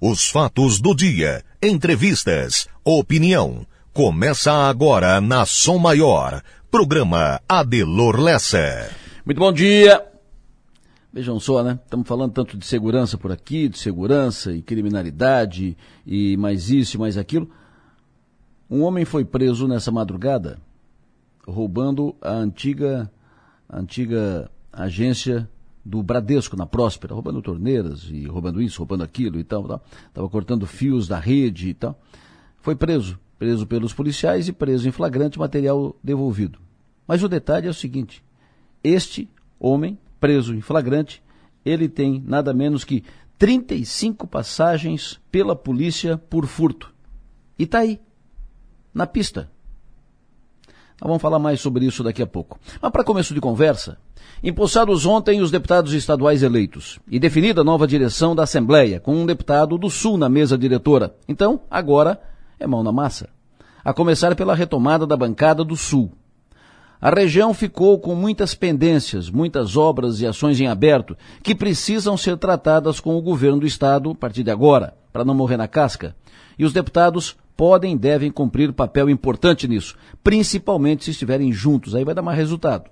[0.00, 3.66] Os fatos do dia, entrevistas, opinião.
[3.92, 6.40] Começa agora na Som Maior.
[6.70, 8.90] Programa Adelor Lessa.
[9.26, 10.06] Muito bom dia.
[11.12, 11.80] Vejam só, né?
[11.82, 15.76] Estamos falando tanto de segurança por aqui, de segurança e criminalidade
[16.06, 17.50] e mais isso e mais aquilo.
[18.70, 20.60] Um homem foi preso nessa madrugada
[21.44, 23.10] roubando a antiga,
[23.68, 25.50] a antiga agência
[25.88, 29.82] do Bradesco na Próspera, roubando torneiras e roubando isso, roubando aquilo e tal, tal.
[30.12, 31.98] Tava cortando fios da rede e tal.
[32.58, 36.58] Foi preso, preso pelos policiais e preso em flagrante, material devolvido.
[37.06, 38.22] Mas o detalhe é o seguinte:
[38.84, 39.28] este
[39.58, 41.22] homem preso em flagrante,
[41.64, 43.02] ele tem nada menos que
[43.38, 46.92] 35 passagens pela polícia por furto.
[47.58, 47.98] E tá aí,
[48.92, 49.50] na pista.
[51.00, 52.58] Vamos falar mais sobre isso daqui a pouco.
[52.82, 53.98] Mas para começo de conversa,
[54.42, 59.24] impulsados ontem os deputados estaduais eleitos e definida a nova direção da Assembleia, com um
[59.24, 61.14] deputado do Sul na mesa diretora.
[61.28, 62.20] Então, agora
[62.58, 63.28] é mão na massa.
[63.84, 66.10] A começar pela retomada da bancada do Sul.
[67.00, 72.36] A região ficou com muitas pendências, muitas obras e ações em aberto que precisam ser
[72.36, 76.16] tratadas com o governo do Estado a partir de agora, para não morrer na casca.
[76.58, 82.04] E os deputados podem e devem cumprir papel importante nisso, principalmente se estiverem juntos, aí
[82.04, 82.88] vai dar mais resultado.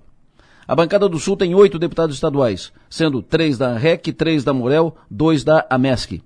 [0.67, 4.93] A bancada do Sul tem oito deputados estaduais, sendo três da REC, três da Morel,
[5.09, 6.21] dois da AMESC.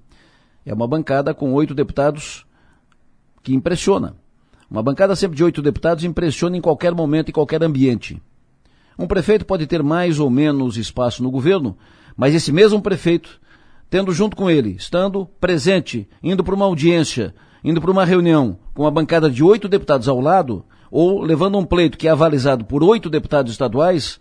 [0.65, 2.43] É uma bancada com oito deputados
[3.43, 4.15] que impressiona.
[4.71, 8.19] Uma bancada sempre de oito deputados impressiona em qualquer momento e qualquer ambiente.
[8.97, 11.77] Um prefeito pode ter mais ou menos espaço no governo,
[12.17, 13.39] mas esse mesmo prefeito,
[13.87, 18.83] tendo junto com ele, estando presente, indo para uma audiência, indo para uma reunião com
[18.83, 22.83] uma bancada de oito deputados ao lado, ou levando um pleito que é avalizado por
[22.83, 24.19] oito deputados estaduais,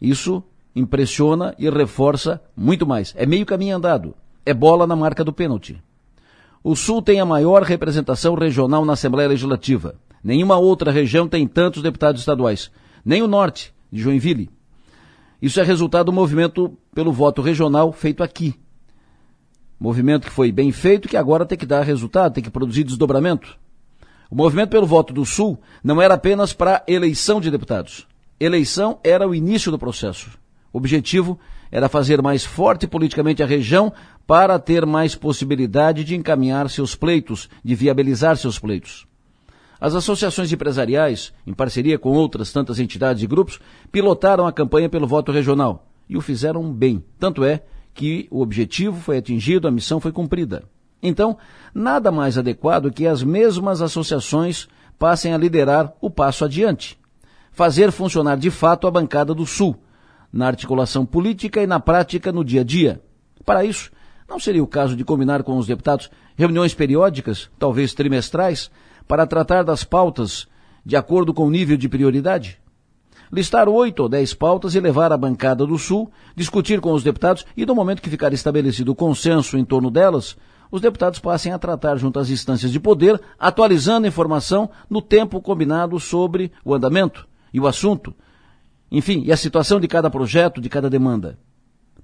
[0.00, 0.42] isso
[0.74, 3.14] impressiona e reforça muito mais.
[3.16, 4.14] É meio caminho andado.
[4.46, 5.82] É bola na marca do pênalti.
[6.62, 9.94] O Sul tem a maior representação regional na Assembleia Legislativa.
[10.22, 12.70] Nenhuma outra região tem tantos deputados estaduais.
[13.04, 14.50] Nem o Norte, de Joinville.
[15.40, 18.54] Isso é resultado do movimento pelo voto regional feito aqui.
[19.80, 23.58] Movimento que foi bem feito que agora tem que dar resultado, tem que produzir desdobramento.
[24.30, 28.06] O movimento pelo voto do Sul não era apenas para eleição de deputados.
[28.38, 30.38] Eleição era o início do processo.
[30.70, 31.38] O objetivo
[31.72, 33.90] era fazer mais forte politicamente a região
[34.26, 39.06] para ter mais possibilidade de encaminhar seus pleitos, de viabilizar seus pleitos.
[39.80, 43.58] As associações empresariais, em parceria com outras tantas entidades e grupos,
[43.90, 47.02] pilotaram a campanha pelo voto regional e o fizeram bem.
[47.18, 47.62] Tanto é
[47.94, 50.64] que o objetivo foi atingido, a missão foi cumprida.
[51.02, 51.36] Então,
[51.74, 54.68] nada mais adequado que as mesmas associações
[54.98, 56.98] passem a liderar o passo adiante.
[57.52, 59.76] Fazer funcionar de fato a bancada do Sul,
[60.32, 63.02] na articulação política e na prática no dia a dia.
[63.44, 63.90] Para isso,
[64.28, 68.70] não seria o caso de combinar com os deputados reuniões periódicas, talvez trimestrais,
[69.08, 70.46] para tratar das pautas
[70.84, 72.60] de acordo com o nível de prioridade?
[73.32, 77.46] Listar oito ou dez pautas e levar à bancada do Sul, discutir com os deputados
[77.56, 80.36] e, no momento que ficar estabelecido o consenso em torno delas,
[80.70, 85.40] os deputados passem a tratar junto às instâncias de poder, atualizando a informação no tempo
[85.40, 88.14] combinado sobre o andamento e o assunto,
[88.90, 91.38] enfim, e a situação de cada projeto, de cada demanda.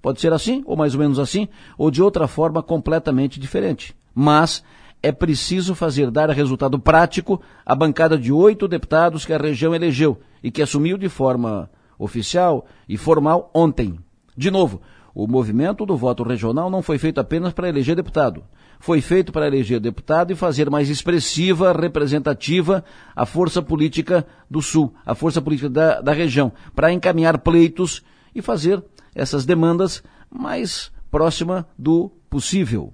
[0.00, 3.94] Pode ser assim, ou mais ou menos assim, ou de outra forma completamente diferente.
[4.14, 4.62] Mas
[5.06, 10.18] é preciso fazer dar resultado prático a bancada de oito deputados que a região elegeu
[10.42, 14.00] e que assumiu de forma oficial e formal ontem.
[14.36, 14.82] De novo,
[15.14, 18.42] o movimento do voto regional não foi feito apenas para eleger deputado.
[18.80, 22.84] Foi feito para eleger deputado e fazer mais expressiva, representativa
[23.14, 28.02] a força política do Sul, a força política da, da região, para encaminhar pleitos
[28.34, 28.82] e fazer
[29.14, 32.92] essas demandas mais próxima do possível.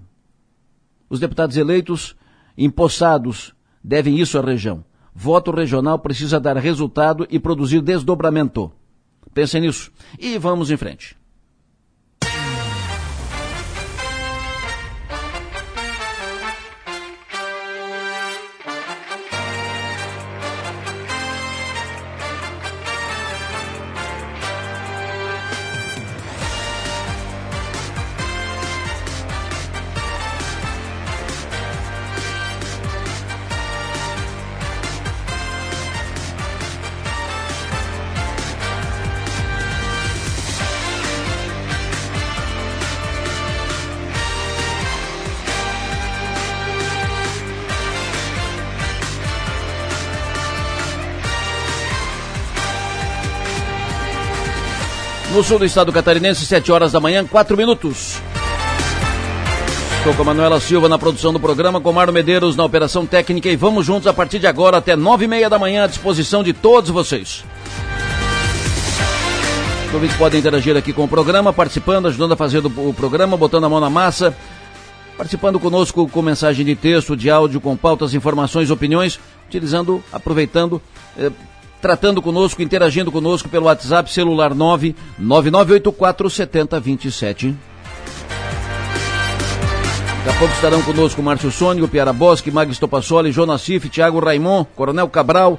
[1.13, 2.17] Os deputados eleitos,
[2.57, 4.83] empossados, devem isso à região.
[5.15, 8.73] Voto regional precisa dar resultado e produzir desdobramento.
[9.35, 9.93] Pensem nisso.
[10.19, 11.15] E vamos em frente.
[55.43, 58.21] Sul do estado catarinense, 7 horas da manhã, 4 minutos.
[59.99, 63.49] Estou com a Manuela Silva na produção do programa, com Mário Medeiros na operação técnica
[63.49, 66.43] e vamos juntos a partir de agora até nove e meia da manhã à disposição
[66.43, 67.45] de todos vocês.
[69.87, 73.65] Os ouvintes podem interagir aqui com o programa, participando, ajudando a fazer o programa, botando
[73.65, 74.35] a mão na massa,
[75.17, 80.83] participando conosco com mensagem de texto, de áudio, com pautas, informações, opiniões, utilizando, aproveitando,
[81.17, 81.31] eh,
[81.83, 87.57] tratando conosco, interagindo conosco pelo WhatsApp celular 99984 7027.
[90.25, 94.65] Daqui a pouco estarão conosco Márcio Sônico, Piara Bosque, Magis Topassoli, Jonas Cif, Thiago Raimon,
[94.77, 95.59] Coronel Cabral,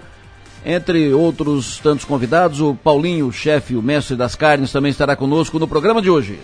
[0.66, 2.62] entre outros tantos convidados.
[2.62, 6.40] O Paulinho, o chefe, o mestre das carnes, também estará conosco no programa de hoje.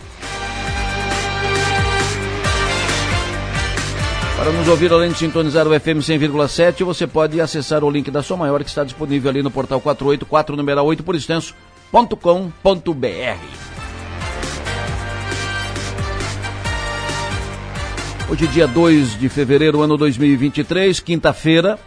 [4.39, 8.24] Para nos ouvir, além de sintonizar o FM 100,7, você pode acessar o link da
[8.24, 12.07] sua maior que está disponível ali no portal 484, número 8 por extenso.com.br.
[18.31, 21.77] Hoje, dia 2 de fevereiro, ano 2023, quinta-feira.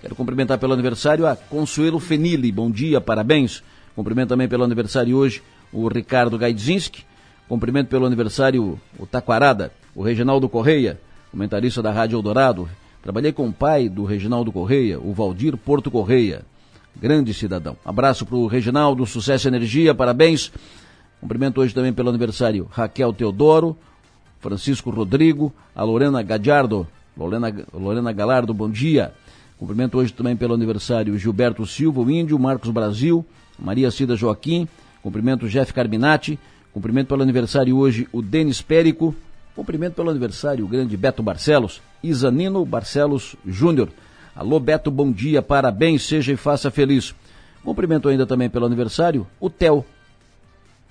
[0.00, 2.52] Quero cumprimentar pelo aniversário a Consuelo Fenili.
[2.52, 3.64] Bom dia, parabéns.
[3.96, 5.42] Cumprimento também pelo aniversário hoje
[5.72, 7.04] o Ricardo Gaidzinski.
[7.48, 11.00] Cumprimento pelo aniversário o Taquarada, o Reginaldo Correia,
[11.36, 12.66] comentarista da Rádio Eldorado.
[13.02, 16.46] Trabalhei com o pai do Reginaldo Correia, o Valdir Porto Correia.
[16.98, 17.76] Grande cidadão.
[17.84, 20.50] Abraço para o Reginaldo, sucesso e energia, parabéns.
[21.20, 23.76] Cumprimento hoje também pelo aniversário Raquel Teodoro,
[24.40, 29.12] Francisco Rodrigo, a Lorena Gadiardo, Lorena, Lorena Galardo, bom dia.
[29.58, 33.26] Cumprimento hoje também pelo aniversário Gilberto Silva, o Índio, Marcos Brasil,
[33.58, 34.66] Maria Cida Joaquim,
[35.02, 36.38] cumprimento Jeff Carminati,
[36.72, 39.14] cumprimento pelo aniversário hoje o Denis Périco,
[39.56, 43.88] Cumprimento pelo aniversário o grande Beto Barcelos, Isanino Barcelos Júnior.
[44.34, 47.14] Alô Beto, bom dia, parabéns, seja e faça feliz.
[47.64, 49.82] Cumprimento ainda também pelo aniversário o Theo.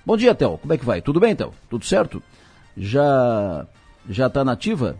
[0.04, 0.58] Bom dia, Theo.
[0.58, 1.00] Como é que vai?
[1.00, 1.54] Tudo bem, Theo?
[1.70, 2.20] Tudo certo?
[2.76, 3.64] Já
[4.10, 4.96] já está nativa?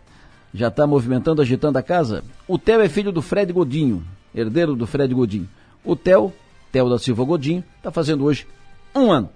[0.55, 2.23] Já está movimentando, agitando a casa?
[2.47, 5.49] O Theo é filho do Fred Godinho, herdeiro do Fred Godinho.
[5.85, 6.33] O Theo,
[6.71, 8.47] Theo da Silva Godinho, está fazendo hoje
[8.95, 9.29] um ano.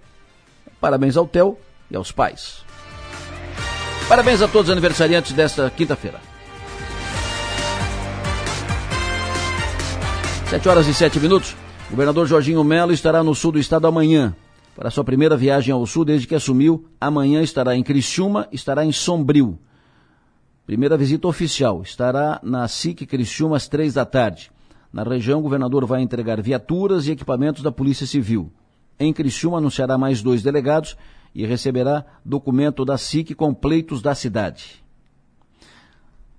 [0.80, 1.58] Parabéns ao Theo
[1.90, 2.69] e aos pais.
[4.10, 6.18] Parabéns a todos os aniversariantes desta quinta-feira.
[10.48, 11.54] 7 horas e 7 minutos.
[11.86, 14.34] O governador Jorginho Melo estará no sul do estado amanhã.
[14.74, 18.90] Para sua primeira viagem ao sul desde que assumiu, amanhã estará em Criciúma, estará em
[18.90, 19.56] Sombrio.
[20.66, 24.50] Primeira visita oficial, estará na SIC Criciúma às três da tarde.
[24.92, 28.50] Na região, o governador vai entregar viaturas e equipamentos da Polícia Civil.
[28.98, 30.96] Em Criciúma, anunciará mais dois delegados
[31.34, 34.84] e receberá documento da SIC com pleitos da cidade.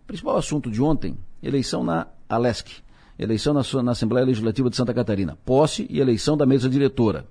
[0.05, 2.69] Principal assunto de ontem, eleição na Alesc,
[3.17, 7.25] eleição na, na Assembleia Legislativa de Santa Catarina, posse e eleição da mesa diretora.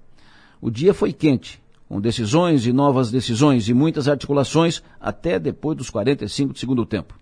[0.60, 5.90] O dia foi quente, com decisões e novas decisões e muitas articulações até depois dos
[5.90, 7.18] 45 do segundo tempo.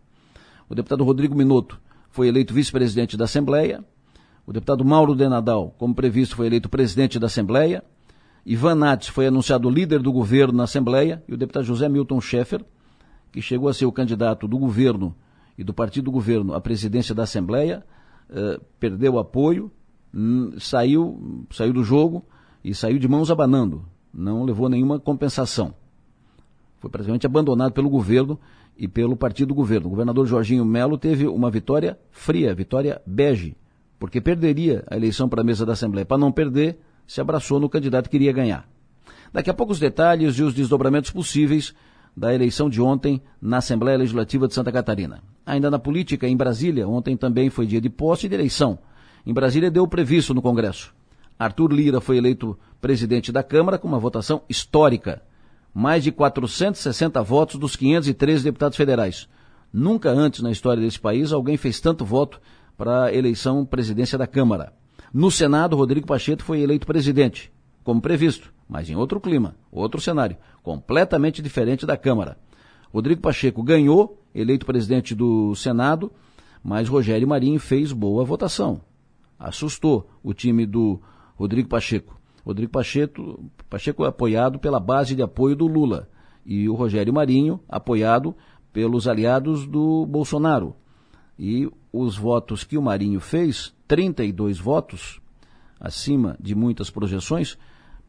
[0.68, 1.80] O deputado Rodrigo Minotto
[2.10, 3.82] foi eleito vice-presidente da Assembleia.
[4.46, 7.82] O deputado Mauro de Nadal, como previsto, foi eleito presidente da Assembleia.
[8.44, 12.64] Ivan Nats foi anunciado líder do governo na Assembleia e o deputado José Milton Schaeffer,
[13.32, 15.14] que chegou a ser o candidato do governo
[15.56, 17.84] e do partido do governo à presidência da Assembleia,
[18.30, 19.70] eh, perdeu apoio,
[20.58, 22.24] saiu, saiu do jogo
[22.64, 25.74] e saiu de mãos abanando, não levou nenhuma compensação.
[26.78, 28.38] Foi praticamente abandonado pelo governo
[28.76, 29.88] e pelo partido do governo.
[29.88, 33.56] O governador Jorginho Melo teve uma vitória fria, vitória bege,
[33.98, 36.06] porque perderia a eleição para a mesa da Assembleia.
[36.06, 36.78] Para não perder,
[37.08, 38.68] se abraçou no candidato que iria ganhar.
[39.32, 41.74] Daqui a pouco os detalhes e os desdobramentos possíveis
[42.14, 45.22] da eleição de ontem na Assembleia Legislativa de Santa Catarina.
[45.46, 48.78] Ainda na política, em Brasília, ontem também foi dia de posse e de eleição.
[49.24, 50.94] Em Brasília deu previsto no Congresso.
[51.38, 55.22] Arthur Lira foi eleito presidente da Câmara com uma votação histórica.
[55.72, 59.28] Mais de 460 votos dos 513 deputados federais.
[59.72, 62.40] Nunca antes na história desse país alguém fez tanto voto
[62.76, 64.72] para a eleição presidência da Câmara.
[65.12, 67.50] No Senado, Rodrigo Pacheco foi eleito presidente,
[67.82, 72.38] como previsto, mas em outro clima, outro cenário, completamente diferente da Câmara.
[72.92, 76.12] Rodrigo Pacheco ganhou, eleito presidente do Senado,
[76.62, 78.80] mas Rogério Marinho fez boa votação.
[79.38, 81.00] Assustou o time do
[81.36, 82.18] Rodrigo Pacheco.
[82.44, 86.08] Rodrigo Pacheco, Pacheco é apoiado pela base de apoio do Lula
[86.44, 88.34] e o Rogério Marinho apoiado
[88.72, 90.74] pelos aliados do Bolsonaro.
[91.38, 95.20] E os votos que o Marinho fez 32 votos,
[95.80, 97.56] acima de muitas projeções,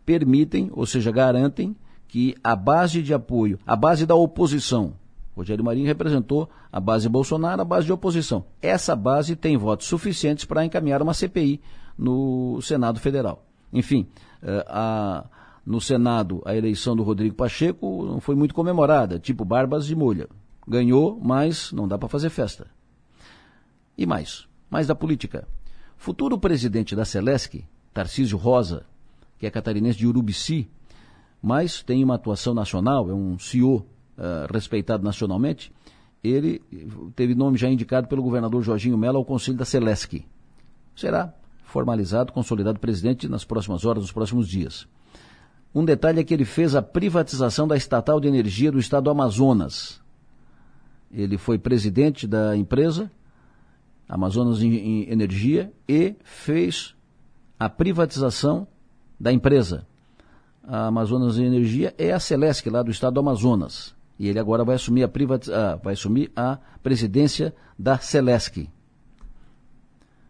[0.05, 1.75] permitem, ou seja, garantem
[2.07, 4.93] que a base de apoio, a base da oposição,
[5.39, 8.43] Rogério Marinho representou a base Bolsonaro, a base de oposição.
[8.61, 11.61] Essa base tem votos suficientes para encaminhar uma CPI
[11.97, 13.45] no Senado Federal.
[13.71, 14.07] Enfim,
[14.43, 15.25] eh, a,
[15.65, 20.27] no Senado, a eleição do Rodrigo Pacheco não foi muito comemorada, tipo barbas de molha.
[20.67, 22.67] Ganhou, mas não dá para fazer festa.
[23.99, 25.45] E mais, mais da política.
[25.97, 28.85] Futuro presidente da Celesc, Tarcísio Rosa,
[29.37, 30.69] que é catarinense de Urubici,
[31.41, 35.69] mas tem uma atuação nacional, é um CEO uh, respeitado nacionalmente,
[36.23, 36.61] ele
[37.13, 40.25] teve nome já indicado pelo governador Jorginho Mello ao Conselho da Celesc.
[40.95, 41.33] Será
[41.65, 44.87] formalizado, consolidado presidente nas próximas horas, nos próximos dias.
[45.75, 49.09] Um detalhe é que ele fez a privatização da estatal de energia do estado do
[49.09, 49.99] Amazonas.
[51.11, 53.11] Ele foi presidente da empresa
[54.09, 56.95] Amazonas Energia e fez
[57.59, 58.67] a privatização
[59.19, 59.85] da empresa.
[60.63, 63.95] A Amazonas Energia é a Celesc lá do estado do Amazonas.
[64.17, 65.49] E ele agora vai assumir a, privatiz...
[65.49, 68.67] Ah, vai assumir a presidência da Celesc.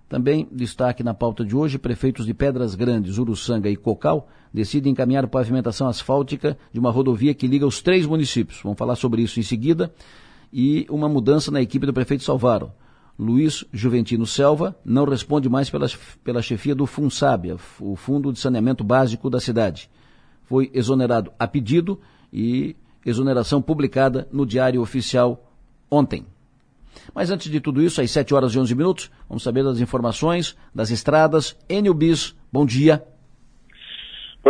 [0.10, 5.28] Também destaque na pauta de hoje, prefeitos de Pedras Grandes, Uruçanga e Cocal decidem encaminhar
[5.28, 8.60] pavimentação asfáltica de uma rodovia que liga os três municípios.
[8.64, 9.94] Vamos falar sobre isso em seguida.
[10.52, 12.72] E uma mudança na equipe do prefeito Salvaro.
[13.20, 15.88] Luiz Juventino Selva não responde mais pela,
[16.24, 19.90] pela chefia do FUNSAB, o Fundo de Saneamento Básico da cidade.
[20.46, 22.00] Foi exonerado a pedido
[22.32, 25.52] e exoneração publicada no Diário Oficial
[25.92, 26.26] ontem.
[27.14, 30.56] Mas antes de tudo isso, às 7 horas e 11 minutos, vamos saber das informações
[30.74, 31.58] das estradas.
[31.68, 33.06] Enio Bis, bom dia.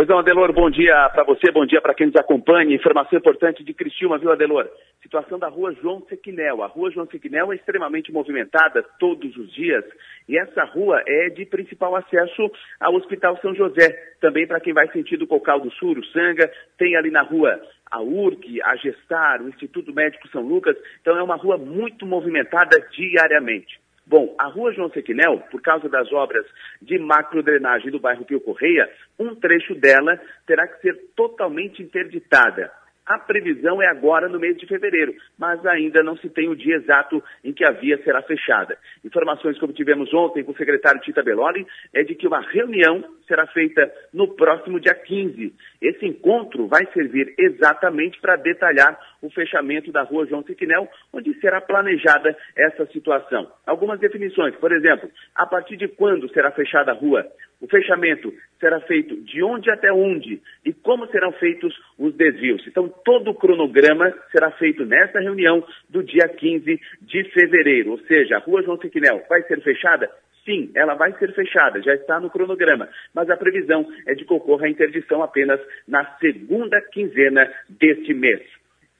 [0.00, 2.74] Pois não, Adelor, bom dia para você, bom dia para quem nos acompanha.
[2.74, 4.66] Informação importante de Criciúma, viu, Adelor?
[5.02, 6.62] Situação da rua João Sequinel.
[6.62, 9.84] A rua João Sequinel é extremamente movimentada todos os dias
[10.26, 13.90] e essa rua é de principal acesso ao Hospital São José.
[14.22, 18.00] Também para quem vai sentido Cocal do Sul, o Sanga, tem ali na rua a
[18.00, 20.78] URC, a Gestar, o Instituto Médico São Lucas.
[21.02, 23.78] Então é uma rua muito movimentada diariamente.
[24.10, 26.44] Bom, a rua João Sequinel, por causa das obras
[26.82, 32.72] de macrodrenagem do bairro Pio Correia, um trecho dela terá que ser totalmente interditada.
[33.06, 36.76] A previsão é agora no mês de fevereiro, mas ainda não se tem o dia
[36.76, 38.76] exato em que a via será fechada.
[39.04, 41.64] Informações que obtivemos ontem com o secretário Tita Belloli
[41.94, 45.54] é de que uma reunião será feita no próximo dia 15.
[45.80, 51.60] Esse encontro vai servir exatamente para detalhar o fechamento da rua João Siquinel, onde será
[51.60, 53.50] planejada essa situação.
[53.66, 57.26] Algumas definições, por exemplo, a partir de quando será fechada a rua?
[57.60, 62.66] O fechamento será feito de onde até onde e como serão feitos os desvios.
[62.66, 67.90] Então, todo o cronograma será feito nessa reunião do dia 15 de fevereiro.
[67.90, 70.10] Ou seja, a Rua João Sequinel vai ser fechada?
[70.44, 74.32] Sim, ela vai ser fechada, já está no cronograma, mas a previsão é de que
[74.32, 78.40] ocorra a interdição apenas na segunda quinzena deste mês.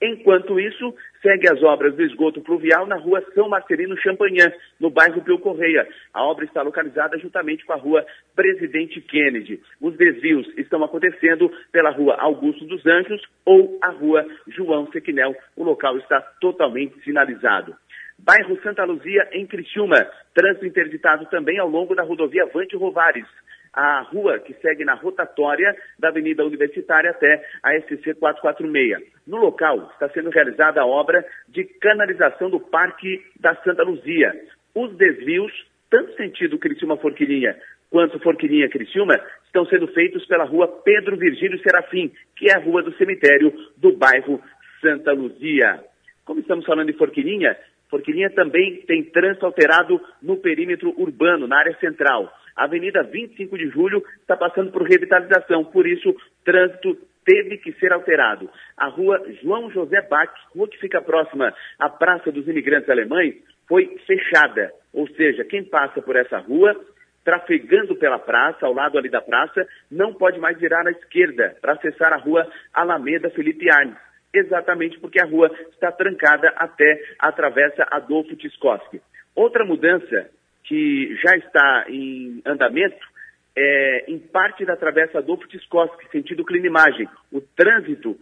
[0.02, 5.20] Enquanto isso, segue as obras do esgoto pluvial na rua São Marcelino Champagnat, no bairro
[5.22, 5.86] Pio Correia.
[6.14, 9.60] A obra está localizada juntamente com a rua Presidente Kennedy.
[9.78, 15.36] Os desvios estão acontecendo pela rua Augusto dos Anjos ou a rua João Sequinel.
[15.54, 17.76] O local está totalmente sinalizado.
[18.18, 20.06] Bairro Santa Luzia, em Criciúma.
[20.34, 23.26] Trânsito interditado também ao longo da rodovia Vante Rovares
[23.72, 28.98] a rua que segue na rotatória da Avenida Universitária até a SC 446.
[29.26, 34.32] No local está sendo realizada a obra de canalização do Parque da Santa Luzia.
[34.74, 35.52] Os desvios,
[35.88, 37.56] tanto sentido Criciúma-Forquilinha
[37.90, 42.96] quanto Forquilinha-Criciúma, estão sendo feitos pela rua Pedro Virgílio Serafim, que é a rua do
[42.96, 44.40] cemitério do bairro
[44.80, 45.80] Santa Luzia.
[46.24, 47.56] Como estamos falando de Forquilinha,
[47.90, 52.32] Forquilinha também tem trânsito alterado no perímetro urbano, na área central.
[52.60, 56.14] A Avenida 25 de Julho está passando por revitalização, por isso,
[56.44, 58.50] trânsito teve que ser alterado.
[58.76, 63.34] A rua João José Bach, rua que fica próxima à Praça dos Imigrantes Alemães,
[63.66, 64.70] foi fechada.
[64.92, 66.78] Ou seja, quem passa por essa rua,
[67.24, 71.72] trafegando pela praça, ao lado ali da praça, não pode mais virar à esquerda para
[71.72, 73.96] acessar a rua Alameda Felipe Arnes
[74.34, 79.00] exatamente porque a rua está trancada até a travessa Adolfo Tiscoski.
[79.34, 80.30] Outra mudança
[80.64, 83.10] que já está em andamento
[83.56, 87.08] é em parte da travessa Adolfo Tiscoski, sentido Clinimagem.
[87.32, 88.16] O trânsito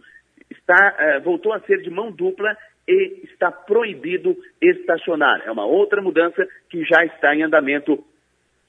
[0.49, 5.43] está, é, voltou a ser de mão dupla e está proibido estacionar.
[5.45, 8.03] É uma outra mudança que já está em andamento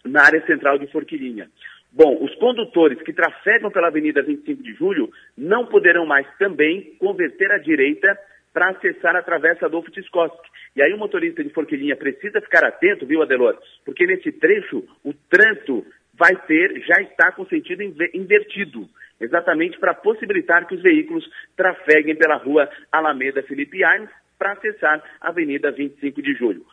[0.04, 1.48] na área central de Forquilinha.
[1.92, 7.50] Bom, os condutores que trafegam pela Avenida 25 de Julho não poderão mais também converter
[7.50, 8.16] à direita
[8.52, 10.48] para acessar a travessa Adolfo Tiscoski.
[10.74, 13.58] E aí o motorista de Forquilinha precisa ficar atento, viu, Adelor?
[13.84, 18.88] Porque nesse trecho o trânsito vai ter, já está com sentido invertido,
[19.20, 25.28] exatamente para possibilitar que os veículos trafeguem pela rua Alameda Felipe Arnes para acessar a
[25.28, 26.64] Avenida 25 de Julho.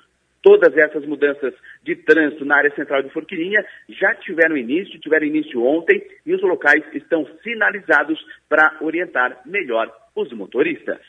[0.41, 1.53] Todas essas mudanças
[1.84, 6.41] de trânsito na área central de Forquilinha já tiveram início, tiveram início ontem e os
[6.41, 11.00] locais estão sinalizados para orientar melhor os motoristas.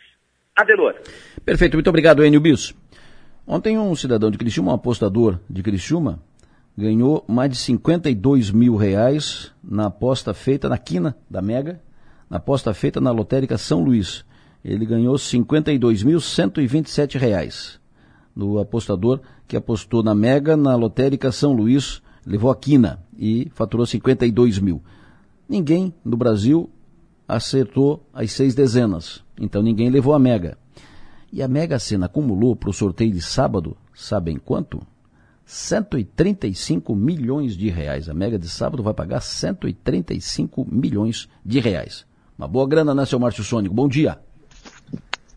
[0.59, 0.95] Adelor.
[1.45, 2.75] Perfeito, muito obrigado, Enio Bis.
[3.47, 6.19] Ontem um cidadão de Criciúma, um apostador de Criciúma,
[6.77, 11.81] ganhou mais de 52 mil reais na aposta feita na quina da Mega,
[12.29, 14.25] na aposta feita na lotérica São Luís.
[14.65, 17.79] Ele ganhou 52.127 reais
[18.35, 23.87] no apostador que apostou na Mega, na lotérica São Luís, levou a quina e faturou
[23.87, 24.83] 52 mil.
[25.49, 26.69] Ninguém no Brasil
[27.27, 30.59] acertou as seis dezenas, então ninguém levou a Mega.
[31.33, 34.81] E a Mega Sena acumulou para o sorteio de sábado, sabem quanto?
[35.45, 38.09] 135 milhões de reais.
[38.09, 42.05] A Mega de sábado vai pagar 135 milhões de reais.
[42.39, 43.75] Uma boa grana, né, seu Márcio Sônico?
[43.75, 44.19] Bom dia.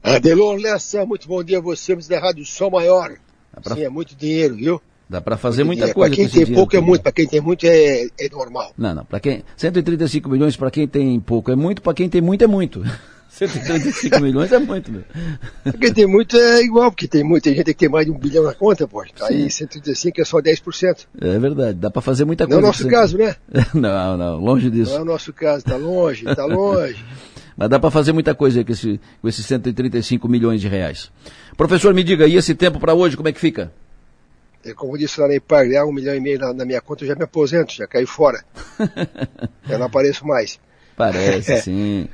[0.03, 3.17] Adelon Lessa, muito bom dia a você, da Rádio Sol Maior.
[3.63, 3.75] Pra...
[3.75, 4.81] Sim, é muito dinheiro, viu?
[5.09, 6.15] Dá para fazer muito muita coisa.
[6.15, 8.71] Para quem tem pouco é muito, para quem tem muito é, é normal.
[8.77, 9.05] Não, não.
[9.05, 12.47] Para quem 135 milhões para quem tem pouco é muito, para quem tem muito é
[12.47, 12.81] muito.
[13.47, 15.03] 135 milhões é muito, meu.
[15.79, 18.43] Quem tem muito é igual, porque tem muita gente que tem mais de um bilhão
[18.43, 19.03] na conta, pô.
[19.21, 21.07] Aí 135 é só 10%.
[21.19, 22.59] É verdade, dá para fazer muita coisa.
[22.59, 23.35] Não é o nosso caso, né?
[23.73, 24.91] não, não, longe disso.
[24.91, 27.03] Não é o nosso caso, tá longe, tá longe.
[27.55, 31.11] Mas dá para fazer muita coisa com, esse, com esses 135 milhões de reais.
[31.57, 33.71] Professor, me diga, e esse tempo para hoje, como é que fica?
[34.63, 37.03] É, como disse lá na IPAR, ganhar um milhão e meio na, na, minha conta,
[37.03, 38.43] eu já me aposento, já caí fora.
[39.67, 40.59] eu não apareço mais.
[40.95, 41.57] Parece, é.
[41.57, 42.09] sim.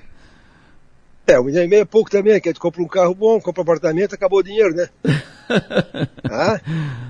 [1.28, 3.42] É, um milhão e meio é pouco também, que a gente compra um carro bom,
[3.42, 4.88] compra um apartamento, acabou o dinheiro, né?
[6.24, 6.62] ah?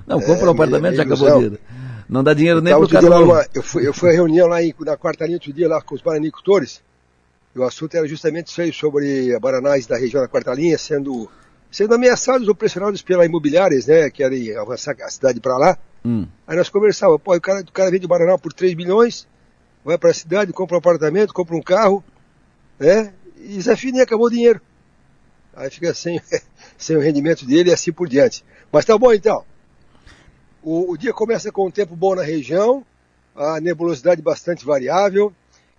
[0.08, 1.60] Não, compra um é, apartamento, já acabou o dinheiro.
[2.10, 4.74] Não dá dinheiro nem pro cara uma, eu, fui, eu fui à reunião lá em,
[4.80, 6.82] na quarta linha outro dia, lá com os baranicultores,
[7.56, 11.30] e o assunto era justamente isso aí, sobre baranais da região da quarta linha sendo,
[11.70, 15.78] sendo ameaçados ou pressionados pela imobiliárias, né, que querem avançar a cidade para lá.
[16.04, 16.26] Hum.
[16.48, 19.28] Aí nós conversávamos, pô, o cara, o cara vende o Baraná por 3 milhões,
[19.86, 22.04] vai para a cidade, compra um apartamento, compra um carro,
[22.80, 23.14] né?
[23.48, 24.60] E Zé Fini acabou o dinheiro.
[25.56, 26.22] Aí fica sem,
[26.78, 28.44] sem o rendimento dele e assim por diante.
[28.72, 29.46] Mas tá bom então.
[30.62, 32.86] O, o dia começa com um tempo bom na região,
[33.34, 35.34] a nebulosidade bastante variável,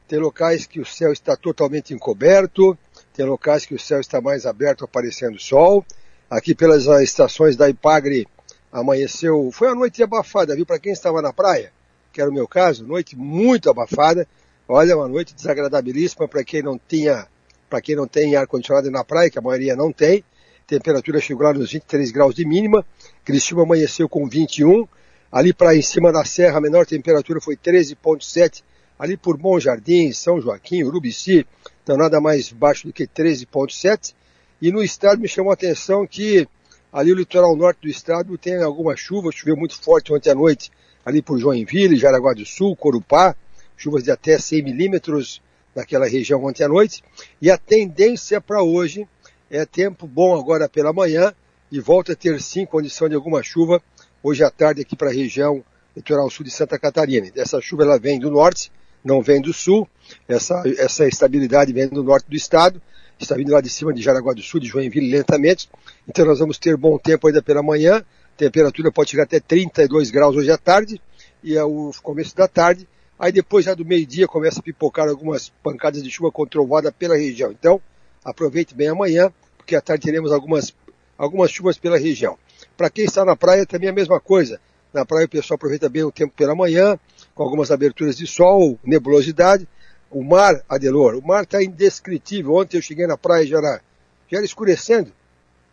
[0.09, 2.77] tem locais que o céu está totalmente encoberto,
[3.13, 5.85] tem locais que o céu está mais aberto, aparecendo sol.
[6.31, 8.27] Aqui pelas estações da Ipagre
[8.73, 10.65] amanheceu, foi uma noite abafada, viu?
[10.65, 11.71] Para quem estava na praia,
[12.11, 14.27] que era o meu caso, noite muito abafada.
[14.67, 17.27] Olha, uma noite desagradabilíssima para quem não tinha
[17.69, 20.25] para quem não tem ar-condicionado na praia, que a maioria não tem.
[20.67, 22.85] Temperatura chegou lá nos 23 graus de mínima.
[23.25, 24.87] Criciúma amanheceu com 21.
[25.31, 28.63] Ali para em cima da serra, a menor temperatura foi 13,7.
[28.99, 31.47] Ali por Bom Jardim, São Joaquim, Urubici,
[31.83, 34.15] então nada mais baixo do que 13,7.
[34.61, 36.49] E no estado me chamou a atenção que
[36.93, 40.73] ali o litoral norte do estado tem alguma chuva, choveu muito forte ontem à noite,
[41.05, 43.37] ali por Joinville, Jaraguá do Sul, Corupá,
[43.77, 45.41] chuvas de até 100 milímetros,
[45.79, 47.03] naquela região ontem à noite.
[47.41, 49.07] E a tendência para hoje
[49.51, 51.33] é tempo bom agora pela manhã
[51.71, 53.81] e volta a ter sim condição de alguma chuva
[54.23, 55.65] hoje à tarde aqui para a região
[55.97, 57.31] litoral sul de Santa Catarina.
[57.37, 58.73] Essa chuva ela vem do norte,
[59.05, 59.89] não vem do sul.
[60.29, 62.83] Essa, essa estabilidade vem do norte do estado.
[63.19, 65.69] Está vindo lá de cima de Jaraguá do Sul, de Joinville lentamente.
[66.09, 68.05] Então nós vamos ter bom tempo ainda pela manhã.
[68.37, 71.01] Temperatura pode chegar até 32 graus hoje à tarde
[71.43, 72.87] e ao começo da tarde
[73.19, 77.51] Aí depois, já do meio-dia, começa a pipocar algumas pancadas de chuva controlada pela região.
[77.51, 77.81] Então,
[78.25, 80.73] aproveite bem amanhã, porque à tarde teremos algumas,
[81.17, 82.39] algumas chuvas pela região.
[82.77, 84.61] Para quem está na praia, também é a mesma coisa.
[84.95, 86.97] Na praia o pessoal aproveita bem o tempo pela manhã,
[87.35, 89.67] com algumas aberturas de sol, nebulosidade.
[90.11, 92.55] O mar, Adelor, o mar está indescritível.
[92.55, 93.83] Ontem eu cheguei na praia já era,
[94.31, 95.13] já era escurecendo.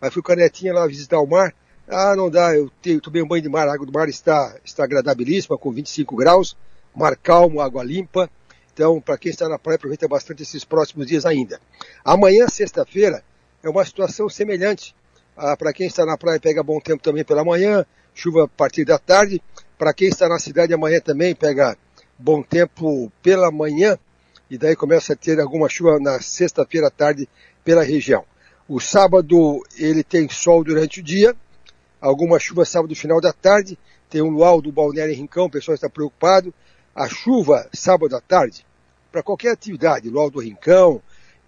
[0.02, 1.54] Aí fui com a netinha lá visitar o mar.
[1.88, 4.84] Ah, não dá, eu tomei um banho de mar, a água do mar está, está
[4.84, 6.58] agradabilíssima, com 25 graus
[6.96, 8.30] mar calmo, água limpa.
[8.74, 11.60] Então, para quem está na praia, aproveita bastante esses próximos dias ainda.
[12.04, 13.24] Amanhã, sexta-feira,
[13.64, 14.96] é uma situação semelhante.
[15.36, 18.86] Ah, para quem está na praia, pega bom tempo também pela manhã, chuva a partir
[18.86, 19.42] da tarde.
[19.78, 21.78] Para quem está na cidade amanhã também, pega
[22.18, 23.98] bom tempo pela manhã.
[24.50, 27.28] E daí começa a ter alguma chuva na sexta-feira à tarde
[27.64, 28.24] pela região.
[28.68, 31.36] O sábado, ele tem sol durante o dia,
[32.02, 33.78] alguma chuva sábado final da tarde,
[34.10, 36.54] tem um luau do Balneário Rincão, o pessoal está preocupado,
[36.96, 38.66] a chuva sábado à tarde,
[39.12, 41.02] para qualquer atividade, Luau do Rincão,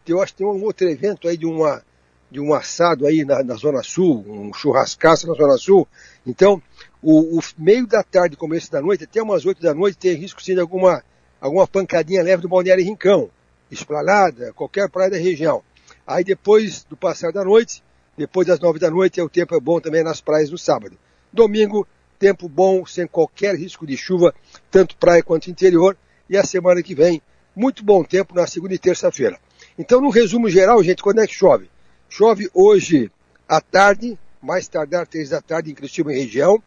[0.06, 1.84] eu acho que tem um outro evento aí de uma
[2.30, 5.88] de um assado aí na, na Zona Sul, um churrascaço na Zona Sul.
[6.26, 6.62] Então,
[7.02, 10.44] o, o, meio da tarde, começo da noite, até umas oito da noite, tem risco
[10.44, 11.02] sim de alguma,
[11.40, 13.30] alguma pancadinha leve do Balneário Rincão,
[13.72, 15.64] esplanada, qualquer praia da região.
[16.06, 17.82] Aí depois do passar da noite,
[18.18, 20.98] depois das nove da noite, o tempo é bom também nas praias no sábado.
[21.32, 24.34] Domingo, tempo bom, sem qualquer risco de chuva,
[24.70, 25.98] tanto praia quanto interior,
[26.30, 27.22] e a semana que vem,
[27.56, 29.40] muito bom tempo na segunda e terça-feira.
[29.78, 31.70] Então, no resumo geral, gente, quando é que chove?
[32.10, 33.12] Chove hoje
[33.48, 36.62] à tarde, mais tardar três da tarde em Criciúma e região.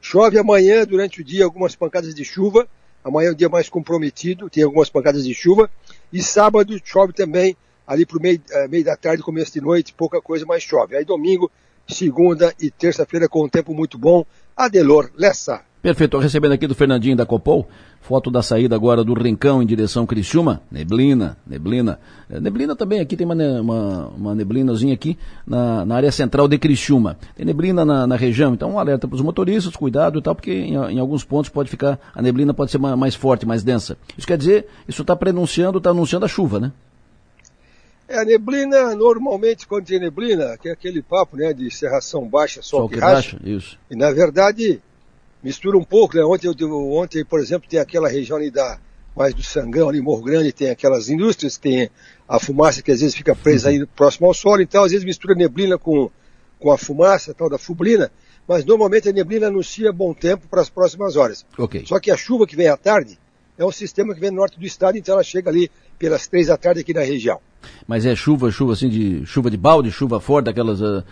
[0.00, 2.68] Chove amanhã durante o dia algumas pancadas de chuva.
[3.02, 5.70] Amanhã é o dia mais comprometido, tem algumas pancadas de chuva.
[6.12, 9.94] E sábado chove também ali para o meio, uh, meio da tarde, começo de noite,
[9.94, 10.96] pouca coisa, mas chove.
[10.96, 11.50] Aí domingo,
[11.86, 14.24] segunda e terça-feira com um tempo muito bom.
[14.56, 15.60] Adelor Lessa.
[15.86, 17.68] Perfeito, recebendo aqui do Fernandinho da Copol,
[18.00, 22.00] foto da saída agora do Rincão em direção Criciúma, neblina, neblina.
[22.28, 26.58] É, neblina também, aqui tem uma, uma, uma neblinazinha aqui na, na, área central de
[26.58, 27.16] Criciúma.
[27.36, 30.52] Tem neblina na, na região, então um alerta para os motoristas, cuidado e tal, porque
[30.52, 33.96] em, em, alguns pontos pode ficar, a neblina pode ser mais forte, mais densa.
[34.18, 36.72] Isso quer dizer, isso está prenunciando, está anunciando a chuva, né?
[38.08, 42.62] É, a neblina, normalmente, quando tem neblina, que é aquele papo, né, de serração baixa,
[42.62, 43.38] sol, sol que, que racha.
[43.44, 43.78] Isso.
[43.90, 44.80] E, na verdade,
[45.42, 46.24] mistura um pouco, né?
[46.24, 48.78] Ontem, eu, ontem, por exemplo, tem aquela região ali da,
[49.16, 51.90] mais do Sangão, ali, Morro Grande, tem aquelas indústrias, tem
[52.28, 55.34] a fumaça que às vezes fica presa aí próximo ao solo, então às vezes mistura
[55.34, 56.10] neblina com,
[56.60, 58.10] com a fumaça, tal da fublina,
[58.46, 61.46] mas normalmente a neblina anuncia bom tempo para as próximas horas.
[61.56, 61.84] Okay.
[61.86, 63.18] Só que a chuva que vem à tarde
[63.58, 66.48] é um sistema que vem no norte do estado, então ela chega ali pelas três
[66.48, 67.40] da tarde aqui na região.
[67.86, 70.80] Mas é chuva, chuva assim de chuva de balde, chuva forte, aquelas.
[70.80, 71.02] Uh...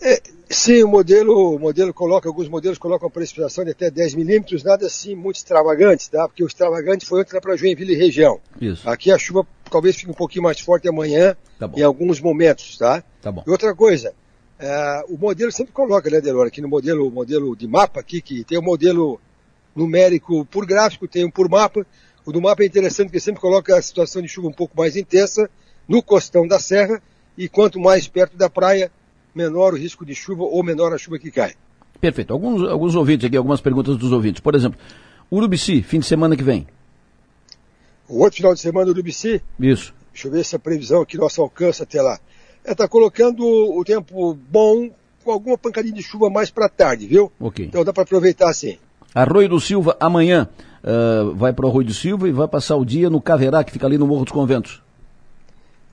[0.00, 4.62] É, sim, o modelo, o modelo coloca, alguns modelos colocam precipitação de até 10 milímetros,
[4.62, 6.26] nada assim muito extravagante, tá?
[6.28, 8.40] Porque o extravagante foi ontem para Joinville e região.
[8.60, 8.88] Isso.
[8.88, 13.02] Aqui a chuva talvez fique um pouquinho mais forte amanhã, tá em alguns momentos, tá?
[13.20, 13.42] Tá bom.
[13.46, 14.12] E outra coisa,
[14.60, 18.44] uh, o modelo sempre coloca, né, Delora, aqui no modelo, modelo de mapa aqui, que
[18.44, 19.20] tem o um modelo
[19.74, 21.86] numérico por gráfico, tem um por mapa.
[22.24, 24.96] O do mapa é interessante porque sempre coloca a situação de chuva um pouco mais
[24.96, 25.48] intensa
[25.88, 27.02] no costão da serra
[27.36, 28.90] e quanto mais perto da praia,
[29.34, 31.54] menor o risco de chuva ou menor a chuva que cai.
[32.00, 32.32] Perfeito.
[32.32, 34.40] Alguns, alguns ouvintes aqui, algumas perguntas dos ouvintes.
[34.40, 34.78] Por exemplo,
[35.30, 36.66] Urubici, fim de semana que vem.
[38.08, 39.42] O outro final de semana, Urubici?
[39.58, 39.94] Isso.
[40.12, 42.18] Deixa eu ver se a previsão aqui nosso alcança até lá.
[42.64, 44.90] Está é, colocando o tempo bom
[45.24, 47.30] com alguma pancadinha de chuva mais para tarde, viu?
[47.38, 47.66] Ok.
[47.66, 48.78] Então dá para aproveitar assim.
[49.14, 50.48] Arroio do Silva, amanhã,
[50.84, 53.72] uh, vai para o Arroio do Silva e vai passar o dia no Caverá, que
[53.72, 54.82] fica ali no Morro dos Conventos.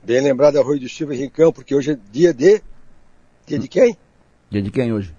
[0.05, 2.61] Bem lembrado Arroio do Silva e Rincão, porque hoje é dia de.
[3.45, 3.97] Dia de quem?
[4.49, 5.13] Dia de quem hoje?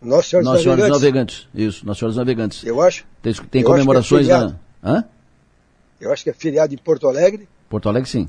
[0.00, 1.48] Nossa Senhora, Nossa Senhora dos Navegantes.
[1.52, 2.64] Isso, Nossa Senhora dos Navegantes.
[2.64, 3.04] Eu acho.
[3.20, 4.98] Tem, tem eu comemorações acho é na.
[4.98, 5.04] Hã?
[6.00, 7.48] Eu acho que é feriado em Porto Alegre.
[7.68, 8.28] Porto Alegre, sim.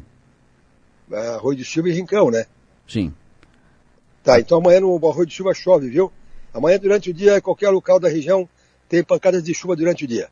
[1.11, 2.45] Arroio do Silva e Rincão, né?
[2.87, 3.13] Sim.
[4.23, 6.11] Tá, então amanhã no Arroio do Silva chove, viu?
[6.53, 8.49] Amanhã durante o dia, em qualquer local da região,
[8.89, 10.29] tem pancadas de chuva durante o dia.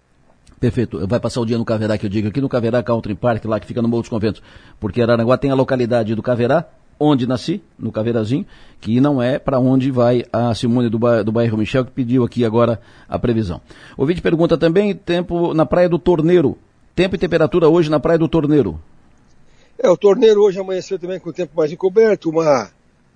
[0.60, 1.08] Perfeito.
[1.08, 3.60] Vai passar o dia no Caverá, que eu digo, aqui no Caverá Country Park, lá
[3.60, 4.42] que fica no Morro dos Conventos.
[4.80, 6.68] Porque Araranguá tem a localidade do Caverá,
[7.00, 8.46] onde nasci, no Caveirazinho,
[8.82, 12.26] que não é para onde vai a Simone do, ba do bairro Michel, que pediu
[12.26, 13.62] aqui agora a previsão.
[13.96, 16.58] O vídeo pergunta também, tempo na Praia do Torneiro.
[16.94, 18.78] Tempo e temperatura hoje na Praia do Torneiro.
[19.82, 22.70] É, o Torneiro hoje amanheceu também com o tempo mais encoberto, uma,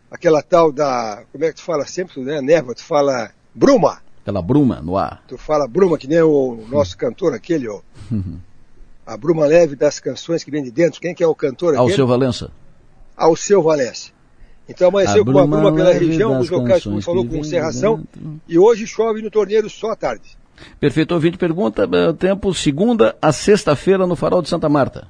[0.09, 4.02] aquela tal da, como é que tu fala sempre, né, névoa, tu fala bruma.
[4.23, 5.21] Aquela bruma no ar.
[5.27, 7.81] Tu fala bruma, que nem o nosso cantor aquele, ó.
[9.05, 11.01] a bruma leve das canções que vem de dentro.
[11.01, 11.91] Quem que é o cantor aquele?
[11.91, 12.51] Alceu Valença.
[13.17, 14.11] Alceu Valença.
[14.67, 18.01] Então amanheceu com uma bruma pela região, dos locais, como falou, com serração.
[18.47, 20.37] E hoje chove no torneiro só à tarde.
[20.79, 25.07] Perfeito, ouvinte pergunta, eh, tempo segunda a sexta-feira no Farol de Santa Marta.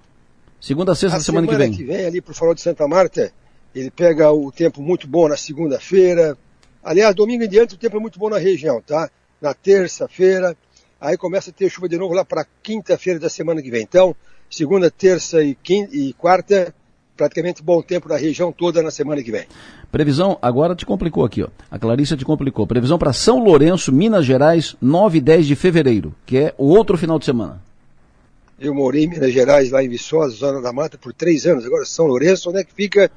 [0.60, 1.78] Segunda a sexta a da semana, semana que vem.
[1.78, 3.32] que vem ali pro Farol de Santa Marta,
[3.76, 6.36] ele pega o tempo muito bom na segunda-feira,
[6.84, 9.10] Aliás, domingo em diante o tempo é muito bom na região, tá?
[9.42, 10.56] Na terça-feira,
[11.00, 13.84] aí começa a ter chuva de novo lá para quinta-feira da semana que vem.
[13.84, 14.16] Então,
[14.50, 16.74] segunda, terça e, quinta, e quarta,
[17.16, 19.46] praticamente bom tempo na região toda na semana que vem.
[19.92, 21.48] Previsão, agora te complicou aqui, ó.
[21.72, 22.68] A Clarissa te complicou.
[22.68, 26.98] Previsão para São Lourenço, Minas Gerais, 9 e 10 de fevereiro, que é o outro
[26.98, 27.62] final de semana.
[28.60, 31.66] Eu morei em Minas Gerais, lá em Viçosa, Zona da Mata, por três anos.
[31.66, 33.12] Agora, São Lourenço, onde é que fica,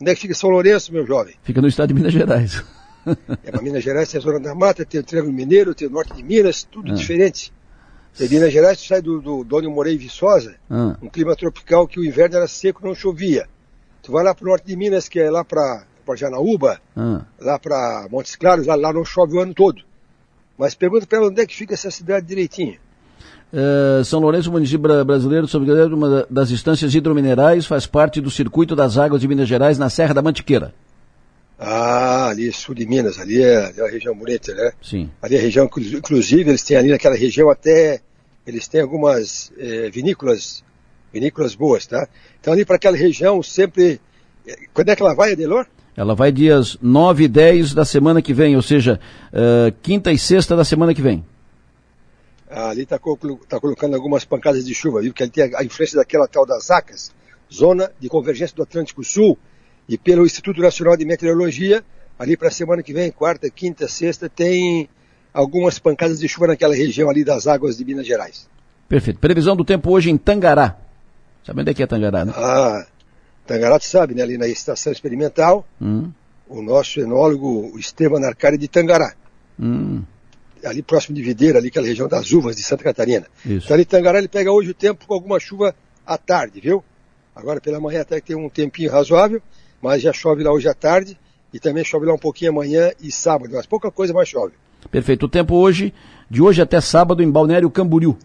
[0.00, 1.34] onde é que fica São Lourenço, meu jovem?
[1.42, 2.62] Fica no estado de Minas Gerais.
[3.44, 5.90] É, para Minas Gerais tem a Zona da Mata, tem o Triângulo Mineiro, tem o
[5.90, 6.94] Norte de Minas, tudo ah.
[6.94, 7.52] diferente.
[8.18, 10.96] Em Minas Gerais, tu sai do, do, do onde eu morei, Viçosa, ah.
[11.00, 13.48] um clima tropical que o inverno era seco, não chovia.
[14.02, 15.84] Tu vai lá para o norte de Minas, que é lá para
[16.16, 17.22] Janaúba, ah.
[17.40, 19.82] lá para Montes Claros, lá, lá não chove o ano todo.
[20.58, 22.78] Mas pergunta para ela onde é que fica essa cidade direitinho.
[23.52, 28.96] Uh, São Lourenço, município brasileiro, sob uma das instâncias hidrominerais, faz parte do circuito das
[28.96, 30.72] águas de Minas Gerais na Serra da Mantiqueira.
[31.62, 34.72] Ah, ali sul de Minas, ali é, é uma região bonita, né?
[34.80, 35.10] Sim.
[35.20, 38.00] Ali é a região, inclusive, eles têm ali naquela região até,
[38.46, 40.64] eles têm algumas é, vinícolas,
[41.12, 42.08] vinícolas boas, tá?
[42.40, 44.00] Então ali para aquela região sempre,
[44.46, 45.66] é, quando é que ela vai, Adelor?
[45.94, 48.98] Ela vai dias 9 e 10 da semana que vem, ou seja,
[49.30, 51.22] uh, quinta e sexta da semana que vem.
[52.48, 52.98] Ah, ali está
[53.46, 55.10] tá colocando algumas pancadas de chuva, viu?
[55.12, 57.12] Porque ali tem a, a influência daquela tal das ACAS,
[57.52, 59.36] Zona de Convergência do Atlântico Sul,
[59.90, 61.82] E pelo Instituto Nacional de Meteorologia,
[62.16, 64.88] ali para a semana que vem, quarta, quinta, sexta, tem
[65.34, 68.48] algumas pancadas de chuva naquela região ali das águas de Minas Gerais.
[68.88, 69.18] Perfeito.
[69.18, 70.78] Previsão do tempo hoje em Tangará.
[71.44, 72.32] Sabe onde é que é Tangará, né?
[72.36, 72.86] Ah,
[73.44, 74.22] Tangará, tu sabe, né?
[74.22, 76.12] Ali na estação experimental, Hum,
[76.48, 79.12] o nosso enólogo, o Esteban Arcari de Tangará.
[79.58, 80.02] hum,
[80.64, 83.26] Ali próximo de Videira, ali aquela região das uvas de Santa Catarina.
[83.44, 83.64] isso.
[83.64, 85.74] Então ali em Tangará ele pega hoje o tempo com alguma chuva
[86.06, 86.84] à tarde, viu?
[87.34, 89.40] Agora pela manhã até que tem um tempinho razoável,
[89.80, 91.18] mas já chove lá hoje à tarde
[91.52, 94.52] e também chove lá um pouquinho amanhã e sábado, mas pouca coisa mais chove.
[94.90, 95.26] Perfeito.
[95.26, 95.92] O tempo hoje,
[96.28, 98.16] de hoje até sábado, em Balneário Camboriú.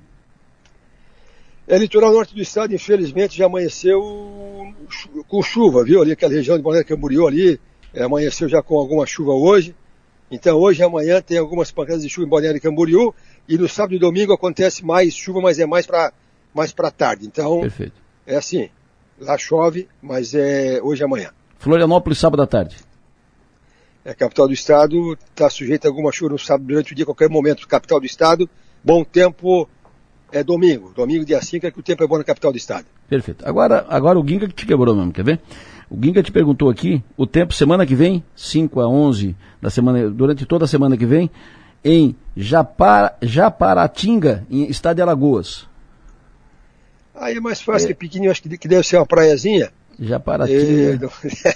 [1.67, 3.99] É, litoral norte do estado, infelizmente, já amanheceu
[5.27, 6.01] com chuva, viu?
[6.01, 7.59] Ali aquela região de Balneário Camboriú ali,
[7.93, 9.75] é, amanheceu já com alguma chuva hoje.
[10.29, 13.13] Então hoje e amanhã tem algumas pancadas de chuva em Balneário Camboriú
[13.47, 16.11] e no sábado e domingo acontece mais chuva, mas é mais para
[16.53, 17.25] mais para tarde.
[17.25, 17.93] Então Perfeito.
[18.25, 18.69] é assim,
[19.19, 21.31] lá chove, mas é hoje e amanhã.
[21.59, 22.77] Florianópolis, sábado à tarde.
[24.03, 27.03] É, a capital do estado está sujeita a alguma chuva no sábado durante o dia,
[27.03, 27.67] a qualquer momento.
[27.67, 28.49] Capital do estado,
[28.83, 29.67] bom tempo
[30.31, 30.91] é domingo.
[30.95, 32.85] Domingo, dia 5, é que o tempo é bom na capital do estado.
[33.09, 33.47] Perfeito.
[33.47, 35.41] Agora, agora o Ginga que te quebrou mesmo, quer ver?
[35.89, 40.09] O Ginga te perguntou aqui o tempo semana que vem, 5 a 11 da semana,
[40.09, 41.31] durante toda a semana que vem,
[41.83, 45.67] em Japar, Japaratinga, em estado de Alagoas.
[47.15, 49.71] Aí é mais fácil, que pequenininho, acho que que deve ser uma praiazinha.
[49.99, 51.09] É, Japaratinga.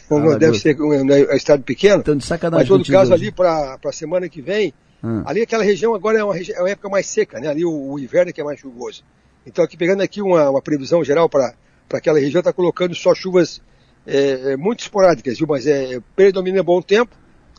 [0.10, 2.00] não, deve ser um, um, um estado pequeno.
[2.02, 3.24] Então, de sacanagem Mas, todo caso, hoje.
[3.26, 5.24] ali para a semana que vem, Hum.
[5.26, 7.48] ali aquela região agora é uma, é uma época mais seca, né?
[7.48, 9.02] Ali o, o inverno é que é mais chuvoso.
[9.48, 11.54] Então, aqui pegando aqui uma, uma previsão geral para
[11.94, 13.62] aquela região, está colocando só chuvas
[14.06, 15.48] é, é, muito esporádicas, viu?
[15.48, 17.16] Mas é, predomina bom tempo.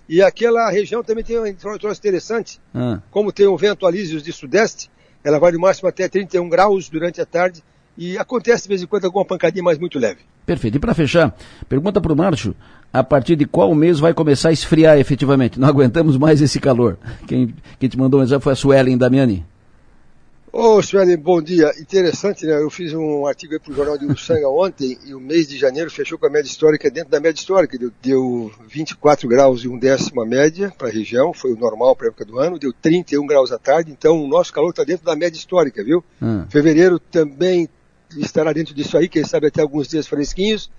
[0.06, 2.60] E aquela região também tem um tro- troço interessante.
[2.74, 4.90] Ah, Como tem um vento alísios de sudeste,
[5.24, 7.64] ela vai no máximo até 31 graus durante a tarde.
[7.96, 10.20] E acontece de vez em quando alguma pancadinha, mas muito leve.
[10.50, 10.76] Perfeito.
[10.76, 11.36] E para fechar,
[11.68, 12.56] pergunta para o Márcio,
[12.92, 15.60] a partir de qual mês vai começar a esfriar efetivamente?
[15.60, 16.98] Não aguentamos mais esse calor.
[17.28, 19.46] Quem, quem te mandou mensagem foi a Suelen Damiani.
[20.52, 21.70] Ô, Suelen, bom dia.
[21.80, 22.60] Interessante, né?
[22.60, 25.88] Eu fiz um artigo aí pro Jornal de Ursanga ontem e o mês de janeiro
[25.88, 27.78] fechou com a média histórica dentro da média histórica.
[27.78, 31.94] Deu, deu 24 graus e um décimo a média para a região, foi o normal
[31.94, 32.58] para a época do ano.
[32.58, 36.02] Deu 31 graus à tarde, então o nosso calor está dentro da média histórica, viu?
[36.20, 37.68] Ah, Fevereiro também
[38.18, 40.70] estará dentro disso aí, quem sabe até alguns dias fresquinhos.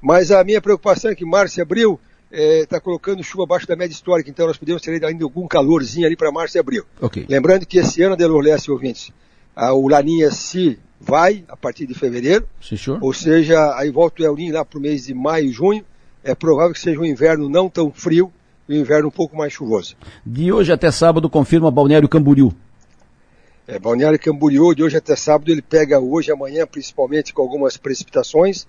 [0.00, 1.98] Mas a minha preocupação é que março e abril
[2.30, 6.14] está colocando chuva abaixo da média histórica, então nós podemos ter ainda algum calorzinho ali
[6.14, 6.84] para março e abril.
[7.00, 7.24] ok.
[7.28, 9.10] Lembrando que esse ano, Delor Leste, ouvintes,
[9.56, 14.26] a, o Laninha se vai a partir de fevereiro, Sim, ou seja, aí volta o
[14.26, 15.84] El Niño lá para o mês de maio e junho,
[16.22, 18.32] é provável que seja um inverno não tão frio
[18.68, 19.96] um inverno um pouco mais chuvoso.
[20.24, 22.52] De hoje até sábado, confirma Balneário Camboriú.
[23.68, 28.66] É, Balneário Camboriú, de hoje até sábado, ele pega hoje amanhã, principalmente com algumas precipitações,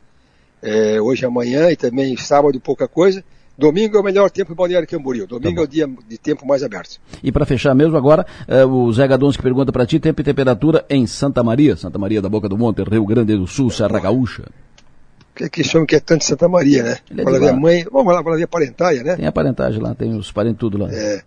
[0.61, 3.23] é, hoje amanhã e também sábado pouca coisa.
[3.57, 5.25] Domingo é o melhor tempo em Balneário Camboriú.
[5.25, 6.99] Domingo Tá é o dia de tempo mais aberto.
[7.23, 10.85] E para fechar mesmo agora, eh, o Zé Gadonski pergunta para ti, tempo e temperatura
[10.89, 14.45] em Santa Maria, Santa Maria da Boca do Monte, Rio Grande do Sul, Serra Gaúcha.
[15.35, 16.97] Que é que esse homem quer tanto Santa Maria, né?
[17.09, 17.51] Ele é Para de ver lá.
[17.51, 19.15] a mãe, vamos lá, para ver a parentaia, né?
[19.15, 20.89] Tem a parentagem lá, tem os parentes tudo lá.
[20.91, 21.21] É.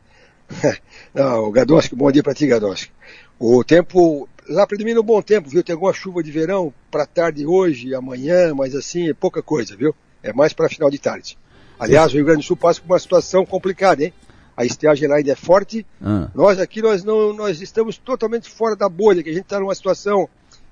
[1.14, 2.90] Não, o Gadonski, bom dia para ti, Gadonski.
[3.38, 5.62] O tempo, lá predomina um bom tempo, viu?
[5.62, 9.76] Tem alguma chuva de verão para tarde hoje e amanhã, mas assim, é pouca coisa,
[9.76, 9.94] viu?
[10.22, 11.36] É mais para final de tarde.
[11.78, 14.12] Aliás, o Rio Grande do Sul passa por uma situação complicada, hein?
[14.56, 15.84] A estiagem lá ainda é forte.
[16.00, 19.58] Ah, Nós aqui, nós não, nós estamos totalmente fora da bolha, que a gente está
[19.58, 20.28] numa situação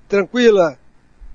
[0.07, 0.77] tranquila,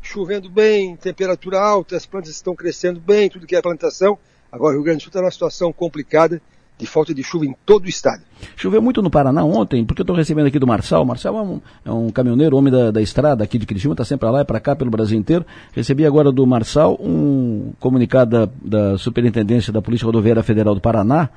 [0.01, 4.19] chovendo bem, temperatura alta, as plantas estão crescendo bem, tudo que é plantação.
[4.51, 6.41] Agora o Rio Grande do Sul está numa situação complicada
[6.79, 8.23] de falta de chuva em todo o estado.
[8.55, 11.03] Choveu muito no Paraná ontem, porque eu estou recebendo aqui do Marçal.
[11.03, 14.05] O Marçal é um, é um caminhoneiro, homem da, da estrada aqui de Criciúma, está
[14.05, 15.45] sempre lá e para cá, pelo Brasil inteiro.
[15.73, 18.49] Recebi agora do Marçal um comunicado da,
[18.91, 21.31] da Superintendência da Polícia Rodoviária Federal do Paraná,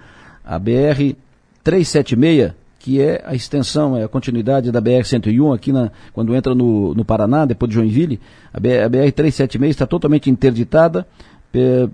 [0.43, 1.15] a BR
[1.63, 6.93] 376, que é a extensão, é a continuidade da BR-101 aqui na, quando entra no,
[6.93, 8.19] no Paraná, depois de Joinville.
[8.53, 11.05] A, B- a BR-376 está totalmente interditada.
[11.53, 11.89] in-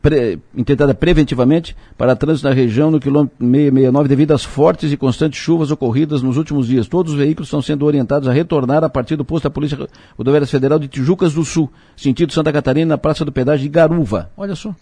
[0.00, 5.38] pre- interditada preventivamente para trânsito na região no quilômetro 669 devido às fortes e constantes
[5.38, 6.86] chuvas ocorridas nos últimos dias.
[6.88, 9.78] Todos os veículos estão sendo orientados a retornar a partir do posto da Polícia
[10.16, 14.30] Rodoviária Federal de Tijucas do Sul, sentido Santa Catarina, na Praça do Pedágio de Garuva.
[14.36, 14.74] Olha só.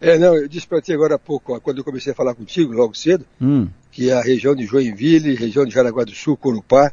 [0.00, 2.34] É, não, eu disse para ti agora há pouco, ó, quando eu comecei a falar
[2.34, 6.92] contigo, logo cedo, Hum, que a região de Joinville, região de Jaraguá do Sul, Corupá,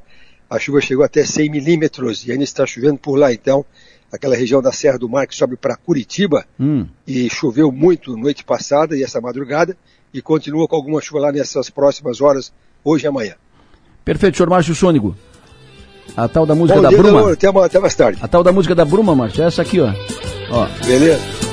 [0.50, 3.34] a chuva chegou até 100 milímetros e ainda está chovendo por lá.
[3.34, 3.66] Então,
[4.14, 6.86] aquela região da Serra do Mar que sobe para Curitiba, hum.
[7.06, 9.76] e choveu muito noite passada e essa madrugada,
[10.14, 13.34] e continua com alguma chuva lá nessas próximas horas, hoje e amanhã.
[14.06, 15.16] Perfeito, senhor Márcio Sônico.
[16.16, 17.34] A tal da música Bom da dia, Bruma.
[17.34, 18.20] Até, até mais tarde.
[18.22, 19.92] A tal da música da Bruma, Márcio, é essa aqui, ó.
[20.52, 20.68] ó.
[20.86, 21.44] Beleza.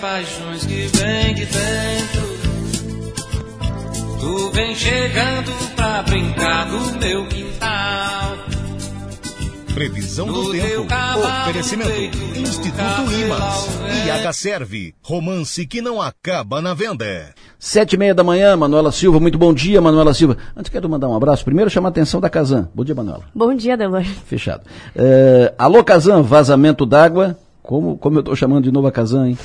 [0.00, 2.28] Paixões que vem de dentro.
[4.20, 8.36] Tu vem chegando pra brincar no meu quintal.
[9.74, 10.86] Previsão do tempo.
[11.42, 12.18] Oferecimento.
[12.36, 13.68] Instituto Imas.
[14.06, 14.94] IH Serve.
[15.02, 17.32] Romance que não acaba na venda.
[17.58, 19.18] Sete e meia da manhã, Manuela Silva.
[19.18, 20.36] Muito bom dia, Manuela Silva.
[20.56, 21.44] Antes quero mandar um abraço.
[21.44, 22.68] Primeiro chamar a atenção da Casan.
[22.74, 23.22] Bom dia, Manuela.
[23.34, 24.04] Bom dia, Delor.
[24.04, 24.62] Fechado.
[24.94, 27.38] É, alô, Casan, vazamento d'água.
[27.62, 29.38] Como, como eu estou chamando de novo a Casan, hein?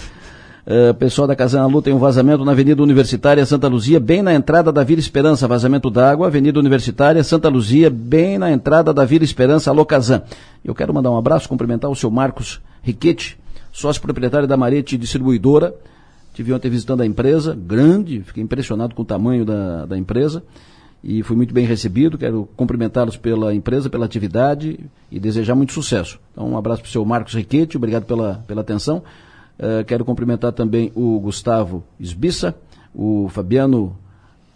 [0.66, 4.34] Uh, pessoal da Casan Alu tem um vazamento na Avenida Universitária Santa Luzia, bem na
[4.34, 5.46] entrada da Vila Esperança.
[5.46, 10.22] Vazamento d'água, Avenida Universitária Santa Luzia, bem na entrada da Vila Esperança, Alô Casan.
[10.64, 13.38] Eu quero mandar um abraço, cumprimentar o seu Marcos Riquete,
[13.74, 15.76] sócio proprietário da Marete Distribuidora.
[16.34, 20.42] Tive ontem visitando a empresa, grande, fiquei impressionado com o tamanho da, da empresa
[21.04, 22.18] e fui muito bem recebido.
[22.18, 24.80] Quero cumprimentá-los pela empresa, pela atividade
[25.12, 26.22] e desejar muito sucesso.
[26.32, 29.04] Então, um abraço para o seu Marcos Riquete, obrigado pela, pela atenção.
[29.58, 32.56] Uh, quero cumprimentar também o Gustavo Esbissa,
[32.94, 33.96] o Fabiano,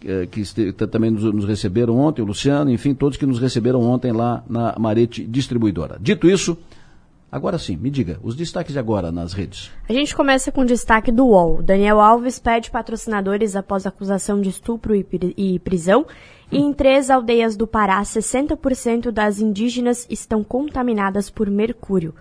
[0.04, 4.12] uh, que também nos, nos, receberam ontem, o Luciano, enfim, todos que nos receberam ontem
[4.12, 5.98] lá na Marete Distribuidora.
[6.00, 6.58] Dito isso,
[7.30, 9.70] agora sim, me diga, os destaques de agora nas redes.
[9.88, 11.62] A gente começa com o destaque do UOL.
[11.62, 15.06] Daniel Alves pede patrocinadores após acusação de estupro e,
[15.36, 16.06] e prisão.
[16.50, 22.14] E em três aldeias do Pará, 60% das indígenas estão contaminadas por mercúrio.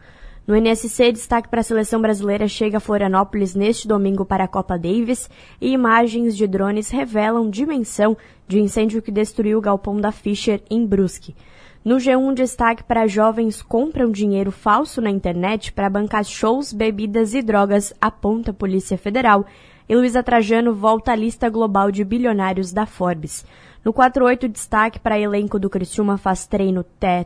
[0.48, 4.80] No NSC, destaque para a seleção brasileira chega a Florianópolis neste domingo para a Copa
[4.80, 5.30] Davis
[5.60, 8.16] e imagens de drones revelam dimensão
[8.48, 11.36] de incêndio que destruiu o galpão da Fischer em Brusque.
[11.84, 17.42] No G1, destaque para jovens compram dinheiro falso na internet para bancar shows, bebidas e
[17.42, 19.46] drogas, aponta a Polícia Federal.
[19.90, 23.46] E Luísa Trajano volta à lista global de bilionários da Forbes.
[23.84, 26.84] No 4-8, destaque para elenco do Criciúma faz treino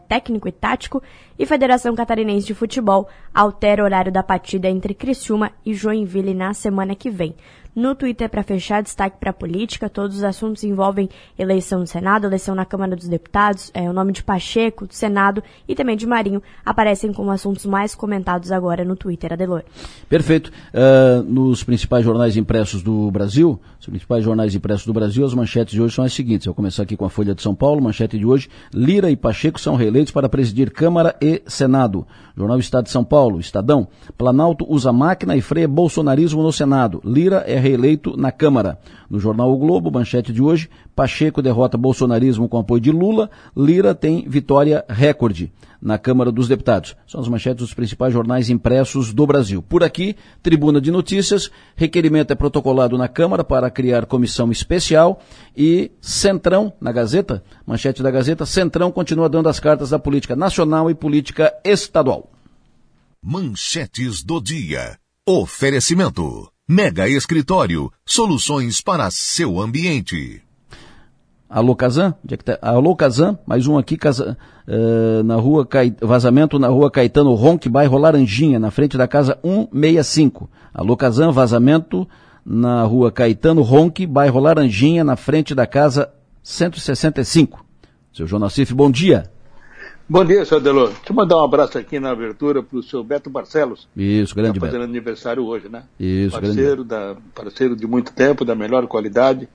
[0.07, 1.01] técnico e tático
[1.37, 6.53] e Federação Catarinense de Futebol altera o horário da partida entre Criciúma e Joinville na
[6.53, 7.35] semana que vem.
[7.73, 9.89] No Twitter, para fechar, destaque para política.
[9.89, 11.07] Todos os assuntos envolvem
[11.39, 15.41] eleição do Senado, eleição na Câmara dos Deputados, é, o nome de Pacheco, do Senado
[15.67, 19.63] e também de Marinho aparecem como assuntos mais comentados agora no Twitter, Adelor.
[20.09, 20.51] Perfeito.
[20.73, 25.73] Uh, nos principais jornais impressos do Brasil, os principais jornais impressos do Brasil, as manchetes
[25.73, 26.45] de hoje são as seguintes.
[26.45, 27.81] Eu vou começar aqui com a Folha de São Paulo.
[27.81, 32.05] Manchete de hoje: Lira e Pacheco são reeleitos para presidir Câmara e Senado.
[32.35, 33.87] Jornal Estado de São Paulo, Estadão.
[34.17, 37.01] Planalto usa máquina e freia bolsonarismo no Senado.
[37.05, 38.77] Lira é reeleito na Câmara.
[39.09, 43.95] No jornal O Globo, manchete de hoje, Pacheco derrota bolsonarismo com apoio de Lula, Lira
[43.95, 46.95] tem vitória recorde na Câmara dos Deputados.
[47.07, 49.61] São as manchetes dos principais jornais impressos do Brasil.
[49.61, 55.19] Por aqui, Tribuna de Notícias, requerimento é protocolado na Câmara para criar comissão especial
[55.57, 60.89] e Centrão, na Gazeta, manchete da Gazeta, Centrão continua dando as cartas da política nacional
[60.89, 62.29] e política estadual.
[63.23, 64.97] Manchetes do dia.
[65.27, 66.51] Oferecimento.
[66.73, 70.41] Mega Escritório, soluções para seu ambiente.
[71.49, 72.15] Alô Kazan?
[72.23, 72.57] Onde é que tá?
[72.61, 75.67] Alô Kazan, mais um aqui, casa, uh, na rua,
[76.01, 80.49] vazamento na rua Caetano Ronque, bairro Laranjinha, na frente da casa 165.
[80.73, 82.07] Alô Kazan, vazamento
[82.45, 86.09] na rua Caetano Ronque, bairro Laranjinha, na frente da casa
[86.41, 87.65] 165.
[88.13, 89.29] Seu João Nassif, bom dia.
[90.11, 90.89] Bom dia, senhor Delor.
[90.89, 93.87] Deixa eu mandar um abraço aqui na abertura para o seu Beto Barcelos.
[93.95, 94.91] Isso, grande tá fazendo Beto.
[94.91, 95.83] aniversário hoje, né?
[95.97, 97.15] Isso, parceiro, grande.
[97.15, 99.47] Da, parceiro de muito tempo, da melhor qualidade.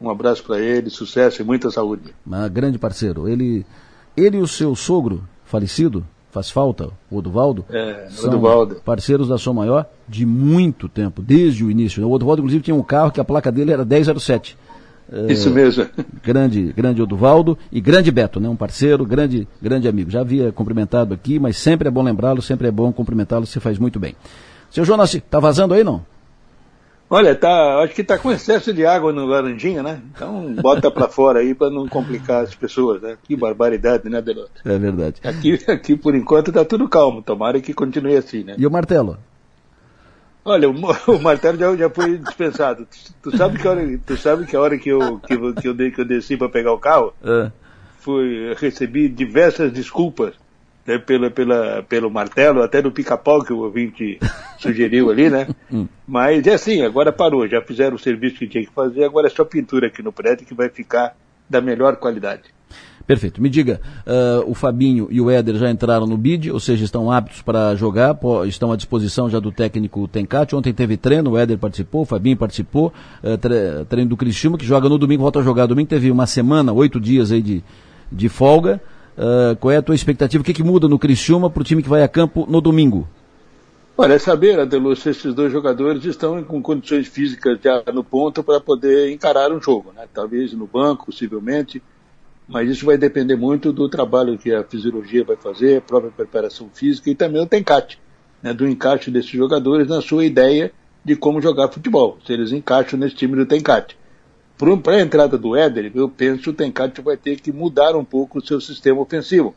[0.00, 2.14] Um abraço para ele, sucesso e muita saúde.
[2.52, 3.26] Grande parceiro.
[3.26, 3.66] Ele,
[4.16, 8.76] ele e o seu sogro, falecido, faz falta, o Oduvaldo, é, são Oduvaldo.
[8.84, 12.06] parceiros da Som Maior de muito tempo, desde o início.
[12.06, 14.56] O Oduvaldo, inclusive, tinha um carro que a placa dele era 1007.
[15.28, 15.86] Isso mesmo.
[16.22, 18.48] Grande, grande Oduvaldo e grande Beto, né?
[18.48, 20.10] Um parceiro, grande, grande amigo.
[20.10, 23.78] Já havia cumprimentado aqui, mas sempre é bom lembrá-lo, sempre é bom cumprimentá-lo, você faz
[23.78, 24.16] muito bem.
[24.70, 26.04] Seu Jonas, tá vazando aí não?
[27.08, 30.00] Olha, tá, acho que tá com excesso de água no Laranjinha, né?
[30.14, 33.16] Então bota para fora aí para não complicar as pessoas, né?
[33.22, 34.50] Que barbaridade, né, Delota?
[34.64, 35.20] É verdade.
[35.22, 38.54] Aqui, aqui por enquanto tá tudo calmo, tomara que continue assim, né?
[38.56, 39.18] E o martelo?
[40.44, 40.74] Olha, o,
[41.16, 42.86] o martelo já, já foi dispensado.
[42.86, 45.54] Tu, tu, sabe que a hora, tu sabe que a hora que eu, que, eu,
[45.54, 47.50] que eu, que eu desci para pegar o carro, é.
[47.98, 50.34] fui, recebi diversas desculpas
[50.86, 54.18] né, pela, pela, pelo martelo, até do pica-pau que o ouvinte
[54.58, 55.48] sugeriu ali, né?
[55.72, 55.88] Hum.
[56.06, 59.30] Mas é assim, agora parou, já fizeram o serviço que tinha que fazer, agora é
[59.30, 61.16] só pintura aqui no prédio que vai ficar
[61.48, 62.42] da melhor qualidade.
[63.06, 63.42] Perfeito.
[63.42, 67.10] Me diga, uh, o Fabinho e o Éder já entraram no BID, ou seja, estão
[67.10, 70.56] aptos para jogar, estão à disposição já do técnico Tencate.
[70.56, 72.92] Ontem teve treino, o Éder participou, o Fabinho participou,
[73.22, 75.88] uh, treino do Cristiúma, que joga no domingo, volta a jogar domingo.
[75.88, 77.62] Teve uma semana, oito dias aí de,
[78.10, 78.80] de folga.
[79.18, 80.40] Uh, qual é a tua expectativa?
[80.40, 83.06] O que, que muda no Criciúma para o time que vai a campo no domingo?
[83.96, 88.42] Olha, é saber, Adelô, se esses dois jogadores estão com condições físicas já no ponto
[88.42, 90.04] para poder encarar um jogo, né?
[90.12, 91.80] Talvez no banco, possivelmente,
[92.48, 96.68] mas isso vai depender muito do trabalho que a fisiologia vai fazer, a própria preparação
[96.72, 97.98] física e também o tencate,
[98.42, 98.52] né?
[98.52, 100.72] do encaixe desses jogadores na sua ideia
[101.04, 103.96] de como jogar futebol, se eles encaixam nesse time do tencate.
[104.56, 108.04] Para a entrada do Éder, eu penso que o Tencate vai ter que mudar um
[108.04, 109.52] pouco o seu sistema ofensivo,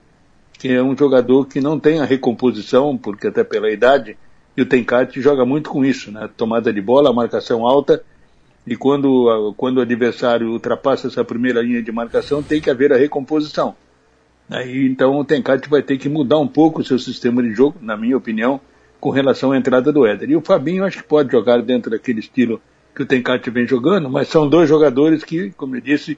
[0.58, 4.18] que é um jogador que não tem a recomposição, porque até pela idade,
[4.56, 6.28] e o Tencate joga muito com isso, né?
[6.36, 8.04] Tomada de bola, marcação alta,
[8.68, 12.98] e quando, quando o adversário ultrapassa essa primeira linha de marcação, tem que haver a
[12.98, 13.74] recomposição.
[14.50, 17.78] Aí, então o Tencate vai ter que mudar um pouco o seu sistema de jogo,
[17.82, 18.60] na minha opinião,
[19.00, 20.30] com relação à entrada do Éder.
[20.30, 22.62] E o Fabinho acho que pode jogar dentro daquele estilo
[22.94, 26.18] que o Tencate vem jogando, mas são dois jogadores que, como eu disse,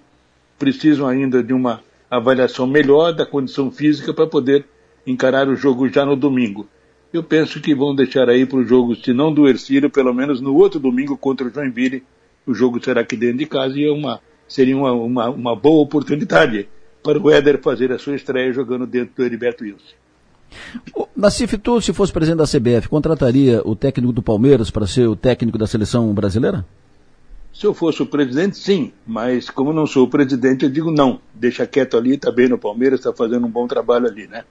[0.58, 4.66] precisam ainda de uma avaliação melhor da condição física para poder
[5.06, 6.68] encarar o jogo já no domingo
[7.12, 10.39] eu penso que vão deixar aí para o jogo, se não do Ercílio, pelo menos
[10.39, 12.04] no outro domingo contra o Joinville.
[12.50, 15.84] O jogo será aqui dentro de casa e é uma, seria uma, uma, uma boa
[15.84, 16.68] oportunidade
[17.04, 19.93] para o Éder fazer a sua estreia jogando dentro do Heriberto Wilson.
[21.16, 25.16] Nassif, tu, se fosse presidente da CBF, contrataria o técnico do Palmeiras para ser o
[25.16, 26.66] técnico da seleção brasileira?
[27.54, 31.22] Se eu fosse o presidente, sim, mas como não sou o presidente, eu digo não.
[31.36, 34.43] Deixa quieto ali, está bem no Palmeiras, está fazendo um bom trabalho ali, né?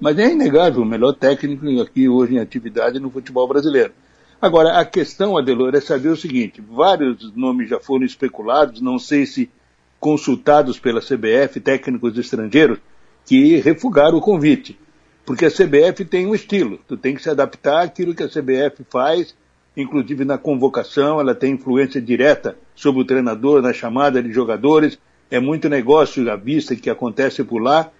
[0.00, 3.92] Mas é inegável o melhor técnico aqui hoje em atividade no futebol brasileiro.
[4.40, 9.26] Agora, a questão, Adelor, é saber o seguinte: vários nomes já foram especulados, não sei
[9.26, 9.50] se
[9.98, 12.78] consultados pela CBF, técnicos estrangeiros,
[13.26, 14.78] que refugaram o convite.
[15.26, 18.82] Porque a CBF tem um estilo, tu tem que se adaptar àquilo que a CBF
[18.88, 19.36] faz,
[19.76, 24.98] inclusive na convocação, ela tem influência direta sobre o treinador, na chamada de jogadores,
[25.30, 27.90] é muito negócio à vista que acontece por lá,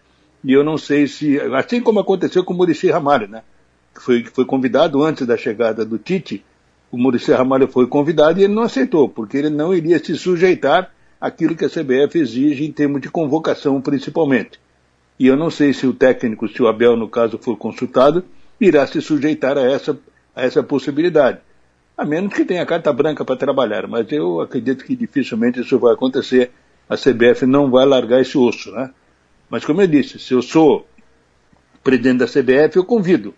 [0.42, 3.42] e eu não sei se, assim como aconteceu com o Murici Ramalho, né?
[4.00, 6.42] Foi, foi convidado antes da chegada do Tite,
[6.90, 10.90] o Murici Ramalho foi convidado e ele não aceitou, porque ele não iria se sujeitar
[11.20, 14.58] àquilo que a CBF exige em termos de convocação, principalmente.
[15.18, 18.24] E eu não sei se o técnico, se o Abel, no caso, for consultado,
[18.58, 19.96] irá se sujeitar a essa,
[20.34, 21.38] a essa possibilidade.
[21.96, 25.92] A menos que tenha carta branca para trabalhar, mas eu acredito que dificilmente isso vai
[25.92, 26.50] acontecer.
[26.88, 28.90] A CBF não vai largar esse osso, né?
[29.50, 30.88] Mas como eu disse, se eu sou
[31.84, 33.34] presidente da CBF, eu convido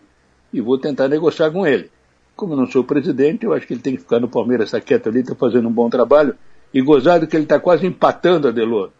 [0.52, 1.90] e vou tentar negociar com ele.
[2.36, 4.80] Como eu não sou presidente, eu acho que ele tem que ficar no Palmeiras, está
[4.80, 6.34] quieto ali, está fazendo um bom trabalho.
[6.72, 8.90] E gozado que ele está quase empatando a Delor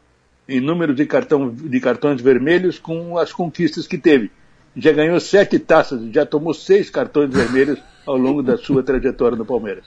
[0.48, 4.30] em número de, cartão, de cartões vermelhos com as conquistas que teve.
[4.76, 9.44] Já ganhou sete taças, já tomou seis cartões vermelhos ao longo da sua trajetória no
[9.44, 9.84] Palmeiras.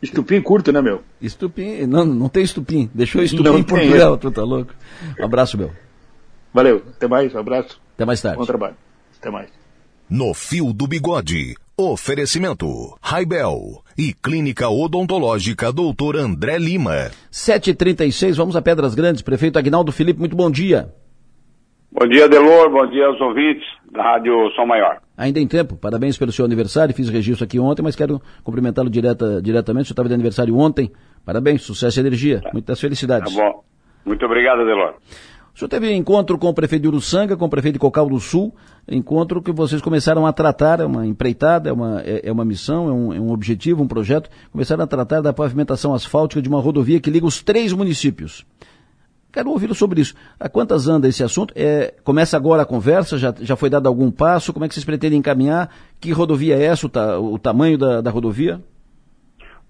[0.00, 1.02] Estupim curto, né, meu?
[1.20, 2.90] Estupim, não, não tem estupim.
[2.94, 4.72] Deixou estupim por Portugal, tu tá louco.
[5.18, 5.72] Um abraço, meu.
[6.52, 7.80] Valeu, até mais, um abraço.
[7.94, 8.38] Até mais tarde.
[8.38, 8.76] Bom trabalho.
[9.18, 9.65] Até mais.
[10.08, 17.10] No Fio do Bigode, oferecimento Raibel e Clínica Odontológica Doutor André Lima.
[17.32, 19.20] 7h36, vamos a Pedras Grandes.
[19.20, 20.94] Prefeito Agnaldo Felipe, muito bom dia.
[21.90, 25.00] Bom dia, Delor, bom dia aos ouvintes da Rádio Som Maior.
[25.18, 29.42] Ainda em tempo, parabéns pelo seu aniversário, fiz registro aqui ontem, mas quero cumprimentá-lo direta,
[29.42, 30.92] diretamente, o senhor estava de aniversário ontem,
[31.24, 33.34] parabéns, sucesso e energia, muitas felicidades.
[33.34, 33.64] Tá bom,
[34.04, 34.94] muito obrigado, Delor.
[35.56, 38.20] O senhor teve encontro com o prefeito de Uruçanga, com o prefeito de Cocal do
[38.20, 38.54] Sul,
[38.86, 42.90] encontro que vocês começaram a tratar, é uma empreitada, é uma, é, é uma missão,
[42.90, 46.60] é um, é um, objetivo, um projeto, começaram a tratar da pavimentação asfáltica de uma
[46.60, 48.44] rodovia que liga os três municípios.
[49.32, 50.14] Quero ouvir sobre isso.
[50.38, 51.54] Há quantas anda esse assunto?
[51.56, 53.16] É, começa agora a conversa?
[53.16, 54.52] Já, já foi dado algum passo?
[54.52, 55.70] Como é que vocês pretendem encaminhar?
[55.98, 56.84] Que rodovia é essa?
[56.86, 58.60] O, ta, o tamanho da, da rodovia?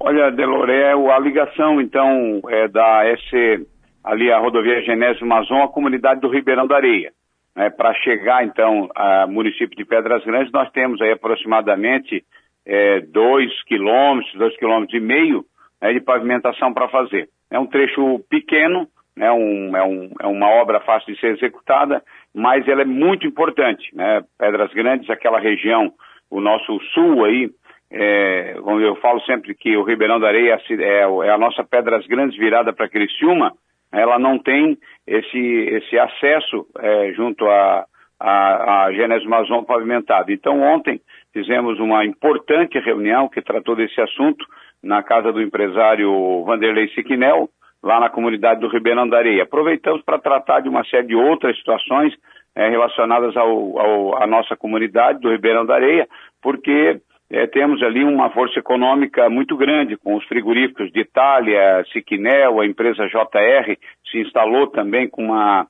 [0.00, 3.66] Olha, Deloré, a ligação, então, é da SC
[4.06, 7.10] ali a rodovia Genésio Mazon, a comunidade do Ribeirão da Areia.
[7.56, 12.22] É, Para chegar, então, ao município de Pedras Grandes, nós temos aí aproximadamente
[12.64, 15.44] é, dois quilômetros, dois quilômetros e meio
[15.82, 17.28] né, de pavimentação para fazer.
[17.50, 18.86] É um trecho pequeno,
[19.16, 22.00] né, um, é, um, é, uma obra fácil de ser executada,
[22.32, 23.92] mas ela é muito importante.
[23.92, 24.22] Né?
[24.38, 25.92] Pedras Grandes, aquela região,
[26.30, 27.50] o nosso sul aí,
[27.90, 32.36] é, eu falo sempre que o Ribeirão da Areia é, é a nossa Pedras Grandes
[32.38, 33.52] virada para Criciúma,
[33.92, 34.76] ela não tem
[35.06, 37.86] esse, esse acesso é, junto a,
[38.18, 40.32] a, a Genésio Mazon pavimentado.
[40.32, 41.00] Então, ontem
[41.32, 44.44] fizemos uma importante reunião que tratou desse assunto
[44.82, 47.48] na casa do empresário Vanderlei Siquinel,
[47.82, 49.42] lá na comunidade do Ribeirão da Areia.
[49.42, 52.12] Aproveitamos para tratar de uma série de outras situações
[52.54, 56.08] é, relacionadas ao, ao, à nossa comunidade do Ribeirão da Areia,
[56.42, 57.00] porque
[57.30, 62.66] é, temos ali uma força econômica muito grande, com os frigoríficos de Itália, Siquinel, a
[62.66, 63.76] empresa JR
[64.10, 65.66] se instalou também com uma,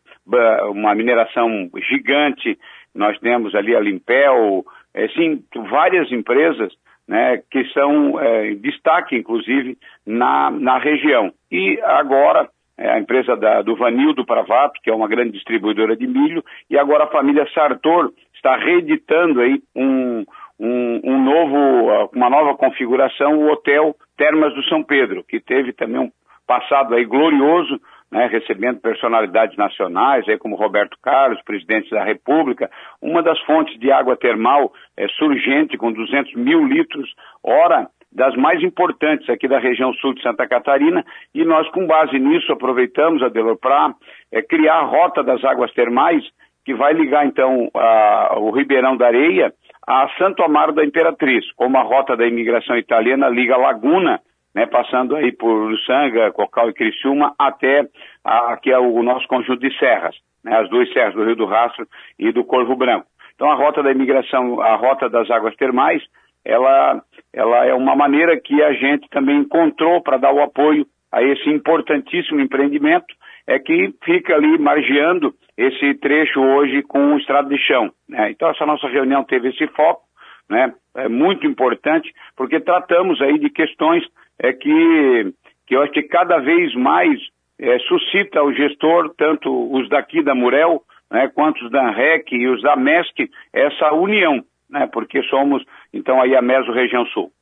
[0.70, 2.58] uma mineração gigante,
[2.94, 6.72] nós temos ali a Limpel, é, sim, várias empresas
[7.08, 11.32] né, que são é, destaque, inclusive, na, na região.
[11.50, 16.06] E agora, é, a empresa da, do Vanildo Pravato, que é uma grande distribuidora de
[16.06, 20.24] milho, e agora a família Sartor está reeditando aí um,
[20.58, 26.00] um, um novo, uma nova configuração, o Hotel Termas do São Pedro, que teve também
[26.00, 26.10] um
[26.46, 27.78] passado aí glorioso,
[28.10, 32.70] né, recebendo personalidades nacionais, aí como Roberto Carlos, presidente da República,
[33.02, 38.62] uma das fontes de água termal é, surgente, com 200 mil litros hora, das mais
[38.62, 41.04] importantes aqui da região sul de Santa Catarina,
[41.34, 43.94] e nós, com base nisso, aproveitamos, Adelor, para
[44.32, 46.24] é, criar a rota das águas termais,
[46.64, 49.52] que vai ligar, então, a, o Ribeirão da Areia
[49.86, 54.20] a Santo Amaro da Imperatriz, como a rota da imigração italiana liga Laguna,
[54.54, 57.86] né, passando aí por Luçanga, Cocal e Criciúma, até
[58.24, 61.46] a, aqui é o nosso conjunto de serras, né, as duas serras do Rio do
[61.46, 61.86] Rastro
[62.18, 63.06] e do Corvo Branco.
[63.34, 66.02] Então a rota da imigração, a rota das águas termais,
[66.44, 71.22] ela, ela é uma maneira que a gente também encontrou para dar o apoio a
[71.22, 73.14] esse importantíssimo empreendimento,
[73.46, 77.90] é que fica ali margeando esse trecho hoje com o estrado de chão.
[78.08, 78.30] Né?
[78.30, 80.02] Então essa nossa reunião teve esse foco,
[80.48, 80.72] né?
[80.94, 84.04] É muito importante, porque tratamos aí de questões
[84.38, 85.32] é que,
[85.66, 87.18] que eu acho que cada vez mais
[87.58, 92.48] é, suscita o gestor, tanto os daqui da Murel, né, quanto os da ANREC e
[92.48, 97.32] os da MESC, essa união, né, porque somos, então, aí a Meso Região Sul.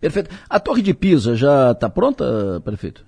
[0.00, 0.30] Perfeito.
[0.48, 2.24] A Torre de Pisa já está pronta,
[2.64, 3.07] prefeito?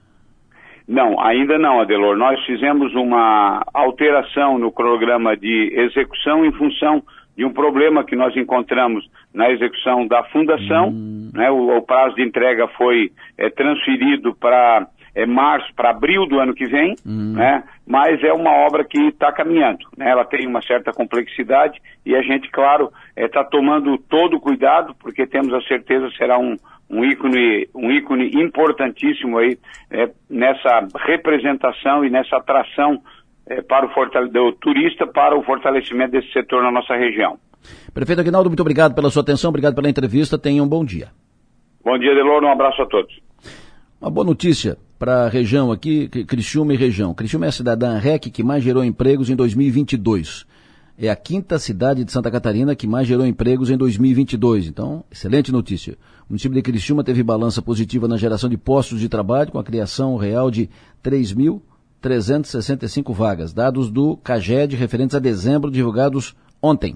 [0.90, 2.16] Não, ainda não, Adelor.
[2.16, 7.00] Nós fizemos uma alteração no programa de execução em função
[7.36, 10.88] de um problema que nós encontramos na execução da fundação.
[10.88, 11.30] Hum.
[11.32, 16.38] Né, o, o, prazo de entrega foi é, transferido para é, março, para abril do
[16.38, 17.34] ano que vem, hum.
[17.34, 19.86] né, mas é uma obra que está caminhando.
[19.96, 24.40] Né, ela tem uma certa complexidade e a gente, claro, está é, tomando todo o
[24.40, 26.56] cuidado, porque temos a certeza que será um,
[26.88, 29.58] um ícone, um ícone importantíssimo aí
[29.90, 33.00] é, nessa representação e nessa atração
[33.46, 37.38] é, para o do turista para o fortalecimento desse setor na nossa região.
[37.92, 41.08] Prefeito Aguinaldo, muito obrigado pela sua atenção, obrigado pela entrevista, tenha um bom dia.
[41.84, 43.20] Bom dia, Delor, um abraço a todos.
[44.00, 47.14] Uma boa notícia para a região aqui, Criciúma e região.
[47.14, 50.44] Criciúma é a cidade da REC que mais gerou empregos em 2022.
[50.98, 54.66] É a quinta cidade de Santa Catarina que mais gerou empregos em 2022.
[54.66, 55.96] Então, excelente notícia.
[56.28, 59.64] O município de Criciúma teve balança positiva na geração de postos de trabalho, com a
[59.64, 60.68] criação real de
[61.02, 61.62] 3 mil
[62.02, 66.94] 365 vagas, dados do CAGED referentes a dezembro divulgados ontem.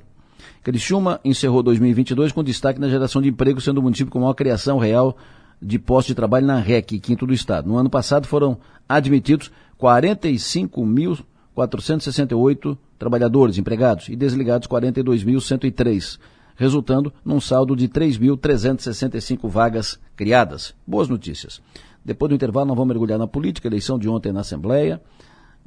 [0.63, 4.77] Criciúma encerrou 2022 com destaque na geração de emprego, sendo o município com maior criação
[4.77, 5.17] real
[5.61, 7.69] de postos de trabalho na REC, quinto do estado.
[7.69, 16.19] No ano passado foram admitidos 45.468 trabalhadores empregados e desligados 42.103,
[16.57, 20.75] resultando num saldo de 3.365 vagas criadas.
[20.87, 21.61] Boas notícias.
[22.05, 25.01] Depois do intervalo, nós vamos mergulhar na política, eleição de ontem na Assembleia,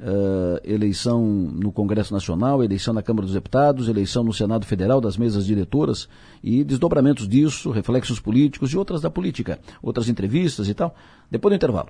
[0.00, 5.16] uh, eleição no Congresso Nacional, eleição na Câmara dos Deputados, eleição no Senado Federal, das
[5.16, 6.08] mesas diretoras,
[6.42, 10.94] e desdobramentos disso, reflexos políticos e outras da política, outras entrevistas e tal.
[11.30, 11.88] Depois do intervalo.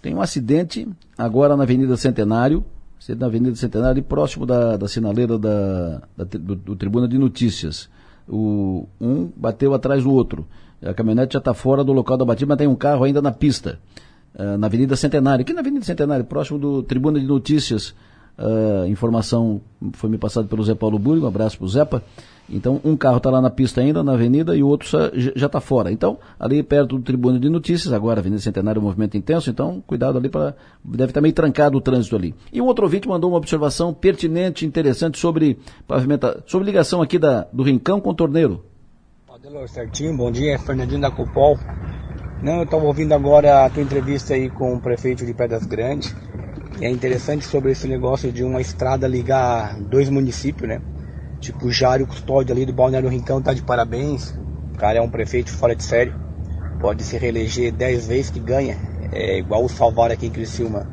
[0.00, 0.88] Tem um acidente
[1.18, 2.64] agora na Avenida Centenário,
[3.16, 7.88] na Avenida Centenário, próximo da, da sinaleira da, da do, do Tribuna de Notícias.
[8.28, 10.46] O, um bateu atrás do outro.
[10.82, 13.32] A caminhonete já está fora do local da batida, mas tem um carro ainda na
[13.32, 13.78] pista,
[14.34, 15.42] uh, na Avenida Centenário.
[15.42, 17.94] Aqui na Avenida Centenário, próximo do Tribuna de Notícias.
[18.38, 19.60] Uh, informação
[19.92, 22.02] foi me passada pelo Zé Paulo Burgo, um abraço para o Zepa.
[22.52, 25.60] Então, um carro está lá na pista ainda, na avenida, e o outro já está
[25.60, 25.92] fora.
[25.92, 30.28] Então, ali perto do Tribuna de Notícias, agora Avenida Centenário, movimento intenso, então, cuidado ali
[30.28, 30.56] para.
[30.82, 32.34] Deve estar meio trancado o trânsito ali.
[32.52, 37.46] E um outro ouvinte mandou uma observação pertinente, interessante sobre pavimenta, sobre ligação aqui da,
[37.52, 38.64] do Rincão com o Torneiro.
[39.32, 41.56] Adelor, certinho, bom dia, Fernandinho da Copol.
[42.42, 46.14] Não, eu estava ouvindo agora a tua entrevista aí com o prefeito de Pedras Grandes.
[46.80, 50.80] E é interessante sobre esse negócio de uma estrada ligar dois municípios, né?
[51.38, 54.34] Tipo, o Jário Custódio ali do Balneário Rincão tá de parabéns.
[54.74, 56.14] O cara é um prefeito fora de série.
[56.80, 58.78] Pode se reeleger dez vezes que ganha.
[59.12, 60.86] É igual o Salvar aqui em Criciúma.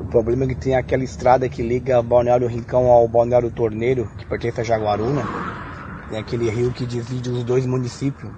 [0.00, 4.24] O problema é que tem aquela estrada que liga Balneário Rincão ao Balneário Torneiro, que
[4.24, 5.22] pertence a Jaguaruna
[6.08, 8.30] tem aquele rio que divide os dois municípios.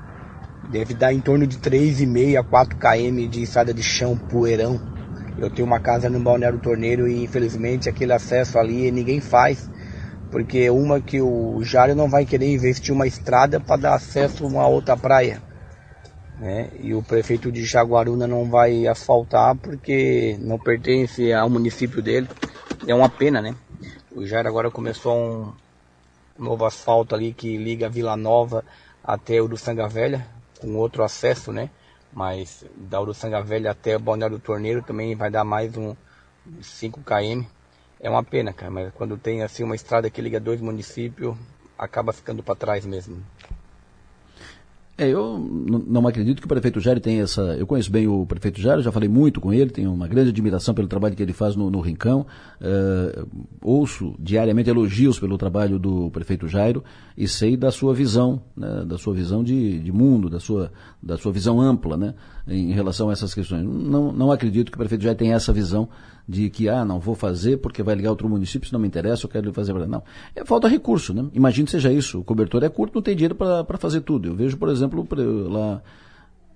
[0.69, 4.81] Deve dar em torno de 3,5 a 4 km de estrada de chão, poeirão.
[5.39, 9.71] Eu tenho uma casa no Balneário Torneiro e infelizmente aquele acesso ali ninguém faz.
[10.31, 14.47] Porque uma que o Jário não vai querer investir uma estrada para dar acesso a
[14.47, 15.43] uma outra praia.
[16.39, 16.69] Né?
[16.81, 22.29] E o prefeito de Jaguaruna não vai asfaltar porque não pertence ao município dele.
[22.87, 23.55] É uma pena, né?
[24.15, 25.53] O Jairo agora começou um,
[26.41, 28.65] novo asfalto ali que liga Vila Nova
[29.05, 30.27] até o do Sanga Velha,
[30.61, 31.71] com outro acesso, né?
[32.13, 35.95] Mas da Uruçanga Velha até o Balneário do Torneiro também vai dar mais um
[36.61, 37.45] 5 km.
[38.01, 41.37] É uma pena, cara, mas quando tem assim uma estrada que liga dois municípios,
[41.79, 43.23] acaba ficando para trás mesmo.
[45.01, 47.41] É, eu não acredito que o prefeito Jair tenha essa.
[47.57, 50.75] Eu conheço bem o prefeito Jair, já falei muito com ele, tenho uma grande admiração
[50.75, 52.27] pelo trabalho que ele faz no, no Rincão.
[52.61, 53.27] Uh,
[53.63, 56.85] ouço diariamente elogios pelo trabalho do prefeito Jairo
[57.17, 60.71] e sei da sua visão, né, da sua visão de, de mundo, da sua,
[61.03, 62.15] da sua visão ampla né,
[62.47, 63.65] em relação a essas questões.
[63.65, 65.89] Não, não acredito que o prefeito Jair tenha essa visão
[66.31, 69.27] de que, ah, não vou fazer porque vai ligar outro município, se não me interessa,
[69.27, 69.73] eu quero fazer.
[69.89, 70.03] Não.
[70.35, 71.27] É falta recurso, né?
[71.35, 72.21] Imagine que seja isso.
[72.21, 74.29] O cobertor é curto, não tem dinheiro para fazer tudo.
[74.29, 75.05] Eu vejo, por exemplo,
[75.49, 75.83] lá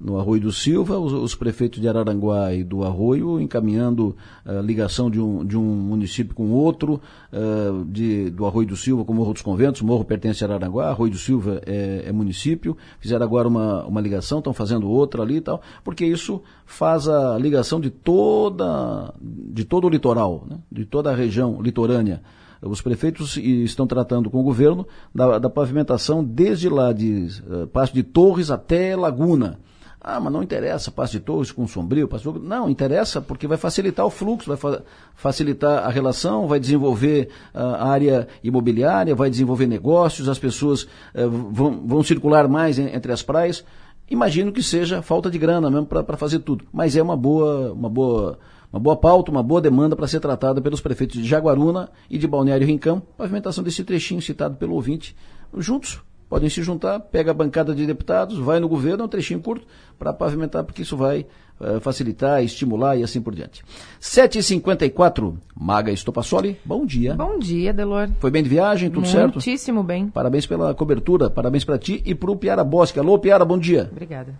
[0.01, 4.61] no Arroio do Silva, os, os, prefeitos de Araranguá e do Arroio encaminhando a uh,
[4.61, 7.01] ligação de um, de um município com outro,
[7.32, 10.49] uh, de, do Arroio do Silva com o Morro dos Conventos, o Morro pertence a
[10.49, 15.22] Araranguá, Arroio do Silva é, é município, fizeram agora uma, uma ligação, estão fazendo outra
[15.22, 20.59] ali e tal, porque isso faz a ligação de toda, de todo o litoral, né,
[20.70, 22.20] de toda a região litorânea.
[22.61, 27.92] Os prefeitos estão tratando com o governo da, da pavimentação desde lá de uh, Passo
[27.92, 29.59] de Torres até Laguna.
[30.07, 32.38] Ah, mas não interessa, passe de torres com sombrio, passe de...
[32.38, 34.82] Não, interessa porque vai facilitar o fluxo, vai fa
[35.14, 41.86] facilitar a relação, vai desenvolver a área imobiliária, vai desenvolver negócios, as pessoas uh, vão,
[41.86, 43.64] vão circular mais em, entre as praias.
[44.11, 46.66] Imagino que seja falta de grana mesmo para fazer tudo.
[46.70, 48.38] Mas é uma boa, uma boa,
[48.70, 52.26] uma boa pauta, uma boa demanda para ser tratada pelos prefeitos de Jaguaruna e de
[52.26, 55.16] Balneário Rincão, pavimentação desse trechinho citado pelo ouvinte,
[55.57, 56.02] juntos
[56.35, 59.64] podem se juntar, pega a bancada de deputados, vai no governo, é um trechinho curto,
[59.97, 61.24] para pavimentar, porque isso vai
[61.61, 63.62] uh, facilitar, estimular e assim por diante.
[64.03, 67.14] 7h54, Maga Estopassoli, bom dia.
[67.14, 68.11] Bom dia, Delor.
[68.18, 69.35] Foi bem de viagem, tudo Muitíssimo certo?
[69.35, 70.09] Muitíssimo bem.
[70.09, 72.99] Parabéns pela cobertura, parabéns para ti e para o Piara Bosque.
[72.99, 73.89] Alô, Piara, bom dia.
[73.93, 74.35] Obrigada.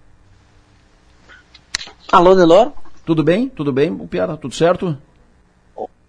[2.11, 2.73] Alô, Delor?
[3.07, 3.49] Tudo bem?
[3.49, 4.99] Tudo bem, o Piara, tudo certo?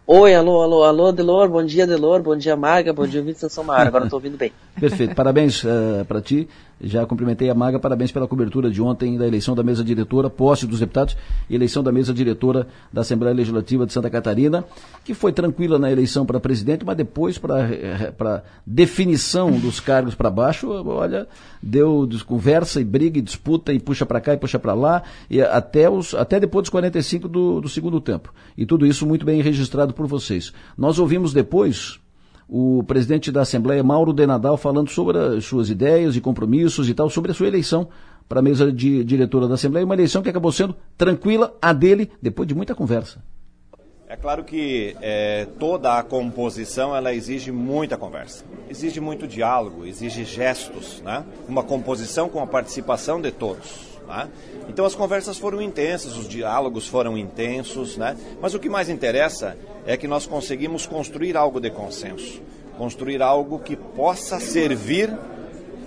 [0.07, 3.63] Oi, alô, alô, alô, Delor, bom dia, Delor, bom dia, Maga, bom dia, Vitor São
[3.63, 4.53] Mara, agora estou ouvindo bem.
[4.79, 6.47] Perfeito, parabéns uh, para ti
[6.81, 10.67] já cumprimentei a Maga, parabéns pela cobertura de ontem da eleição da mesa diretora, posse
[10.67, 11.15] dos deputados,
[11.49, 14.65] eleição da mesa diretora da Assembleia Legislativa de Santa Catarina,
[15.03, 20.69] que foi tranquila na eleição para presidente, mas depois para definição dos cargos para baixo,
[20.69, 21.27] olha,
[21.61, 25.41] deu conversa e briga e disputa e puxa para cá e puxa para lá, e
[25.41, 28.33] até, os, até depois dos 45 do, do segundo tempo.
[28.57, 30.51] E tudo isso muito bem registrado por vocês.
[30.77, 31.99] Nós ouvimos depois
[32.47, 36.93] o presidente da Assembleia, Mauro de Nadal, falando sobre as suas ideias e compromissos e
[36.93, 37.87] tal, sobre a sua eleição
[38.27, 42.11] para a mesa de diretora da Assembleia, uma eleição que acabou sendo tranquila, a dele,
[42.21, 43.23] depois de muita conversa.
[44.07, 50.23] É claro que é, toda a composição ela exige muita conversa, exige muito diálogo, exige
[50.23, 51.25] gestos, né?
[51.47, 53.94] Uma composição com a participação de todos.
[54.05, 54.29] Né?
[54.69, 58.15] Então as conversas foram intensas, os diálogos foram intensos, né?
[58.41, 62.41] mas o que mais interessa é que nós conseguimos construir algo de consenso,
[62.77, 65.11] construir algo que possa servir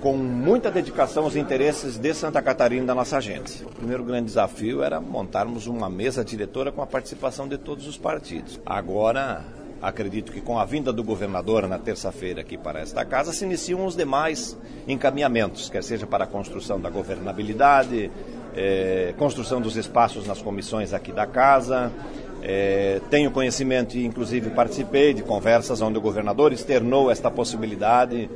[0.01, 3.65] com muita dedicação aos interesses de Santa Catarina da nossa gente.
[3.65, 7.99] O primeiro grande desafio era montarmos uma mesa diretora com a participação de todos os
[7.99, 8.61] partidos.
[8.65, 9.45] Agora,
[9.81, 13.85] acredito que com a vinda do governador na terça-feira aqui para esta casa, se iniciam
[13.85, 14.57] os demais
[14.87, 18.11] encaminhamentos, quer seja para a construção da governabilidade,
[18.57, 21.93] é, construção dos espaços nas comissões aqui da casa.
[22.43, 28.31] É, tenho conhecimento e, inclusive, participei de conversas onde o governador externou esta possibilidade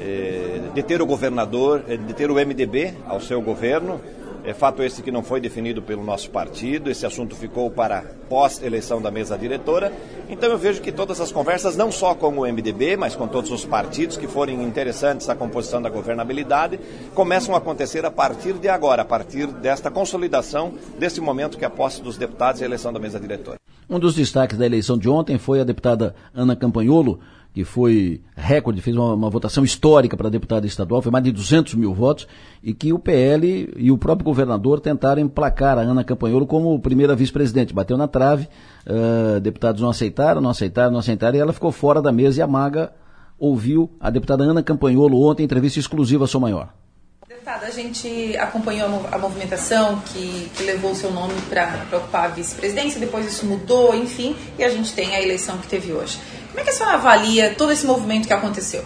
[0.00, 4.00] é, de ter o governador, de ter o MDB ao seu governo.
[4.46, 9.00] É fato esse que não foi definido pelo nosso partido, esse assunto ficou para pós-eleição
[9.00, 9.90] da mesa diretora.
[10.28, 13.50] Então eu vejo que todas as conversas, não só com o MDB, mas com todos
[13.50, 16.78] os partidos que forem interessantes à composição da governabilidade,
[17.14, 21.66] começam a acontecer a partir de agora, a partir desta consolidação desse momento que é
[21.66, 23.56] a posse dos deputados e a eleição da mesa diretora.
[23.88, 27.18] Um dos destaques da eleição de ontem foi a deputada Ana Campanholo,
[27.54, 31.74] que foi recorde, fez uma, uma, votação histórica para deputada estadual, foi mais de 200
[31.76, 32.26] mil votos,
[32.60, 37.14] e que o PL e o próprio governador tentaram emplacar a Ana Campanholo como primeira
[37.14, 37.72] vice-presidente.
[37.72, 38.48] Bateu na trave,
[38.88, 42.42] uh, deputados não aceitaram, não aceitaram, não aceitaram, e ela ficou fora da mesa e
[42.42, 42.92] a Maga
[43.38, 46.70] ouviu a deputada Ana Campanholo ontem, entrevista exclusiva a Sou Maior.
[47.28, 52.28] Deputada, a gente acompanhou a movimentação que, que levou o seu nome para ocupar a
[52.28, 56.18] vice-presidência, depois isso mudou, enfim, e a gente tem a eleição que teve hoje.
[56.54, 58.84] Como é que a senhora avalia todo esse movimento que aconteceu?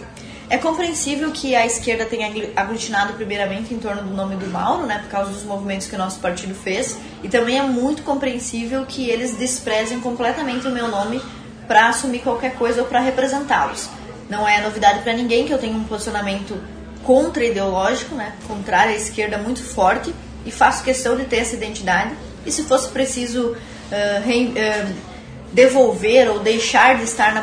[0.49, 4.97] É compreensível que a esquerda tenha aglutinado primeiramente em torno do nome do Mauro, né,
[5.03, 9.07] por causa dos movimentos que o nosso partido fez, e também é muito compreensível que
[9.07, 11.21] eles desprezem completamente o meu nome
[11.67, 13.87] para assumir qualquer coisa ou para representá-los.
[14.27, 16.59] Não é novidade para ninguém que eu tenho um posicionamento
[17.03, 20.11] contra-ideológico, né, contrário à esquerda muito forte,
[20.43, 22.15] e faço questão de ter essa identidade.
[22.47, 23.55] E se fosse preciso
[24.25, 25.08] re, uh,
[25.51, 27.41] devolver ou deixar de estar na,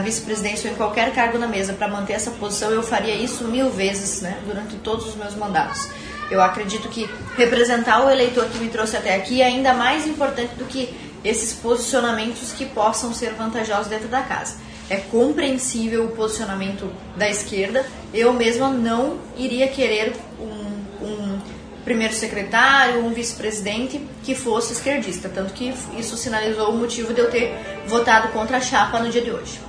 [0.00, 3.70] vice-presidência ou em qualquer cargo na mesa para manter essa posição, eu faria isso mil
[3.70, 5.88] vezes né, durante todos os meus mandatos.
[6.30, 10.54] Eu acredito que representar o eleitor que me trouxe até aqui é ainda mais importante
[10.56, 10.94] do que
[11.24, 14.56] esses posicionamentos que possam ser vantajosos dentro da casa.
[14.90, 17.84] É compreensível o posicionamento da esquerda.
[18.12, 21.40] Eu mesma não iria querer um, um
[21.84, 25.28] primeiro secretário, um vice-presidente que fosse esquerdista.
[25.28, 27.54] Tanto que isso sinalizou o motivo de eu ter
[27.86, 29.60] votado contra a chapa no dia de hoje.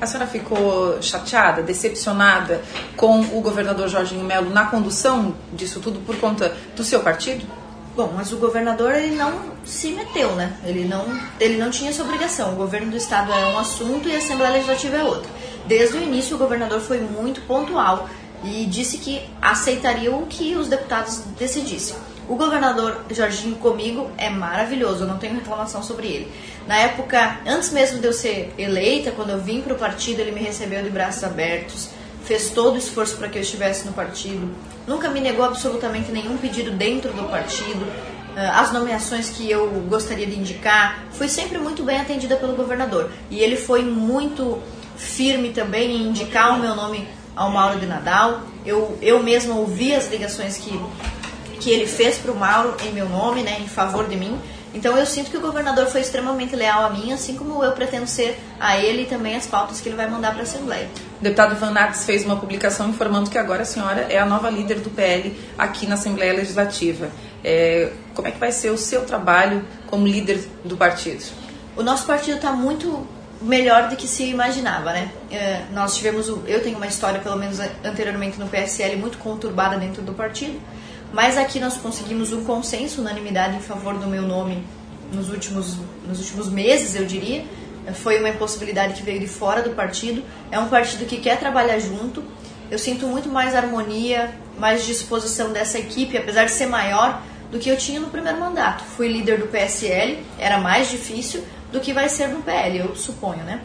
[0.00, 2.60] A senhora ficou chateada, decepcionada
[2.96, 7.46] com o governador Jorginho Melo na condução disso tudo por conta do seu partido?
[7.94, 10.56] Bom, mas o governador ele não se meteu, né?
[10.64, 11.04] Ele não,
[11.38, 12.54] ele não tinha essa obrigação.
[12.54, 15.30] O governo do estado é um assunto e a Assembleia Legislativa é outro.
[15.66, 18.08] Desde o início, o governador foi muito pontual
[18.44, 21.96] e disse que aceitaria o que os deputados decidissem.
[22.28, 26.32] O governador Jorginho comigo é maravilhoso, eu não tenho reclamação sobre ele.
[26.66, 30.32] Na época, antes mesmo de eu ser eleita, quando eu vim para o partido, ele
[30.32, 31.90] me recebeu de braços abertos,
[32.24, 34.48] fez todo o esforço para que eu estivesse no partido,
[34.86, 37.84] nunca me negou absolutamente nenhum pedido dentro do partido,
[38.36, 43.10] ah, as nomeações que eu gostaria de indicar, fui sempre muito bem atendida pelo governador.
[43.30, 44.62] E ele foi muito
[44.96, 48.42] firme também em indicar o meu nome ao Mauro de Nadal.
[48.64, 50.78] Eu, eu mesma ouvi as ligações que,
[51.60, 54.38] que ele fez para o Mauro em meu nome, né, em favor de mim.
[54.74, 58.06] Então eu sinto que o governador foi extremamente leal a mim, assim como eu pretendo
[58.06, 60.88] ser a ele e também as pautas que ele vai mandar para a Assembleia.
[61.20, 64.48] O deputado Van Nax fez uma publicação informando que agora a senhora é a nova
[64.48, 67.10] líder do PL aqui na Assembleia Legislativa.
[67.44, 71.22] É, como é que vai ser o seu trabalho como líder do partido?
[71.76, 73.06] O nosso partido está muito
[73.42, 75.10] melhor do que se imaginava, né?
[75.30, 80.02] É, nós tivemos, eu tenho uma história, pelo menos anteriormente no PSL, muito conturbada dentro
[80.02, 80.60] do partido
[81.12, 84.64] mas aqui nós conseguimos um consenso, unanimidade em favor do meu nome
[85.12, 85.76] nos últimos,
[86.08, 87.44] nos últimos meses, eu diria.
[87.94, 90.24] Foi uma impossibilidade que veio de fora do partido.
[90.50, 92.24] É um partido que quer trabalhar junto.
[92.70, 97.20] Eu sinto muito mais harmonia, mais disposição dessa equipe, apesar de ser maior,
[97.50, 98.82] do que eu tinha no primeiro mandato.
[98.82, 103.42] Fui líder do PSL, era mais difícil do que vai ser no PL, eu suponho,
[103.44, 103.62] né?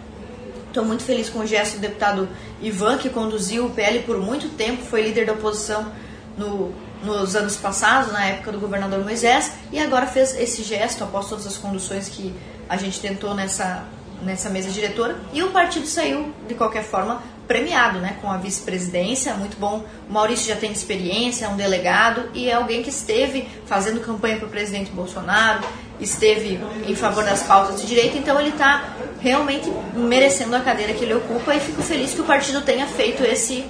[0.68, 2.30] Estou muito feliz com o gesto do deputado
[2.62, 5.92] Ivan, que conduziu o PL por muito tempo, foi líder da oposição
[6.38, 11.30] no nos anos passados, na época do governador Moisés, e agora fez esse gesto após
[11.30, 12.34] todas as conduções que
[12.68, 13.86] a gente tentou nessa,
[14.22, 19.34] nessa mesa diretora, e o partido saiu, de qualquer forma, premiado, né, com a vice-presidência,
[19.36, 19.86] muito bom.
[20.10, 24.38] O Maurício já tem experiência, é um delegado e é alguém que esteve fazendo campanha
[24.38, 25.64] para o presidente Bolsonaro,
[26.00, 31.04] esteve em favor das pautas de direito, então ele está realmente merecendo a cadeira que
[31.04, 33.66] ele ocupa e fico feliz que o partido tenha feito esse,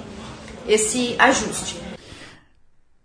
[0.66, 1.87] esse ajuste.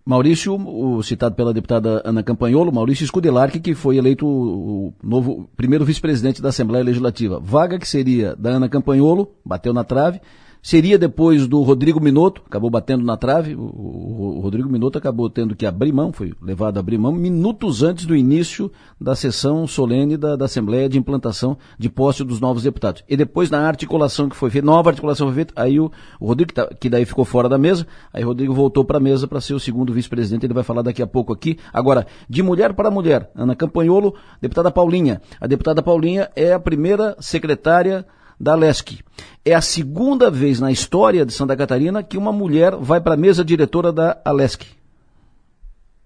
[0.06, 5.86] Maurício, o citado pela deputada Ana Campanholo, Maurício Scudelarque, que foi eleito o novo primeiro
[5.86, 7.40] vice-presidente da Assembleia Legislativa.
[7.40, 10.20] Vaga que seria da Ana Campanholo, bateu na trave,
[10.64, 13.54] Seria depois do Rodrigo Minotto, acabou batendo na trave.
[13.54, 17.84] O, o, Rodrigo Minotto acabou tendo que abrir mão, foi levado a abrir mão minutos
[17.84, 22.64] antes do início da sessão solene da, da Assembleia de implantação de posse dos novos
[22.64, 23.04] deputados.
[23.10, 26.48] E depois, na articulação que foi feita, nova articulação foi feita, aí o, o Rodrigo,
[26.48, 29.28] que, tá, que, daí ficou fora da mesa, aí o Rodrigo voltou para a mesa
[29.28, 31.58] para ser o segundo vice-presidente, ele vai falar daqui a pouco aqui.
[31.74, 35.22] Agora, de mulher para mulher, Ana Campanholo, deputada Paulinha.
[35.42, 38.06] A deputada Paulinha é a primeira secretária
[38.44, 39.00] da LESC.
[39.46, 43.18] É a segunda vez na história de Santa Catarina que uma mulher vai para a
[43.18, 44.66] mesa diretora da Alesc.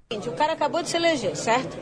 [0.09, 1.77] O cara acabou de se eleger, certo?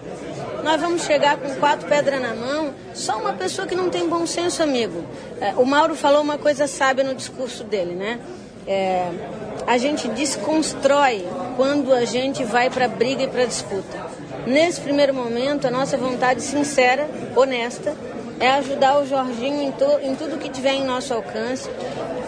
[0.64, 4.26] Nós vamos chegar com quatro pedras na mão, só uma pessoa que não tem bom
[4.26, 5.04] senso, amigo.
[5.40, 8.20] É, o Mauro falou uma coisa sábia no discurso dele, né?
[8.66, 9.12] É,
[9.68, 11.24] a gente desconstrói
[11.56, 14.08] quando a gente vai para briga e para disputa.
[14.48, 17.96] Nesse primeiro momento, a nossa vontade sincera, honesta,
[18.40, 21.70] é ajudar o Jorginho em, to, em tudo que tiver em nosso alcance,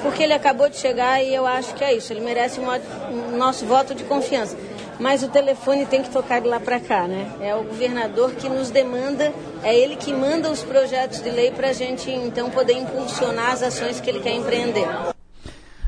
[0.02, 3.38] porque ele acabou de chegar e eu acho que é isso, ele merece um, um
[3.38, 4.58] nosso voto de confiança.
[5.00, 7.32] Mas o telefone tem que tocar de lá para cá, né?
[7.40, 9.32] É o governador que nos demanda,
[9.64, 13.62] é ele que manda os projetos de lei para a gente então poder impulsionar as
[13.62, 14.88] ações que ele quer empreender.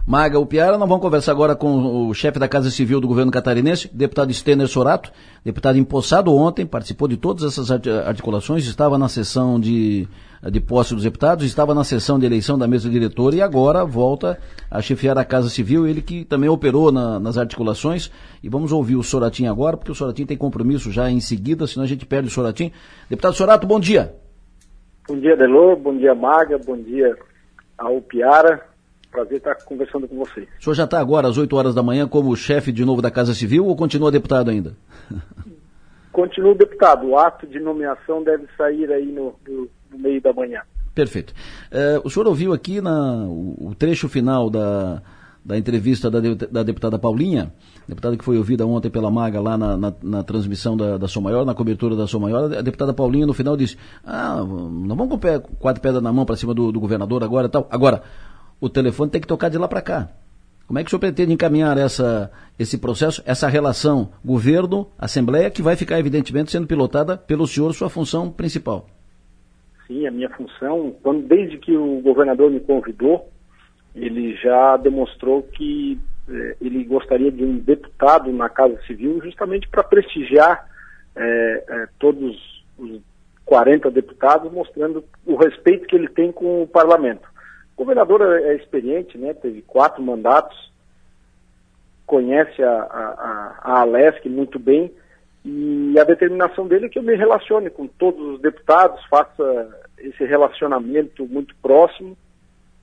[0.10, 3.88] Maga Upiara, nós vamos conversar agora com o chefe da Casa Civil do governo catarinense,
[3.96, 5.12] deputado Stener Sorato,
[5.46, 10.08] deputado empossado ontem, participou de todas essas articulações, estava na sessão de,
[10.50, 14.40] de posse dos deputados, estava na sessão de eleição da mesa diretora e agora volta
[14.72, 18.12] a chefiar a Casa Civil, ele que também operou na, nas articulações.
[18.42, 21.84] E vamos ouvir o Soratim agora, porque o Soratim tem compromisso já em seguida, senão
[21.84, 22.72] a gente perde o Soratim.
[23.08, 24.16] Deputado Sorato, bom dia.
[25.08, 27.16] Bom dia, Delor, bom dia, Maga, bom dia
[27.78, 28.69] ao Piara
[29.12, 30.48] Prazer estar conversando com vocês.
[30.60, 33.10] O senhor já está agora às 8 horas da manhã como chefe de novo da
[33.10, 34.76] Casa Civil ou continua deputado ainda?
[36.12, 37.08] Continuo deputado.
[37.08, 40.62] O ato de nomeação deve sair aí no, no, no meio da manhã.
[40.94, 41.34] Perfeito.
[41.72, 45.02] Uh, o senhor ouviu aqui na, o, o trecho final da,
[45.46, 47.54] da entrevista da, da, deputada Paulinha,
[47.88, 51.22] deputada que foi ouvida ontem pela Maga lá na, na, na transmissão da, da Som
[51.22, 55.10] Maior, na cobertura da Som Maior, a deputada Paulinha no final disse, ah, não vamos
[55.10, 57.68] com pé, quatro pedras na mão para cima do, do governador agora e tal.
[57.72, 58.04] Agora,
[58.60, 60.10] o telefone tem que tocar de lá para cá.
[60.68, 65.76] Como é que o senhor pretende encaminhar essa, esse processo, essa relação governo-assembleia, que vai
[65.76, 68.88] ficar, evidentemente, sendo pilotada pelo senhor, sua função principal?
[69.88, 73.28] Sim, a minha função, quando, desde que o governador me convidou,
[73.96, 76.00] ele já demonstrou que
[76.30, 80.70] eh, ele gostaria de um deputado na Casa Civil justamente para prestigiar
[81.16, 83.02] eh, eh, todos os
[83.44, 87.28] 40 deputados, mostrando o respeito que ele tem com o parlamento.
[87.80, 89.34] O governador é, é experiente, né?
[89.34, 90.70] teve quatro mandatos,
[92.06, 94.92] conhece a, a, a Alesc muito bem
[95.46, 100.26] e a determinação dele é que eu me relacione com todos os deputados, faça esse
[100.26, 102.18] relacionamento muito próximo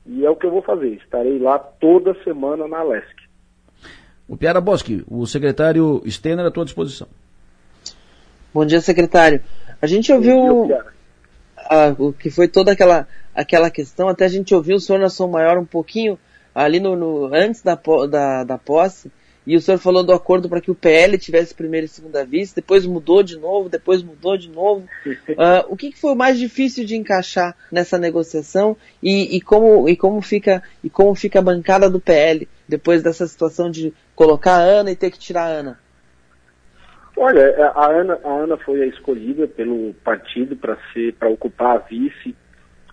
[0.07, 0.95] e é o que eu vou fazer.
[0.95, 3.15] Estarei lá toda semana na Alesc.
[4.27, 7.07] O Piara Bosque, o secretário Stener à tua disposição.
[8.55, 9.43] Bom dia, secretário.
[9.83, 10.71] A gente ouviu
[11.59, 13.07] a, o que foi toda aquela,
[13.37, 16.19] aquela questão, até a gente ouviu o senhor na Som Maior um pouquinho
[16.55, 17.79] ali no, no antes da,
[18.11, 19.13] da, da posse,
[19.47, 22.61] e o senhor falou do acordo para que o PL tivesse primeira e segunda vista,
[22.61, 24.89] depois mudou de novo, depois mudou de novo.
[25.07, 29.89] Uh, o que, que, foi o mais difícil de encaixar nessa negociação e, e, como,
[29.89, 34.57] e, como fica, e como fica a bancada do PL depois dessa situação de colocar
[34.57, 35.79] a Ana e ter que tirar a Ana?
[37.17, 41.79] Olha, a Ana, a Ana foi a escolhida pelo partido para ser para ocupar a
[41.79, 42.35] vice,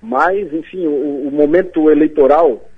[0.03, 2.69] mas enfim, o, o, momento eleitoral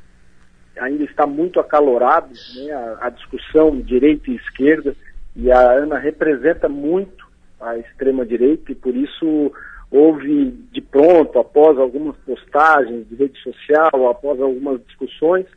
[0.77, 4.95] ainda está muito acalorado, né, a, a, discussão direita e esquerda,
[5.35, 7.25] e a Ana representa muito
[7.59, 9.51] a extrema direita e por isso
[9.89, 15.47] houve de pronto, após algumas postagens de rede social, após algumas discussões,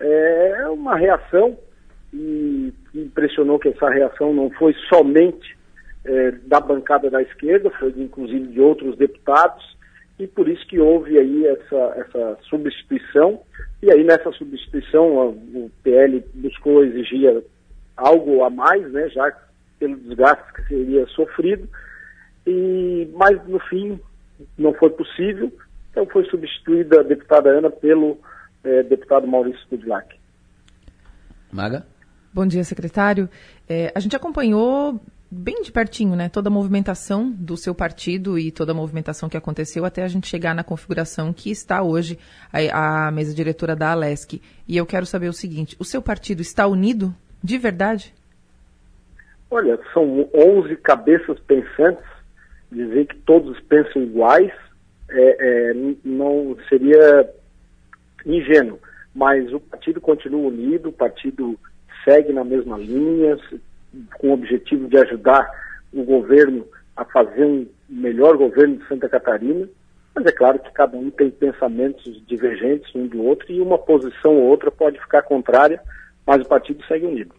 [0.00, 1.58] é uma reação
[2.14, 5.54] e impressionou que essa reação não foi somente
[6.04, 9.76] é, da bancada da esquerda, foi inclusive de outros deputados,
[10.20, 13.40] e por isso que houve aí essa, essa substituição,
[13.82, 17.42] e aí nessa substituição o PL buscou exigir
[17.96, 19.32] algo a mais, né, já
[19.78, 21.66] pelo desgaste que seria sofrido,
[22.46, 23.98] e, mas no fim
[24.58, 25.50] não foi possível,
[25.90, 28.18] então foi substituída a deputada Ana pelo
[28.62, 30.14] é, deputado Maurício Kudlak.
[31.50, 31.86] Maga?
[32.32, 33.28] Bom dia, secretário.
[33.68, 35.00] É, a gente acompanhou
[35.30, 39.36] bem de pertinho, né, toda a movimentação do seu partido e toda a movimentação que
[39.36, 42.18] aconteceu até a gente chegar na configuração que está hoje
[42.52, 44.42] a, a mesa diretora da Alesc.
[44.66, 48.12] E eu quero saber o seguinte: o seu partido está unido de verdade?
[49.50, 52.04] Olha, são 11 cabeças pensantes.
[52.70, 54.52] Dizer que todos pensam iguais
[55.10, 55.74] é, é,
[56.04, 57.28] não seria
[58.24, 58.78] ingênuo,
[59.12, 61.58] mas o partido continua unido, o partido
[62.04, 63.36] segue na mesma linha,
[64.18, 65.48] com o objetivo de ajudar
[65.92, 66.66] o governo
[66.96, 69.68] a fazer um melhor governo de Santa Catarina,
[70.14, 74.36] mas é claro que cada um tem pensamentos divergentes um do outro e uma posição
[74.36, 75.80] ou outra pode ficar contrária,
[76.26, 77.34] mas o partido segue unido.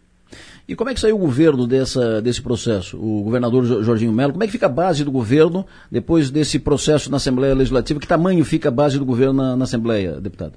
[0.66, 2.96] E como é que saiu o governo dessa, desse processo?
[2.96, 7.10] O governador Jorginho Melo, como é que fica a base do governo depois desse processo
[7.10, 8.00] na Assembleia Legislativa?
[8.00, 10.54] Que tamanho fica a base do governo na, na Assembleia, deputado?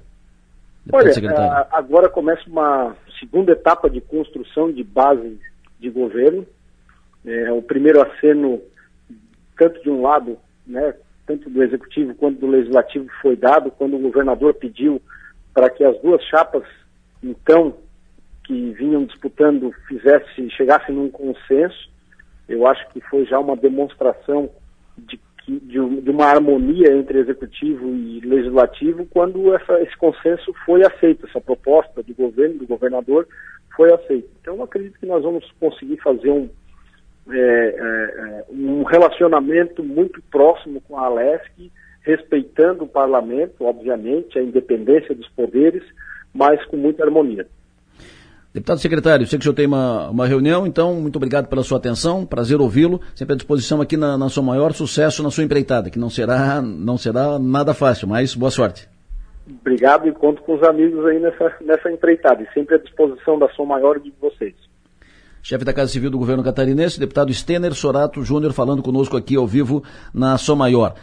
[0.92, 5.38] Olha, agora começa uma segunda etapa de construção de base
[5.78, 6.46] de governo.
[7.24, 8.60] É, o primeiro aceno,
[9.56, 10.94] tanto de um lado, né,
[11.26, 15.02] tanto do executivo quanto do legislativo, foi dado quando o governador pediu
[15.52, 16.64] para que as duas chapas,
[17.22, 17.76] então,
[18.44, 21.90] que vinham disputando, fizesse, chegassem num consenso.
[22.48, 24.50] Eu acho que foi já uma demonstração
[24.96, 30.84] de que, de, de, uma harmonia entre executivo e legislativo quando essa, esse consenso foi
[30.84, 33.26] aceito, essa proposta do governo, do governador,
[33.76, 34.28] foi aceita.
[34.40, 36.48] Então, eu acredito que nós vamos conseguir fazer um,
[37.30, 41.70] é, é, um relacionamento muito próximo com a Alesc,
[42.00, 45.82] respeitando o parlamento, obviamente, a independência dos poderes,
[46.32, 47.46] mas com muita harmonia.
[48.54, 51.76] Deputado secretário, sei que o senhor tem uma, uma reunião, então muito obrigado pela sua
[51.76, 55.90] atenção, prazer ouvi-lo, sempre à disposição aqui na, na sua maior sucesso na sua empreitada,
[55.90, 58.88] que não será, não será nada fácil, mas boa sorte.
[59.48, 63.48] Obrigado e conto com os amigos aí nessa, nessa empreitada, e sempre à disposição da
[63.50, 64.54] Som Maior de vocês.
[65.42, 69.46] Chefe da Casa Civil do Governo Catarinense, deputado Stener Sorato Júnior, falando conosco aqui ao
[69.46, 70.94] vivo na Som Maior.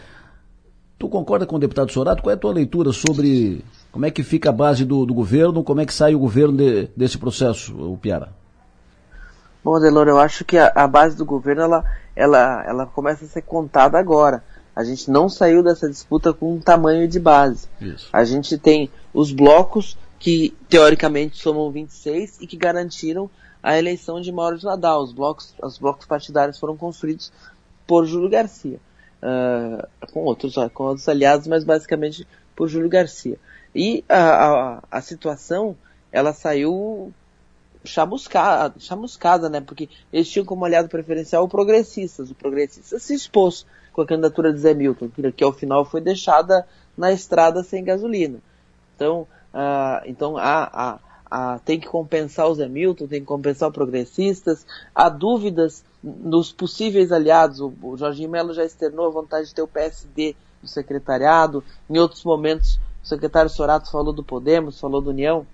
[0.99, 2.21] Tu concorda com o deputado Sorato?
[2.21, 5.63] Qual é a tua leitura sobre Como é que fica a base do, do governo?
[5.63, 8.29] Como é que sai o governo de, desse processo, o Piara?
[9.63, 13.27] Bom, Delor, eu acho que a, a, base do governo ela, ela, ela começa a
[13.29, 14.43] ser contada agora.
[14.75, 17.67] A gente não saiu dessa disputa com um tamanho de base.
[17.79, 18.09] Isso.
[18.11, 23.29] A gente tem os blocos que teoricamente somam 26 e que garantiram
[23.61, 25.03] a eleição de Mauro de Nadal.
[25.03, 27.31] Os blocos, os blocos partidários foram construídos
[27.85, 28.79] por Júlio Garcia,
[29.21, 33.37] uh, com outros, com outros aliados, mas basicamente por Júlio Garcia.
[33.75, 35.75] E a, a, a situação,
[36.11, 37.13] ela saiu
[37.83, 39.61] chamuscada, chamuscada, né?
[39.61, 42.31] Porque eles tinham como aliado preferencial o Progressistas.
[42.31, 46.67] O Progressistas se expôs com a candidatura de Zé Milton, que ao final foi deixada
[46.97, 48.39] na estrada sem gasolina.
[48.95, 53.69] Então, uh, então a, a, a, tem que compensar o Zé Milton, tem que compensar
[53.69, 54.65] o Progressistas.
[54.93, 57.59] Há dúvidas nos possíveis aliados.
[57.59, 61.63] O, o Jorginho Melo já externou a vontade de ter o PSD no secretariado.
[61.89, 65.45] Em outros momentos, o secretário Sorato falou do Podemos, falou do União.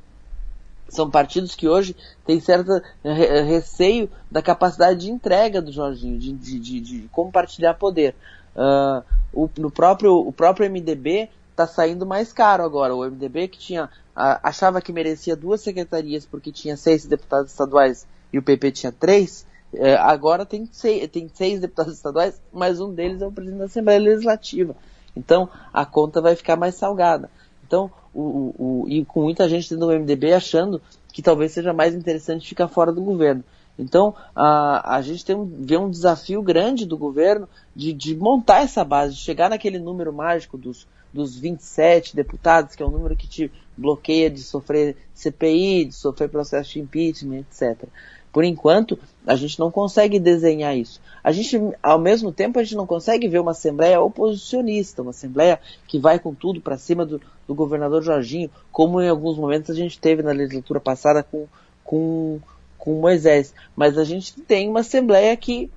[0.90, 6.60] São partidos que hoje têm certo receio da capacidade de entrega do Jorginho, de, de,
[6.60, 8.16] de, de compartilhar poder.
[8.56, 12.96] Uh, o, no próprio, o próprio MDB está saindo mais caro agora.
[12.96, 18.38] O MDB que tinha achava que merecia duas secretarias porque tinha seis deputados estaduais e
[18.38, 23.22] o PP tinha três, uh, agora tem seis, tem seis deputados estaduais, mas um deles
[23.22, 24.76] é o presidente da Assembleia Legislativa.
[25.16, 27.30] Então a conta vai ficar mais salgada.
[27.66, 30.82] Então, o, o, e com muita gente dentro do MDB achando
[31.12, 33.44] que talvez seja mais interessante ficar fora do governo.
[33.78, 38.62] Então, a, a gente tem um, vê um desafio grande do governo de, de montar
[38.62, 43.16] essa base, de chegar naquele número mágico dos, dos 27 deputados, que é o número
[43.16, 47.88] que te bloqueia de sofrer CPI, de sofrer processo de impeachment, etc.
[48.32, 51.02] Por enquanto, a gente não consegue desenhar isso.
[51.24, 55.60] A gente, ao mesmo tempo, a gente não consegue ver uma Assembleia oposicionista, uma Assembleia
[55.88, 59.74] que vai com tudo para cima do, do, governador Jorginho, como em alguns momentos a
[59.74, 61.48] gente teve na legislatura passada com,
[61.84, 62.40] com,
[62.78, 63.54] com Moisés.
[63.76, 65.70] Mas a gente tem uma Assembleia que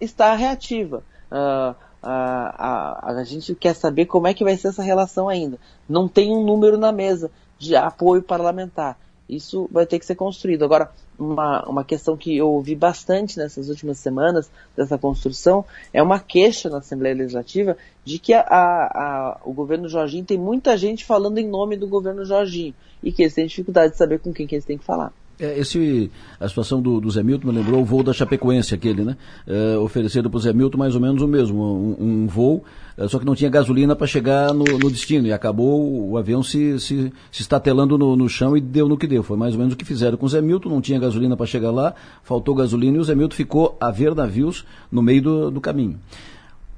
[0.00, 1.02] está reativa.
[1.30, 5.58] Uh, a, a, a gente quer saber como é que vai ser essa relação ainda.
[5.88, 8.98] Não tem um número na mesa de apoio parlamentar.
[9.28, 10.64] Isso vai ter que ser construído.
[10.64, 16.20] Agora, uma, uma questão que eu ouvi bastante nessas últimas semanas dessa construção é uma
[16.20, 21.38] queixa na Assembleia Legislativa de que a, a, o governo Jorginho tem muita gente falando
[21.38, 24.54] em nome do governo Jorginho e que eles têm dificuldade de saber com quem que
[24.54, 25.12] eles têm que falar.
[25.38, 26.10] É, esse,
[26.40, 29.16] a situação do, do Zé Milton me lembrou o voo da Chapecoense, aquele, né?
[29.46, 32.64] É, oferecido para o Zé Milton mais ou menos o mesmo, um, um voo,
[32.96, 36.42] é, só que não tinha gasolina para chegar no, no, destino e acabou o avião
[36.42, 39.22] se, se, se estatelando no, no, chão e deu no que deu.
[39.22, 41.44] Foi mais ou menos o que fizeram com o Zé Milton, não tinha gasolina para
[41.44, 45.50] chegar lá, faltou gasolina e o Zé Milton ficou a ver navios no meio do,
[45.50, 46.00] do caminho.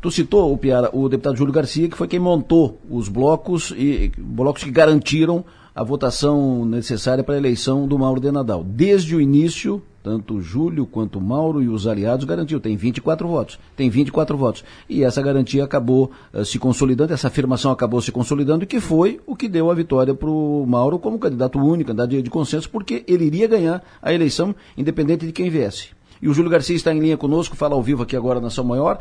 [0.00, 4.12] Tu citou, o Piara, o deputado Júlio Garcia, que foi quem montou os blocos e
[4.16, 5.44] blocos que garantiram
[5.78, 8.64] a votação necessária para a eleição do Mauro de Nadal.
[8.64, 13.60] Desde o início, tanto Júlio quanto o Mauro e os aliados garantiu, tem 24 votos,
[13.76, 14.64] tem 24 votos.
[14.88, 19.36] E essa garantia acabou uh, se consolidando, essa afirmação acabou se consolidando, que foi o
[19.36, 23.04] que deu a vitória para o Mauro como candidato único, candidato de, de consenso, porque
[23.06, 25.90] ele iria ganhar a eleição, independente de quem viesse.
[26.20, 28.64] E o Júlio Garcia está em linha conosco, fala ao vivo aqui agora na São
[28.64, 28.98] Maior.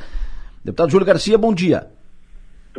[0.63, 1.87] Deputado Júlio Garcia, bom dia.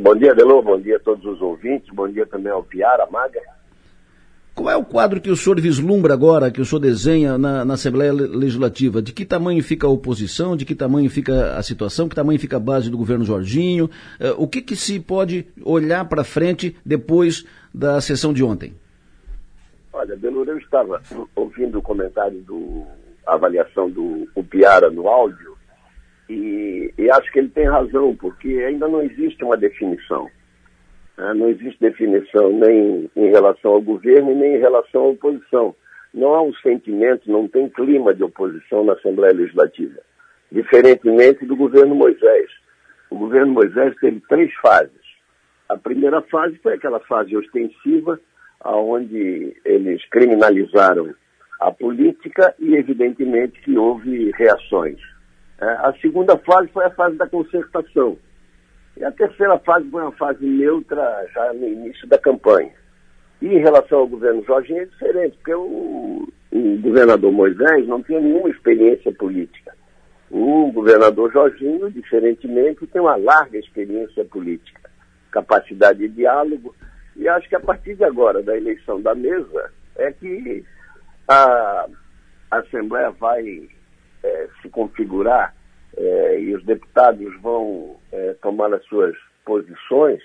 [0.01, 3.58] Bom dia, Delô, bom dia a todos os ouvintes, bom dia também ao Piara, Maga.
[4.59, 7.75] Qual é o quadro que o senhor vislumbra agora, que o senhor desenha na, na,
[7.75, 9.01] Assembleia Legislativa?
[9.01, 10.57] De que tamanho fica a oposição?
[10.57, 12.09] De que tamanho fica a situação?
[12.09, 13.85] Que tamanho fica a base do governo Jorginho?
[13.85, 18.75] Uh, o que, que se pode olhar para frente depois da sessão de ontem?
[19.93, 21.01] Olha, Belura, eu estava
[21.37, 22.83] ouvindo o comentário do
[23.25, 25.57] a avaliação do Piara no áudio
[26.29, 30.29] e, e acho que ele tem razão, porque ainda não existe uma definição.
[31.19, 31.35] Né?
[31.35, 35.75] Não existe definição nem em relação ao governo nem em relação à oposição.
[36.15, 40.01] Não há um sentimento, não tem clima de oposição na Assembleia Legislativa,
[40.51, 42.51] diferentemente do governo Moisés.
[43.11, 44.97] O governo Moisés teve três fases.
[45.69, 48.19] A primeira fase foi aquela fase ostensiva,
[48.65, 51.15] onde eles criminalizaram
[51.61, 54.99] a política e, evidentemente, que houve reações.
[55.61, 58.17] É, a segunda fase foi a fase da concertação,
[58.99, 62.73] e a terceira fase foi uma fase neutra já no início da campanha.
[63.41, 68.21] E em relação ao governo Jorginho é diferente, porque o, o governador Moisés não tinha
[68.21, 69.73] nenhuma experiência política.
[70.31, 74.91] O governador Jorginho, diferentemente, tem uma larga experiência política,
[75.31, 76.75] capacidade de diálogo,
[77.15, 80.65] e acho que a partir de agora, da eleição da mesa, é que
[81.29, 81.87] a,
[82.51, 83.69] a Assembleia vai
[84.25, 85.55] é, se configurar
[85.99, 90.23] é, e os deputados vão é, tomar as suas posições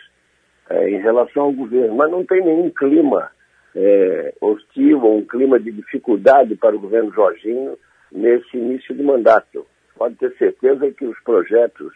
[0.70, 3.32] é, em relação ao governo, mas não tem nenhum clima
[4.40, 7.76] hostil ou um clima de dificuldade para o governo Jorginho
[8.12, 9.66] nesse início de mandato.
[9.98, 11.92] Pode ter certeza que os projetos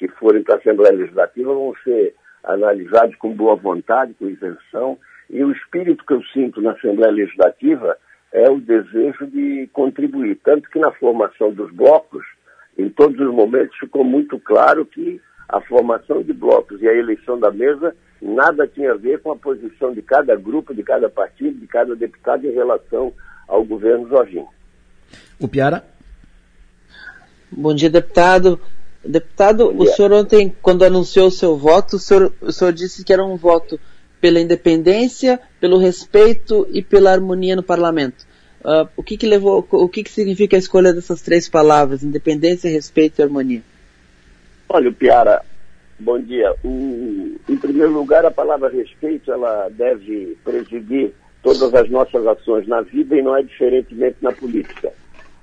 [0.00, 4.98] que forem para a Assembleia Legislativa vão ser analisados com boa vontade, com isenção,
[5.30, 7.96] e o espírito que eu sinto na Assembleia Legislativa
[8.32, 10.40] é o desejo de contribuir.
[10.42, 12.24] Tanto que na formação dos blocos,
[12.76, 17.38] em todos os momentos ficou muito claro que a formação de blocos e a eleição
[17.38, 21.58] da mesa nada tinha a ver com a posição de cada grupo, de cada partido,
[21.58, 23.12] de cada deputado em relação
[23.48, 24.48] ao governo Jorginho.
[25.38, 25.84] O Piara?
[27.50, 28.58] Bom dia, deputado.
[29.04, 33.12] Deputado, o senhor ontem, quando anunciou o seu voto, o senhor, o senhor disse que
[33.12, 33.78] era um voto
[34.20, 38.24] pela independência, pelo respeito e pela harmonia no parlamento.
[38.64, 42.70] Uh, o que, que levou, o que, que significa a escolha dessas três palavras, independência,
[42.70, 43.62] respeito e harmonia?
[44.68, 45.42] Olha, Piara,
[45.98, 46.54] bom dia.
[46.64, 52.82] O, em primeiro lugar, a palavra respeito, ela deve presidir todas as nossas ações na
[52.82, 54.92] vida e não é diferentemente na política.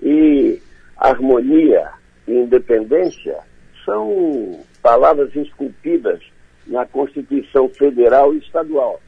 [0.01, 0.61] E
[0.95, 1.89] harmonia
[2.25, 3.37] e independência
[3.83, 6.21] são palavras esculpidas
[6.65, 9.01] na Constituição Federal e Estadual.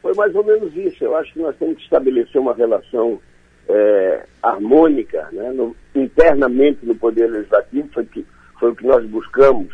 [0.00, 1.04] Foi mais ou menos isso.
[1.04, 3.20] Eu acho que nós temos que estabelecer uma relação
[3.68, 8.26] é, harmônica né, no, internamente no Poder Legislativo, foi, que,
[8.58, 9.68] foi o que nós buscamos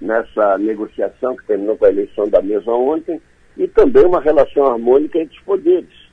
[0.00, 3.20] nessa negociação que terminou com a eleição da mesa ontem,
[3.56, 6.04] e também uma relação harmônica entre os poderes.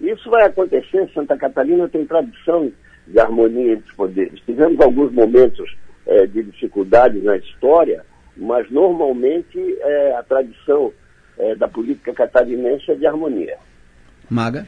[0.00, 2.70] Isso vai acontecer, Santa Catarina tem tradição
[3.06, 4.40] de harmonia entre os poderes.
[4.40, 5.74] Tivemos alguns momentos
[6.06, 8.04] é, de dificuldade na história,
[8.36, 10.92] mas normalmente é, a tradição
[11.38, 13.56] é, da política catarinense é de harmonia.
[14.28, 14.66] Maga?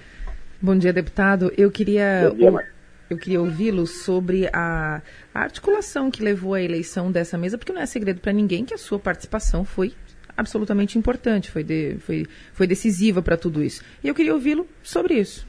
[0.60, 1.52] Bom dia, deputado.
[1.58, 2.52] Eu queria, dia,
[3.10, 5.02] eu queria ouvi-lo sobre a,
[5.34, 8.72] a articulação que levou à eleição dessa mesa, porque não é segredo para ninguém que
[8.72, 9.92] a sua participação foi
[10.36, 13.84] absolutamente importante, foi, de, foi, foi decisiva para tudo isso.
[14.02, 15.46] E eu queria ouvi-lo sobre isso.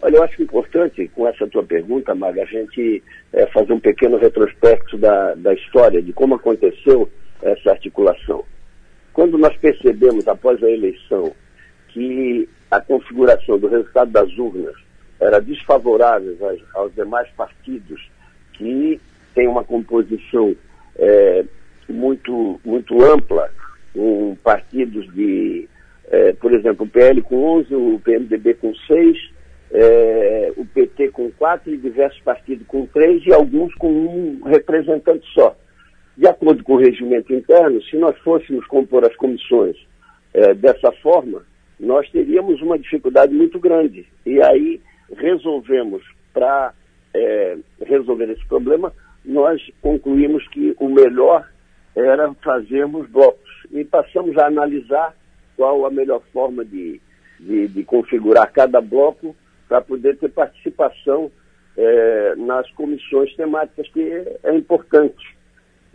[0.00, 3.02] Olha, eu acho importante, com essa tua pergunta, Maga, a gente
[3.32, 7.10] é, fazer um pequeno retrospecto da, da história, de como aconteceu
[7.42, 8.44] essa articulação.
[9.12, 11.34] Quando nós percebemos, após a eleição,
[11.88, 14.74] que a configuração do resultado das urnas
[15.20, 16.36] era desfavorável
[16.74, 18.08] aos, demais partidos
[18.52, 19.00] que
[19.34, 20.54] têm uma composição
[20.96, 21.44] é,
[21.88, 23.50] muito, muito ampla,
[23.94, 25.68] com partidos de,
[26.10, 29.16] é, por exemplo, o PL com 11, o PMDB com 6,
[29.72, 35.26] é, o PT com quatro e diversos partidos com três e alguns com um representante
[35.32, 35.56] só.
[36.16, 39.76] De acordo com o regimento interno, se nós fôssemos compor as comissões
[40.34, 41.42] é, dessa forma,
[41.78, 44.06] nós teríamos uma dificuldade muito grande.
[44.26, 44.80] E aí
[45.16, 46.02] resolvemos,
[46.32, 46.72] para
[47.14, 48.92] é, resolver esse problema,
[49.24, 51.48] nós concluímos que o melhor
[51.94, 53.50] era fazermos blocos.
[53.70, 55.14] E passamos a analisar
[55.56, 57.00] qual a melhor forma de,
[57.38, 59.34] de, de configurar cada bloco
[59.68, 61.30] para poder ter participação
[61.76, 64.00] é, nas comissões temáticas, que
[64.42, 65.37] é importante.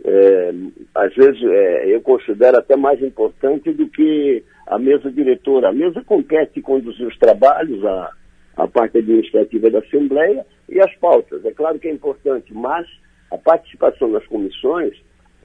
[0.04, 0.52] É,
[0.94, 5.68] às vezes é, eu considero até mais importante do que a mesa diretora.
[5.68, 8.10] A mesa compete conduzir os trabalhos, a,
[8.56, 11.44] a parte administrativa da Assembleia e as pautas.
[11.44, 12.86] É claro que é importante, mas
[13.30, 14.94] a participação nas comissões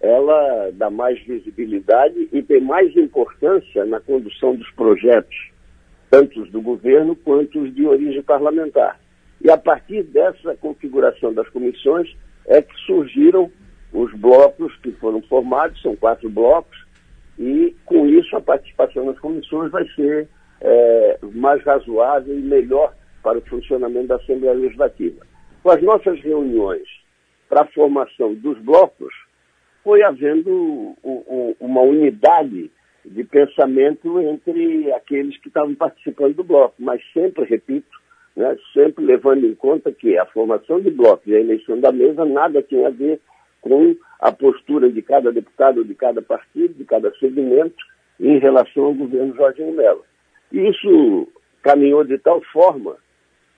[0.01, 5.35] ela dá mais visibilidade e tem mais importância na condução dos projetos
[6.09, 8.99] tanto os do governo quanto os de origem parlamentar.
[9.41, 12.13] E a partir dessa configuração das comissões
[12.47, 13.51] é que surgiram
[13.93, 16.77] os blocos que foram formados, são quatro blocos,
[17.37, 20.27] e com isso a participação nas comissões vai ser
[20.61, 22.93] é, mais razoável e melhor
[23.23, 25.25] para o funcionamento da Assembleia Legislativa.
[25.63, 26.87] Com as nossas reuniões
[27.47, 29.13] para a formação dos blocos,
[29.83, 30.95] foi havendo
[31.59, 32.69] uma unidade
[33.03, 37.87] de pensamento entre aqueles que estavam participando do bloco, mas sempre, repito,
[38.35, 42.23] né, sempre levando em conta que a formação de bloco e a eleição da mesa
[42.25, 43.19] nada tinha a ver
[43.61, 47.83] com a postura de cada deputado, de cada partido, de cada segmento
[48.19, 50.03] em relação ao governo Jorginho Mello.
[50.51, 51.27] E isso
[51.61, 52.97] caminhou de tal forma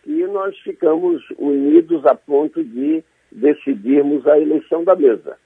[0.03, 5.37] que nós ficamos unidos a ponto de decidirmos a eleição da mesa.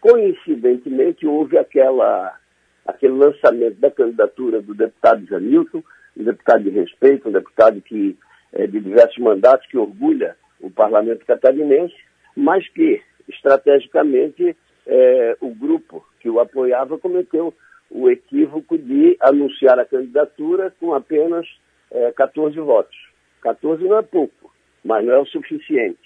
[0.00, 2.38] Coincidentemente, houve aquela
[2.86, 5.82] aquele lançamento da candidatura do deputado Janilton,
[6.16, 8.16] um deputado de respeito, um deputado que
[8.52, 11.94] é, de diversos mandatos, que orgulha o parlamento catarinense,
[12.36, 14.56] mas que, estrategicamente,
[14.86, 17.54] é, o grupo que o apoiava cometeu
[17.90, 21.46] o equívoco de anunciar a candidatura com apenas
[21.90, 22.96] é, 14 votos.
[23.42, 24.52] 14 não é pouco,
[24.84, 25.98] mas não é o suficiente.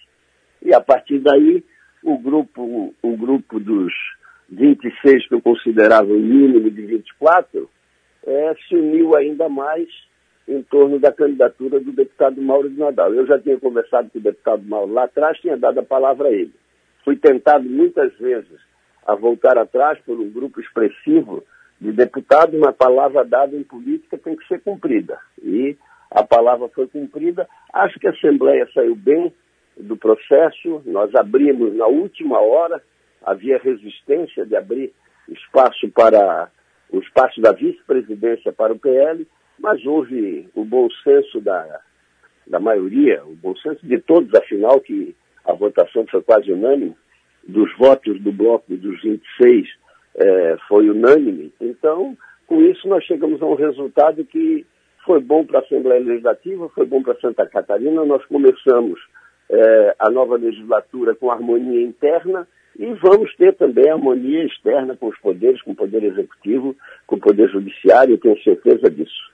[0.62, 1.62] E a partir daí,
[2.02, 3.92] o grupo, o grupo dos
[4.50, 7.68] 26 que eu considerava o mínimo de 24,
[8.26, 9.88] é, se uniu ainda mais
[10.46, 13.12] em torno da candidatura do deputado Mauro de Nadal.
[13.14, 16.32] Eu já tinha conversado com o deputado Mauro lá atrás, tinha dado a palavra a
[16.32, 16.52] ele.
[17.08, 18.60] Fui tentado muitas vezes
[19.06, 21.42] a voltar atrás por um grupo expressivo
[21.80, 25.18] de deputados, uma palavra dada em política tem que ser cumprida.
[25.42, 25.74] E
[26.10, 27.48] a palavra foi cumprida.
[27.72, 29.32] Acho que a Assembleia saiu bem
[29.78, 32.82] do processo, nós abrimos na última hora,
[33.24, 34.92] havia resistência de abrir
[35.30, 36.50] espaço para
[36.90, 39.26] o espaço da vice-presidência para o PL,
[39.58, 41.80] mas houve o bom senso da,
[42.46, 45.16] da maioria, o bom senso de todos, afinal, que
[45.48, 46.94] a votação foi quase unânime,
[47.46, 49.66] dos votos do bloco dos 26
[50.14, 51.52] é, foi unânime.
[51.58, 52.16] Então,
[52.46, 54.66] com isso, nós chegamos a um resultado que
[55.06, 58.04] foi bom para a Assembleia Legislativa, foi bom para Santa Catarina.
[58.04, 59.00] Nós começamos
[59.48, 62.46] é, a nova legislatura com harmonia interna
[62.78, 66.76] e vamos ter também harmonia externa com os poderes, com o Poder Executivo,
[67.06, 69.32] com o Poder Judiciário, eu tenho certeza disso.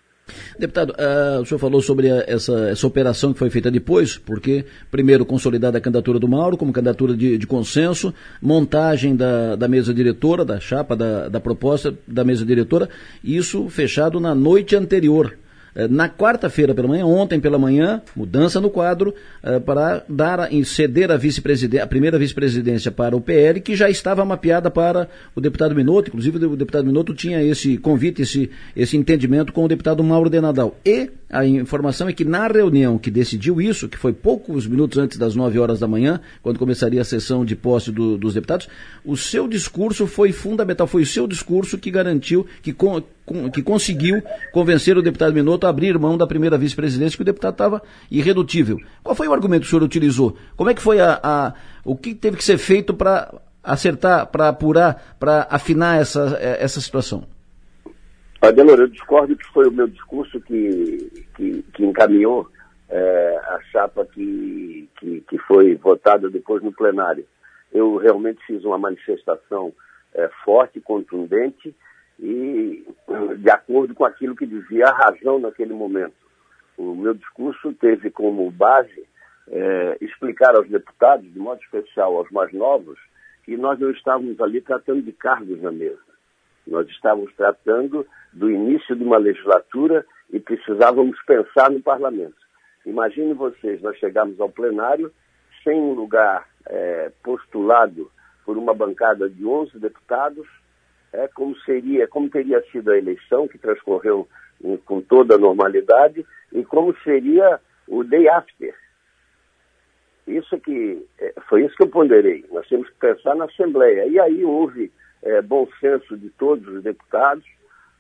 [0.58, 5.26] Deputado, uh, o senhor falou sobre essa, essa operação que foi feita depois, porque, primeiro,
[5.26, 10.44] consolidada a candidatura do Mauro como candidatura de, de consenso, montagem da, da mesa diretora,
[10.44, 12.88] da chapa, da, da proposta da mesa diretora,
[13.22, 15.36] isso fechado na noite anterior
[15.90, 21.16] na quarta-feira pela manhã, ontem pela manhã, mudança no quadro, uh, para dar, ceder a,
[21.16, 21.42] vice
[21.80, 26.46] a primeira vice-presidência para o PL, que já estava mapeada para o deputado Minotto, inclusive
[26.46, 30.76] o deputado Minotto tinha esse convite, esse, esse entendimento com o deputado Mauro de Nadal.
[30.84, 35.18] E a informação é que na reunião que decidiu isso, que foi poucos minutos antes
[35.18, 38.68] das 9 horas da manhã, quando começaria a sessão de posse do, dos deputados,
[39.04, 42.72] o seu discurso foi fundamental, foi o seu discurso que garantiu, que,
[43.52, 44.22] que conseguiu
[44.52, 48.78] convencer o deputado Minotto a abrir mão da primeira vice-presidência, que o deputado estava irredutível.
[49.02, 50.36] Qual foi o argumento que o senhor utilizou?
[50.56, 53.32] Como é que foi a, a o que teve que ser feito para
[53.62, 57.24] acertar, para apurar, para afinar essa, essa situação?
[58.42, 62.46] Adelor, eu discordo que foi o meu discurso que, que, que encaminhou
[62.90, 67.24] é, a chapa que, que, que, foi votada depois no plenário.
[67.72, 69.72] Eu realmente fiz uma manifestação
[70.14, 71.74] é, forte, contundente
[72.18, 72.86] e
[73.38, 76.14] de acordo com aquilo que dizia a razão naquele momento.
[76.76, 79.06] O meu discurso teve como base
[79.48, 82.98] é, explicar aos deputados, de modo especial aos mais novos,
[83.44, 85.98] que nós não estávamos ali tratando de cargos na mesa.
[86.66, 92.36] Nós estávamos tratando do início de uma legislatura e precisávamos pensar no parlamento.
[92.86, 95.12] Imagine vocês, nós chegamos ao plenário
[95.62, 98.10] sem um lugar é, postulado
[98.44, 100.46] por uma bancada de 11 deputados,
[101.14, 104.26] é, como seria, como teria sido a eleição que transcorreu
[104.62, 108.74] em, com toda a normalidade e como seria o day after.
[110.26, 112.44] Isso que é, foi isso que eu ponderei.
[112.50, 114.06] Nós temos que pensar na Assembleia.
[114.06, 114.90] E aí houve
[115.22, 117.44] é, bom senso de todos os deputados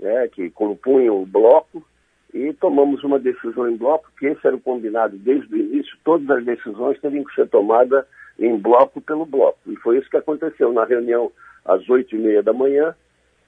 [0.00, 1.86] né, que compunham o bloco
[2.32, 6.28] e tomamos uma decisão em bloco, que esse era o combinado desde o início, todas
[6.36, 8.04] as decisões teriam que ser tomadas
[8.40, 9.60] em bloco pelo bloco.
[9.68, 11.30] E foi isso que aconteceu na reunião
[11.64, 12.94] às oito e meia da manhã.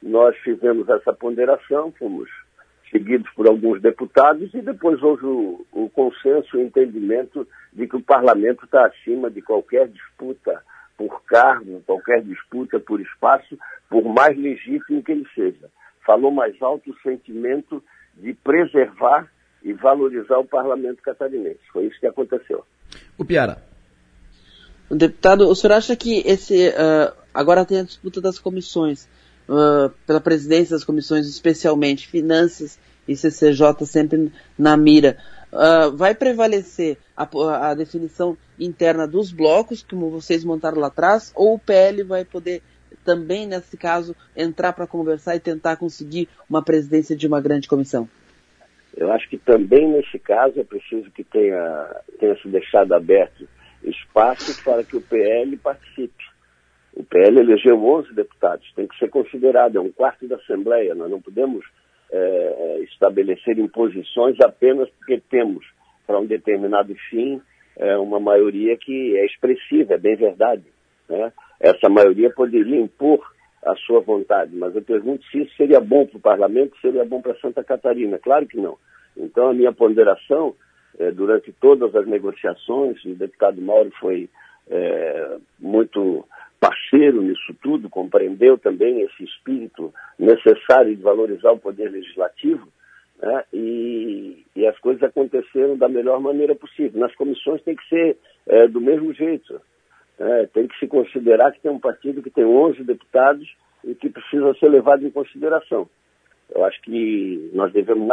[0.03, 2.29] Nós fizemos essa ponderação, fomos
[2.91, 8.03] seguidos por alguns deputados e depois houve o, o consenso, o entendimento de que o
[8.03, 10.63] parlamento está acima de qualquer disputa
[10.97, 13.59] por cargo, qualquer disputa por espaço,
[13.91, 15.69] por mais legítimo que ele seja.
[16.05, 17.83] Falou mais alto o sentimento
[18.15, 19.31] de preservar
[19.63, 21.61] e valorizar o parlamento catarinense.
[21.73, 22.65] Foi isso que aconteceu.
[23.19, 23.76] O Piara.
[24.91, 29.09] Deputado, o senhor acha que esse uh, agora tem a disputa das comissões,
[29.49, 35.17] uh, pela presidência das comissões, especialmente finanças e CCJ sempre na mira.
[35.53, 37.29] Uh, vai prevalecer a,
[37.71, 42.63] a, definição interna dos blocos, como vocês montaram lá atrás, ou o PL vai poder
[43.05, 48.09] também, nesse caso, entrar para conversar e tentar conseguir uma presidência de uma grande comissão?
[48.97, 53.47] Eu acho que também nesse caso é preciso que tenha, tenha se deixado aberto
[53.87, 56.25] espaço para que o PL participe.
[56.95, 61.11] O PL elegeu 11 deputados, tem que ser considerado, é um quarto da Assembleia, nós
[61.11, 61.65] não podemos
[62.11, 65.65] é, estabelecer imposições apenas porque temos
[66.07, 67.41] para um determinado fim
[67.77, 70.65] é, uma maioria que é expressiva, é bem verdade.
[71.09, 71.33] Né?
[71.61, 73.21] Essa maioria poderia impor
[73.65, 77.21] a sua vontade, mas eu pergunto se isso seria bom para o parlamento, seria bom
[77.21, 78.19] para Santa Catarina.
[78.19, 78.79] Claro que não.
[79.17, 80.55] Então a minha ponderação
[80.99, 84.29] é, durante todas as negociações, o deputado Mauro foi
[84.69, 86.25] é, muito
[86.59, 92.67] parceiro nisso tudo, compreendeu também esse espírito necessário de valorizar o poder legislativo,
[93.21, 93.45] né?
[93.53, 97.01] e, e, as coisas aconteceram da melhor maneira possível.
[97.01, 98.17] Nas comissões tem que ser
[98.47, 99.61] é, do mesmo jeito.
[100.19, 100.49] Né?
[100.53, 103.49] Tem que se considerar que tem um partido que tem 11 deputados
[103.85, 105.89] e que precisa ser levado em consideração.
[106.55, 108.07] Eu acho que nós devemos,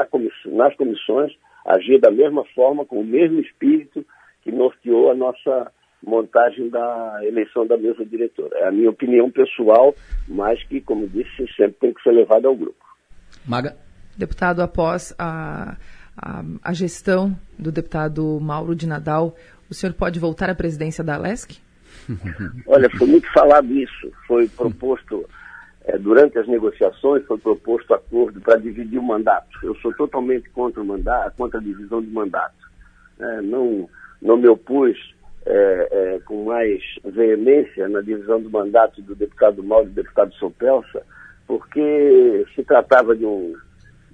[0.46, 1.34] nas comissões,
[1.66, 4.06] agir da mesma forma, com o mesmo espírito
[4.42, 5.72] que norteou a nossa
[6.06, 8.58] montagem da eleição da mesa diretora.
[8.60, 9.96] É a minha opinião pessoal,
[10.28, 12.84] mas que, como disse, sempre tem que ser levada ao grupo.
[13.46, 13.76] Maga.
[14.16, 15.76] Deputado, após a,
[16.16, 19.36] a, a gestão do deputado Mauro de Nadal,
[19.70, 21.60] o senhor pode voltar à presidência da Alesc?
[22.68, 24.12] Olha, foi muito falado isso.
[24.28, 25.28] Foi proposto,
[25.86, 29.50] é, durante as negociações, foi proposto acordo para dividir o mandato.
[29.64, 32.56] Eu sou totalmente contra o mandato, contra a divisão de mandato.
[33.20, 33.90] É, não,
[34.22, 34.98] não me opus
[35.46, 40.34] é, é, com mais veemência na divisão do mandato do deputado Mauro e do deputado
[40.36, 41.04] Sopelsa,
[41.46, 43.54] porque se tratava de um,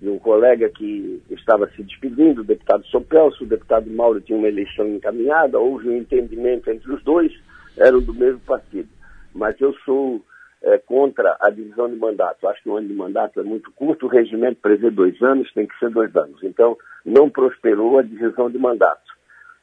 [0.02, 4.48] de um colega que estava se despedindo, o deputado Sopelso, o deputado Mauro tinha uma
[4.48, 7.32] eleição encaminhada, houve um entendimento entre os dois,
[7.78, 8.90] eram do mesmo partido.
[9.34, 10.20] Mas eu sou
[10.62, 12.48] é, contra a divisão de mandato.
[12.48, 15.68] Acho que um ano de mandato é muito curto, o regimento prevê dois anos, tem
[15.68, 16.42] que ser dois anos.
[16.44, 19.14] Então, não prosperou a divisão de mandato.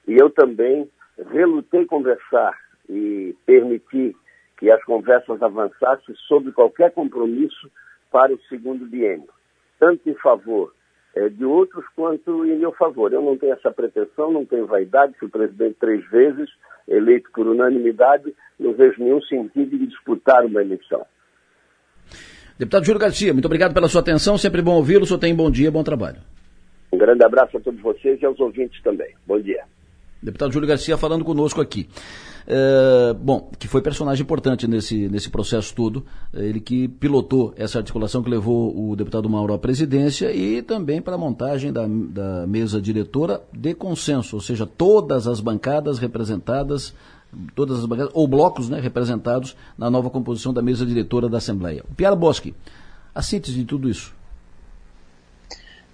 [0.08, 0.88] E eu também
[1.30, 2.56] relutei conversar
[2.88, 4.14] e permitir
[4.58, 7.70] que as conversas avançassem sobre qualquer compromisso
[8.10, 9.36] para o segundo biênio
[9.78, 10.72] tanto em favor
[11.14, 13.12] é, de outros quanto em meu favor.
[13.12, 16.50] Eu não tenho essa pretensão, não tenho vaidade, fui presidente três vezes,
[16.88, 21.04] eleito por unanimidade, não vejo nenhum sentido de disputar uma eleição.
[22.58, 25.50] Deputado Júlio Garcia, muito obrigado pela sua atenção, sempre bom ouvi-lo, o senhor tem bom
[25.50, 26.18] dia, bom trabalho.
[26.92, 29.14] Um grande abraço a todos vocês e aos ouvintes também.
[29.26, 29.64] Bom dia.
[30.26, 31.88] Deputado Júlio Garcia falando conosco aqui.
[32.48, 36.04] É, bom, que foi personagem importante nesse, nesse processo todo,
[36.34, 41.14] ele que pilotou essa articulação que levou o deputado Mauro à presidência e também para
[41.14, 46.92] a montagem da, da mesa diretora de consenso, ou seja, todas as bancadas representadas
[47.54, 51.84] todas as bancadas, ou blocos né, representados na nova composição da mesa diretora da Assembleia.
[51.88, 52.52] O Piara Boschi,
[53.14, 54.14] a síntese de tudo isso.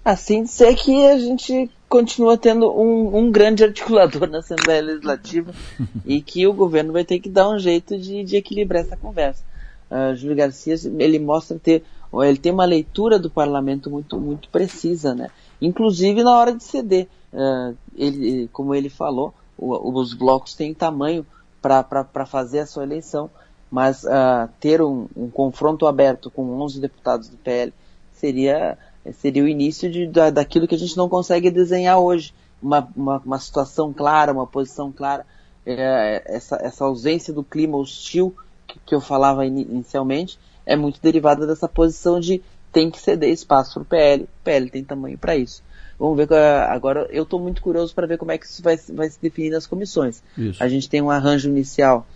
[0.05, 5.53] A síntese é que a gente continua tendo um, um, grande articulador na Assembleia Legislativa
[6.03, 9.43] e que o governo vai ter que dar um jeito de, de equilibrar essa conversa.
[9.91, 11.83] Uh, Júlio Garcia, ele mostra ter,
[12.25, 15.29] ele tem uma leitura do parlamento muito, muito precisa, né?
[15.61, 17.07] Inclusive na hora de ceder.
[17.31, 21.23] Uh, ele, como ele falou, o, os blocos têm tamanho
[21.61, 23.29] para fazer a sua eleição,
[23.69, 27.71] mas uh, ter um, um confronto aberto com 11 deputados do PL
[28.13, 28.79] seria
[29.11, 32.33] seria o início de, da, daquilo que a gente não consegue desenhar hoje.
[32.61, 35.25] Uma, uma, uma situação clara, uma posição clara.
[35.65, 38.35] É, essa, essa ausência do clima hostil
[38.67, 43.29] que, que eu falava in, inicialmente é muito derivada dessa posição de tem que ceder
[43.29, 44.23] espaço para o PL.
[44.23, 45.61] O PL tem tamanho para isso.
[45.99, 47.07] Vamos ver agora.
[47.11, 49.67] Eu estou muito curioso para ver como é que isso vai, vai se definir nas
[49.67, 50.23] comissões.
[50.37, 50.61] Isso.
[50.63, 52.07] A gente tem um arranjo inicial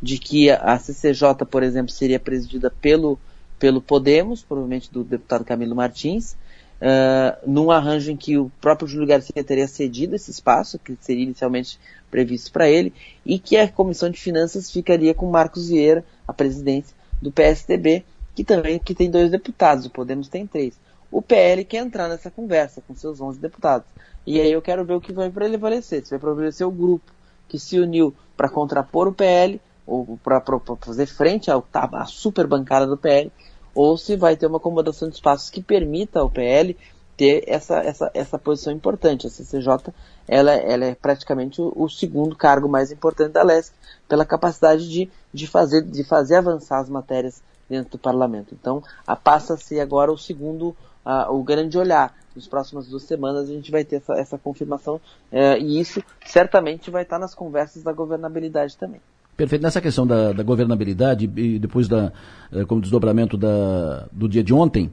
[0.00, 3.18] de que a CCJ, por exemplo, seria presidida pelo
[3.58, 6.36] pelo Podemos, provavelmente do deputado Camilo Martins,
[6.80, 11.24] uh, num arranjo em que o próprio Júlio Garcia teria cedido esse espaço, que seria
[11.24, 11.78] inicialmente
[12.10, 12.92] previsto para ele,
[13.24, 18.04] e que a Comissão de Finanças ficaria com Marcos Vieira, a presidência do PSDB,
[18.34, 20.78] que também que tem dois deputados, o Podemos tem três.
[21.10, 23.86] O PL quer entrar nessa conversa com seus 11 deputados.
[24.26, 26.04] E aí eu quero ver o que vai prevalecer.
[26.04, 27.10] Se vai prevalecer o grupo
[27.48, 30.42] que se uniu para contrapor o PL, ou para
[30.80, 33.30] fazer frente ao, à super bancada do PL,
[33.74, 36.76] ou se vai ter uma acomodação de espaços que permita ao PL
[37.16, 39.26] ter essa, essa, essa posição importante.
[39.26, 39.92] A CCJ
[40.28, 43.74] ela, ela é praticamente o, o, segundo cargo mais importante da LESC,
[44.08, 48.54] pela capacidade de, de, fazer, de fazer avançar as matérias dentro do parlamento.
[48.54, 48.82] Então,
[49.22, 52.14] passa-se agora o segundo, uh, o grande olhar.
[52.34, 56.90] Nas próximas duas semanas a gente vai ter essa, essa confirmação uh, e isso certamente
[56.90, 59.00] vai estar nas conversas da governabilidade também.
[59.36, 59.62] Perfeito.
[59.62, 62.10] Nessa questão da, da, governabilidade e depois da,
[62.50, 64.90] eh, como desdobramento da, do dia de ontem,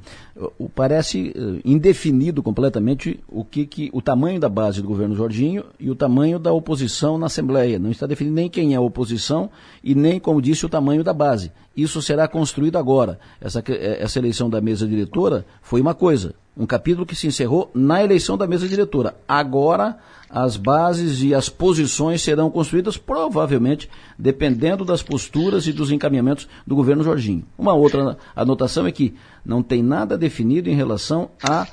[0.75, 5.89] parece eh, indefinido completamente o que, que o tamanho da base do governo Jorginho e
[5.89, 7.79] o tamanho da oposição na Assembleia.
[7.79, 9.49] Não está definido nem quem é a oposição
[9.81, 11.49] e nem, como disse, o tamanho da base.
[11.75, 13.19] Isso será construído agora.
[13.39, 17.71] Essa, eh, essa eleição da mesa diretora foi uma coisa, um capítulo que se encerrou
[17.73, 19.15] na eleição da mesa diretora.
[19.25, 19.97] Agora
[20.33, 23.87] as bases e as posições serão construídas, provavelmente,
[24.17, 27.45] dependendo das posturas e dos encaminhamentos do governo Jorginho.
[27.55, 29.13] Uma outra anotação é que
[29.45, 31.67] não tem nada definido em relação a,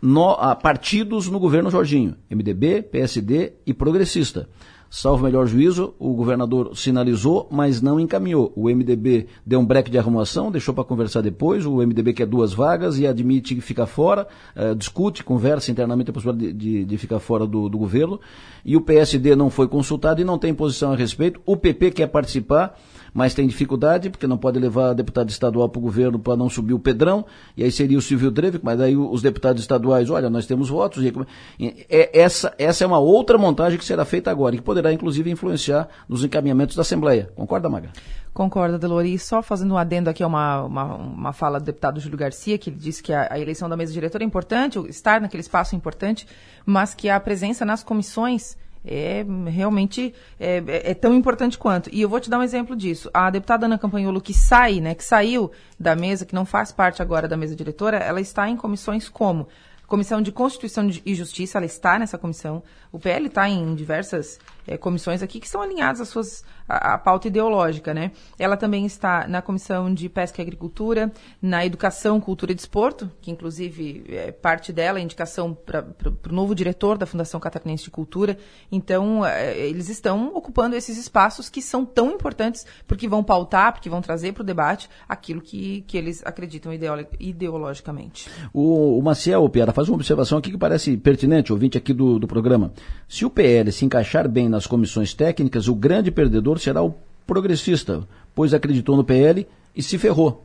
[0.00, 4.46] no, a partidos no governo Jorginho, MDB, PSD e Progressista.
[4.94, 8.52] Salvo melhor juízo, o governador sinalizou, mas não encaminhou.
[8.54, 11.64] O MDB deu um break de arrumação, deixou para conversar depois.
[11.64, 16.12] O MDB quer duas vagas e admite que fica fora, uh, discute, conversa internamente a
[16.12, 18.20] possibilidade de, de, de ficar fora do, do, governo.
[18.66, 21.40] E o PSD não foi consultado e não tem posição a respeito.
[21.46, 22.78] O PP quer participar,
[23.12, 26.74] mas tem dificuldade, porque não pode levar deputado estadual para o governo para não subir
[26.74, 27.24] o Pedrão,
[27.56, 31.04] e aí seria o Silvio Dreve, mas aí os deputados estaduais, olha, nós temos votos.
[31.04, 34.92] E, é, essa, essa é uma outra montagem que será feita agora, e que poderá,
[34.92, 37.30] inclusive, influenciar nos encaminhamentos da Assembleia.
[37.34, 37.90] Concorda, Maga?
[38.32, 39.18] Concorda, Delori.
[39.18, 42.70] Só fazendo um adendo aqui a uma, uma, uma fala do deputado Júlio Garcia, que
[42.70, 45.76] ele disse que a, a, eleição da mesa diretora é importante, estar naquele espaço é
[45.76, 46.26] importante,
[46.64, 51.88] mas que a presença nas comissões é realmente é, é, é, tão importante quanto.
[51.92, 53.10] E eu vou te dar um exemplo disso.
[53.14, 57.00] A deputada Ana Campanholo, que sai, né, que saiu da mesa, que não faz parte
[57.00, 59.48] agora da mesa diretora, ela está em comissões como
[59.92, 62.62] Comissão de Constituição e Justiça, ela está nessa comissão.
[62.90, 66.98] O PL está em diversas é, comissões aqui que são alinhadas às suas a, a,
[66.98, 68.12] pauta ideológica, né?
[68.38, 73.30] Ela também está na comissão de pesca e agricultura, na educação, cultura e desporto, que
[73.30, 75.84] inclusive é parte dela, a indicação para
[76.30, 78.38] o novo diretor da Fundação Catarinense de Cultura.
[78.70, 83.90] Então, é, eles estão ocupando esses espaços que são tão importantes porque vão pautar, porque
[83.90, 88.30] vão trazer para o debate aquilo que, que eles acreditam ideolo, ideologicamente.
[88.52, 92.26] O, o Maciel, Piara, faz uma observação aqui que parece pertinente, ouvinte aqui do, do
[92.26, 92.72] programa.
[93.08, 96.94] Se o PL se encaixar bem nas comissões técnicas, o grande perdedor será o
[97.26, 100.44] progressista, pois acreditou no PL e se ferrou.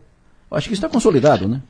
[0.49, 1.61] Acho que está consolidado, né?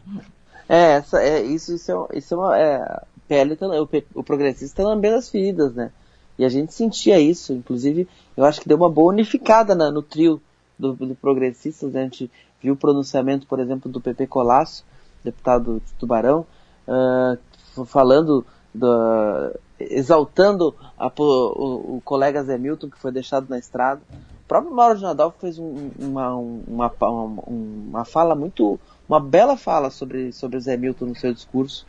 [0.70, 2.58] É, essa, é isso, isso é, isso é uma.
[2.58, 5.92] É, PL tá, o, o progressista está lambendo as feridas, né?
[6.38, 10.04] E a gente sentia isso, inclusive, eu acho que deu uma boa unificada na, no
[10.04, 10.40] trio
[10.78, 11.92] do, do progressistas.
[11.92, 12.02] Né?
[12.02, 12.30] A gente
[12.62, 14.86] viu o pronunciamento, por exemplo, do PP Colasso,
[15.24, 16.46] deputado de Tubarão,
[16.88, 24.02] uh, falando da, exaltando a, o, o, colega Zé Milton, que foi deixado na estrada.
[24.12, 29.58] O próprio Mauro de Nadal fez um, uma, uma, uma, uma, fala muito, uma bela
[29.58, 31.86] fala sobre, sobre Zé Milton no seu discurso,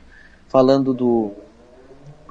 [0.48, 1.32] falando do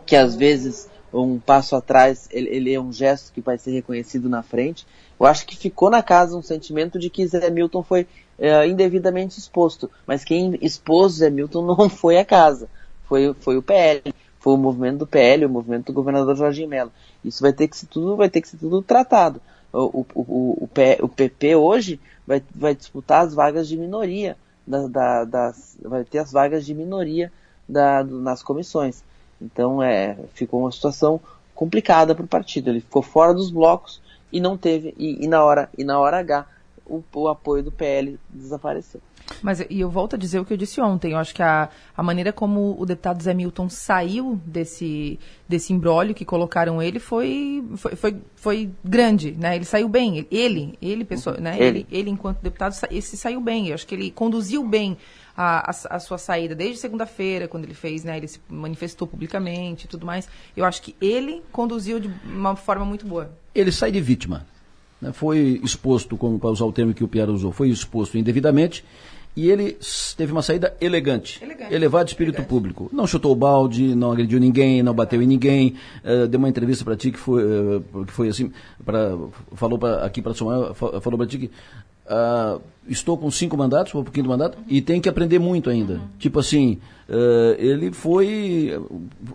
[0.06, 4.30] que às vezes um passo atrás ele, ele é um gesto que vai ser reconhecido
[4.30, 4.86] na frente.
[5.20, 8.08] Eu acho que ficou na casa um sentimento de que Zé Milton foi
[8.38, 12.70] é, indevidamente exposto, mas quem expôs Zé Milton não foi a casa,
[13.08, 14.14] foi, foi o PL
[14.48, 16.90] foi o movimento do PL, o movimento do governador Jorginho Mello.
[17.22, 19.42] Isso vai ter que ser tudo, vai ter que ser tudo tratado.
[19.74, 20.70] O, o, o,
[21.02, 26.20] o, PP hoje vai, vai disputar as vagas de minoria, da, da, das, vai ter
[26.20, 27.30] as vagas de minoria
[27.68, 29.04] da, nas comissões.
[29.42, 31.20] Então é, ficou uma situação
[31.54, 32.70] complicada para o partido.
[32.70, 34.02] Ele ficou fora dos blocos
[34.32, 36.46] e não teve, e, e na hora, e na hora H,
[36.88, 39.02] o, o apoio do PL desapareceu.
[39.42, 41.12] Mas e eu volto a dizer o que eu disse ontem.
[41.12, 46.16] Eu acho que a, a maneira como o deputado Zé Milton saiu desse, desse imbróglio
[46.16, 49.56] que colocaram ele foi, foi, foi, foi grande, né?
[49.56, 50.26] Ele saiu bem.
[50.32, 51.56] Ele, ele, pessoa, né?
[51.60, 51.80] Ele.
[51.80, 53.68] ele, ele enquanto deputado, esse saiu bem.
[53.68, 54.98] Eu acho que ele conduziu bem
[55.36, 59.86] a, a, a, sua saída desde segunda-feira, quando ele fez, né, ele se manifestou publicamente
[59.86, 60.28] e tudo mais.
[60.56, 63.32] Eu acho que ele conduziu de uma forma muito boa.
[63.54, 64.46] Ele sai de vítima.
[65.02, 68.84] Né, foi exposto, como para usar o termo que o Pierre usou, foi exposto indevidamente
[69.38, 69.78] e ele
[70.18, 72.50] teve uma saída elegante, elegante elevado de espírito elegante.
[72.50, 72.90] público.
[72.92, 75.76] Não chutou o balde, não agrediu ninguém, não bateu em ninguém.
[76.04, 78.52] Uh, deu uma entrevista para ti que foi, uh, que foi assim,
[78.84, 79.16] pra,
[79.54, 84.02] falou pra, aqui para Samuel, falou para ti que uh, estou com cinco mandatos, vou
[84.04, 85.94] para o quinto mandato, e tem que aprender muito ainda.
[85.94, 86.08] Uhum.
[86.18, 86.80] Tipo assim,
[87.10, 88.80] uh, ele foi.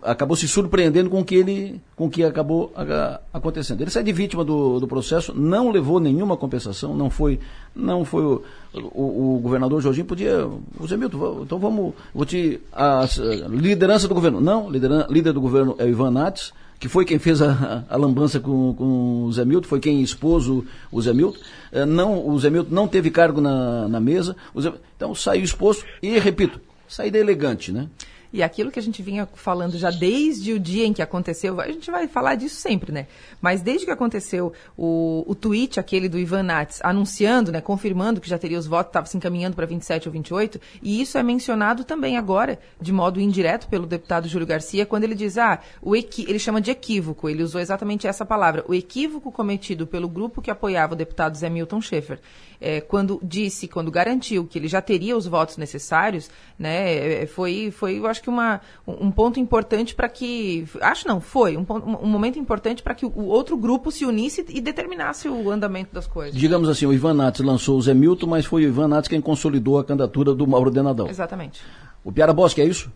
[0.01, 1.81] acabou se surpreendendo com o que ele.
[1.95, 3.81] com que acabou uh, acontecendo.
[3.81, 7.39] Ele sai de vítima do, do processo, não levou nenhuma compensação, não foi.
[7.75, 8.43] Não foi o,
[8.73, 10.47] o, o governador Jorginho podia.
[10.87, 11.93] Zé Milton, então vamos.
[12.13, 12.59] Vou te.
[12.71, 13.07] A, a,
[13.49, 14.39] liderança do governo.
[14.39, 17.95] Não, lideran, líder do governo é o Ivan Nates que foi quem fez a, a
[17.95, 21.39] lambança com, com o Zé Milton, foi quem expôs o, o Zé Milton.
[21.71, 25.85] É, não, o Zé Milton não teve cargo na, na mesa, Zé, então saiu exposto
[26.01, 26.59] e, repito,
[26.93, 27.89] saída elegante, né?
[28.33, 31.67] E aquilo que a gente vinha falando já desde o dia em que aconteceu, a
[31.67, 33.05] gente vai falar disso sempre, né?
[33.39, 38.27] Mas desde que aconteceu o, o tweet, aquele do Ivan Nats, anunciando, né, confirmando que
[38.27, 41.83] já teria os votos, estava se encaminhando para 27 ou 28, e isso é mencionado
[41.83, 46.25] também agora, de modo indireto, pelo deputado Júlio Garcia, quando ele diz, ah, o equi
[46.27, 50.49] ele chama de equívoco, ele usou exatamente essa palavra, o equívoco cometido pelo grupo que
[50.49, 52.19] apoiava o deputado Zé Milton Schaefer
[52.63, 57.71] é, quando disse, quando garantiu que ele já teria os votos necessários, né, é, foi,
[57.71, 61.65] foi, eu acho que uma, um ponto importante para que, acho não, foi um,
[62.01, 66.07] um momento importante para que o outro grupo se unisse e determinasse o andamento das
[66.07, 66.33] coisas.
[66.39, 69.21] Digamos assim, o Ivan Nats lançou o Zé Milton, mas foi o Ivan Nats quem
[69.21, 71.07] consolidou a candidatura do Mauro Denadão.
[71.07, 71.61] Exatamente.
[72.03, 72.91] O Piara Bosque, é isso?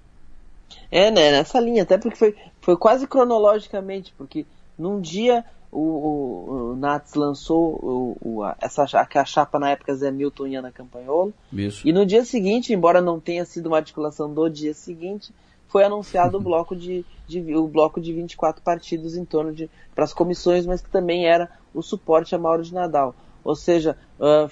[0.90, 4.45] É, né, nessa linha, até porque foi, foi quase cronologicamente, porque
[4.78, 10.11] num dia o, o, o Nats lançou o, o, essa a chapa na época Zé
[10.11, 11.34] Milton e Ana Campanholo.
[11.52, 11.88] Isso.
[11.88, 15.34] E no dia seguinte, embora não tenha sido uma articulação do dia seguinte,
[15.68, 20.03] foi anunciado o bloco de, de, o bloco de 24 partidos em torno de para
[20.03, 23.14] as comissões, mas que também era o suporte a Mauro de Nadal.
[23.44, 24.49] Ou seja, uh,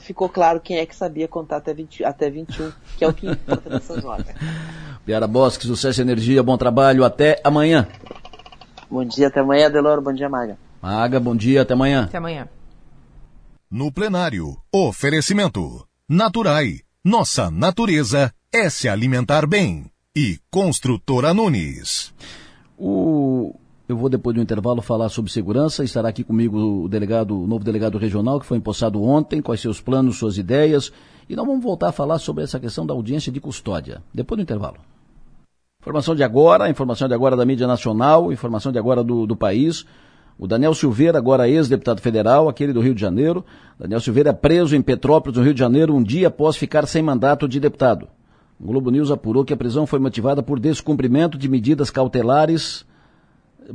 [0.00, 3.26] ficou claro quem é que sabia contar até, 20, até 21, que é o que
[3.26, 4.26] importa nessas horas.
[5.04, 7.88] Piara Bosque, sucesso e energia, bom trabalho, até amanhã.
[8.90, 10.58] Bom dia, até amanhã, Deloro, bom dia, Maga.
[10.80, 12.04] Maga, bom dia, até amanhã.
[12.04, 12.48] Até amanhã.
[13.70, 15.86] No plenário, oferecimento.
[16.08, 16.80] Naturai.
[17.04, 19.90] Nossa natureza é se alimentar bem.
[20.16, 22.14] E Construtora Nunes.
[22.78, 23.54] O...
[23.86, 25.84] Eu vou, depois do intervalo, falar sobre segurança.
[25.84, 29.80] Estará aqui comigo o delegado, o novo delegado regional, que foi empossado ontem, quais seus
[29.80, 30.92] planos, suas ideias.
[31.28, 34.02] E nós vamos voltar a falar sobre essa questão da audiência de custódia.
[34.12, 34.78] Depois do intervalo.
[35.80, 39.86] Informação de agora, informação de agora da mídia nacional, informação de agora do, do país.
[40.36, 43.44] O Daniel Silveira, agora ex-deputado federal, aquele do Rio de Janeiro.
[43.78, 47.00] Daniel Silveira é preso em Petrópolis, no Rio de Janeiro, um dia após ficar sem
[47.00, 48.08] mandato de deputado.
[48.58, 52.84] O Globo News apurou que a prisão foi motivada por descumprimento de medidas cautelares.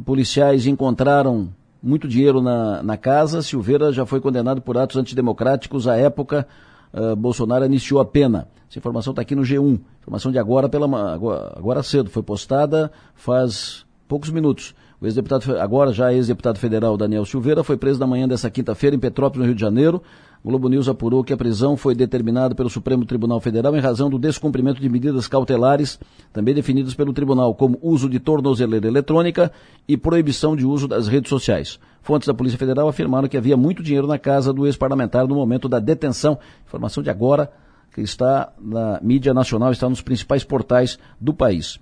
[0.04, 3.42] Policiais encontraram muito dinheiro na, na casa.
[3.42, 5.88] Silveira já foi condenado por atos antidemocráticos.
[5.88, 6.46] À época,
[6.94, 8.50] uh, Bolsonaro iniciou a pena.
[8.74, 9.80] Essa informação está aqui no G1.
[10.02, 12.10] Informação de agora, pela, agora, cedo.
[12.10, 14.74] Foi postada faz poucos minutos.
[15.00, 19.00] O ex-deputado, agora já ex-deputado federal Daniel Silveira, foi preso na manhã dessa quinta-feira em
[19.00, 20.02] Petrópolis, no Rio de Janeiro.
[20.44, 24.10] O Globo News apurou que a prisão foi determinada pelo Supremo Tribunal Federal em razão
[24.10, 26.00] do descumprimento de medidas cautelares,
[26.32, 29.52] também definidas pelo tribunal, como uso de tornozeleira eletrônica
[29.88, 31.80] e proibição de uso das redes sociais.
[32.02, 35.70] Fontes da Polícia Federal afirmaram que havia muito dinheiro na casa do ex-parlamentar no momento
[35.70, 36.40] da detenção.
[36.66, 37.52] Informação de agora,
[37.94, 41.80] que está na mídia nacional, está nos principais portais do país.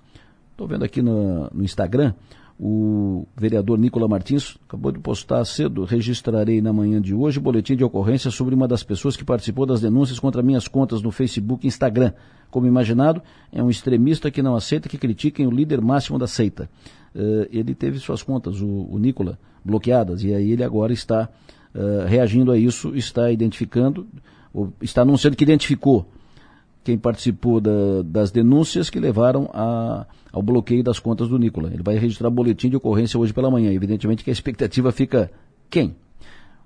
[0.50, 2.14] Estou vendo aqui no, no Instagram,
[2.64, 7.82] o vereador Nicola Martins acabou de postar cedo, registrarei na manhã de hoje boletim de
[7.82, 11.68] ocorrência sobre uma das pessoas que participou das denúncias contra minhas contas no Facebook e
[11.68, 12.12] Instagram.
[12.52, 13.20] Como imaginado,
[13.50, 16.70] é um extremista que não aceita que critiquem o líder máximo da seita.
[17.14, 21.28] Uh, ele teve suas contas, o, o Nicola, bloqueadas, e aí ele agora está
[21.74, 24.06] uh, reagindo a isso, está identificando,
[24.80, 26.06] está anunciando que identificou
[26.84, 31.70] quem participou da, das denúncias que levaram a, ao bloqueio das contas do Nicola.
[31.72, 33.72] Ele vai registrar boletim de ocorrência hoje pela manhã.
[33.72, 35.30] Evidentemente que a expectativa fica
[35.70, 35.94] quem?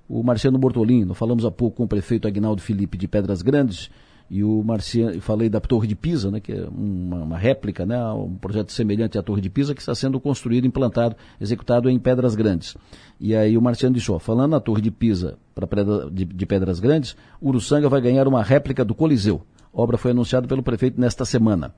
[0.09, 1.15] O Marciano Bortolino.
[1.15, 3.91] Falamos há pouco com o prefeito Agnaldo Felipe de Pedras Grandes
[4.29, 7.97] e o Marciano, falei da Torre de Pisa, né, que é uma, uma, réplica, né,
[8.13, 12.35] um projeto semelhante à Torre de Pisa que está sendo construído, implantado, executado em Pedras
[12.35, 12.77] Grandes.
[13.21, 16.81] E aí o Marciano disse, ó, falando na Torre de Pisa para de, de Pedras
[16.81, 19.43] Grandes, Uruçanga vai ganhar uma réplica do Coliseu.
[19.73, 21.73] Obra foi anunciada pelo prefeito nesta semana.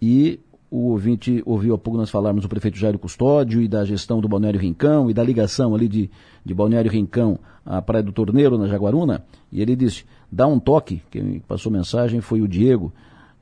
[0.00, 0.40] E
[0.70, 4.28] o ouvinte ouviu há pouco nós falarmos do prefeito Jairo Custódio e da gestão do
[4.28, 6.10] Balneário Rincão e da ligação ali de,
[6.44, 9.24] de Balneário Rincão à Praia do Torneiro, na Jaguaruna.
[9.52, 12.92] E ele disse, dá um toque, quem passou mensagem foi o Diego,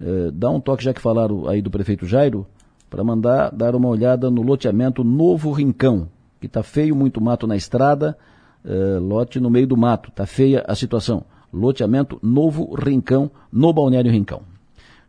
[0.00, 2.46] eh, dá um toque, já que falaram aí do prefeito Jairo,
[2.88, 6.08] para mandar dar uma olhada no loteamento Novo Rincão,
[6.40, 8.16] que está feio, muito mato na estrada,
[8.64, 11.24] eh, lote no meio do mato, está feia a situação
[11.54, 14.42] loteamento Novo Rincão, no Balneário Rincão.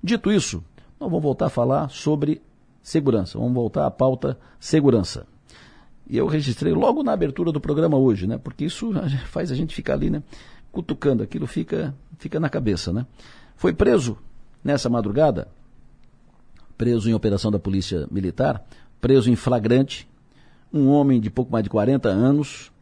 [0.02, 0.64] Dito isso,
[1.00, 2.42] nós vamos voltar a falar sobre
[2.82, 3.40] segurança.
[3.40, 5.26] Vamos voltar à pauta segurança.
[6.08, 8.38] E eu registrei logo na abertura do programa hoje, né?
[8.38, 8.92] Porque isso
[9.26, 10.22] faz a gente ficar ali, né?
[10.76, 13.06] Cutucando, aquilo fica, fica na cabeça, né?
[13.56, 14.18] Foi preso
[14.62, 15.48] nessa madrugada,
[16.78, 18.62] preso em operação da Polícia Militar,
[19.00, 20.06] preso em flagrante,
[20.74, 22.74] um homem de pouco mais de 40 anos,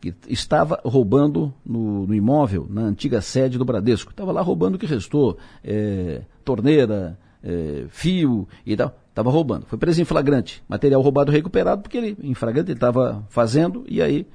[0.00, 4.10] que estava roubando no, no, imóvel, na antiga sede do Bradesco.
[4.10, 8.98] Estava lá roubando o que restou, é, torneira, é, fio e tal.
[9.10, 9.66] Estava roubando.
[9.66, 10.62] Foi preso em flagrante.
[10.66, 14.26] Material roubado recuperado, porque ele, em flagrante, ele estava fazendo e aí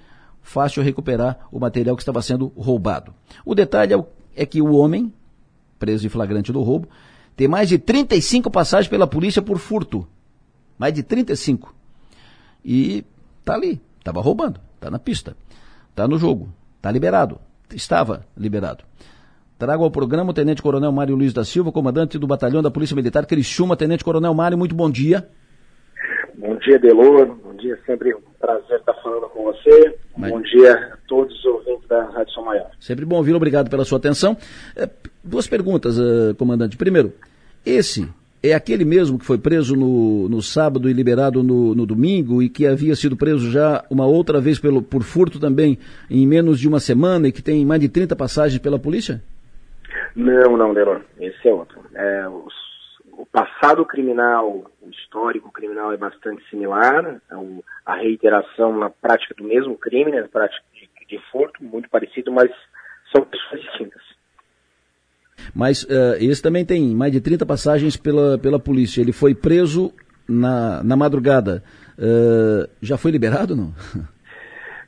[0.44, 3.14] fácil recuperar o material que estava sendo roubado.
[3.44, 4.06] O detalhe é,
[4.36, 5.12] é que o homem,
[5.80, 6.88] preso em flagrante do roubo,
[7.36, 10.08] tem mais de 35 passagens pela polícia por furto.
[10.78, 11.74] Mais de 35.
[12.64, 13.04] E
[13.44, 15.36] tá ali, estava roubando, está na pista.
[15.90, 16.50] Está no jogo.
[16.78, 17.40] Está liberado.
[17.74, 18.84] Estava liberado.
[19.58, 22.96] Trago ao programa o Tenente Coronel Mário Luiz da Silva, comandante do Batalhão da Polícia
[22.96, 23.78] Militar Criciúma.
[23.78, 25.30] Tenente Coronel Mário, muito bom dia.
[26.36, 27.36] Bom dia, Delor.
[27.44, 28.14] Bom dia, sempre
[28.44, 29.96] prazer estar falando com você.
[30.18, 30.30] Mas...
[30.30, 32.70] Bom dia a todos os ouvintes da Rádio São Maior.
[32.78, 34.36] Sempre bom ouvir, obrigado pela sua atenção.
[34.76, 34.90] É,
[35.24, 36.76] duas perguntas, uh, comandante.
[36.76, 37.14] Primeiro,
[37.66, 38.10] esse
[38.44, 42.50] é aquele mesmo que foi preso no, no sábado e liberado no, no, domingo e
[42.50, 45.80] que havia sido preso já uma outra vez pelo, por furto também
[46.12, 49.24] em menos de uma semana e que tem mais de 30 passagens pela polícia?
[50.14, 51.00] Não, não, Delon.
[51.18, 51.80] Esse é outro.
[51.96, 52.46] É, o,
[53.14, 54.70] o, passado criminal,
[55.14, 57.22] histórico criminal é bastante similar.
[57.32, 57.36] É
[57.86, 62.32] a reiteração na prática do mesmo crime, né, na prática de, de furto, muito parecido,
[62.32, 62.50] mas
[63.12, 64.02] são pessoas distintas.
[65.54, 69.02] Mas uh, esse também tem mais de 30 passagens pela, pela polícia.
[69.02, 69.94] Ele foi preso
[70.28, 71.64] na, na madrugada.
[71.98, 73.72] Uh, já foi liberado não?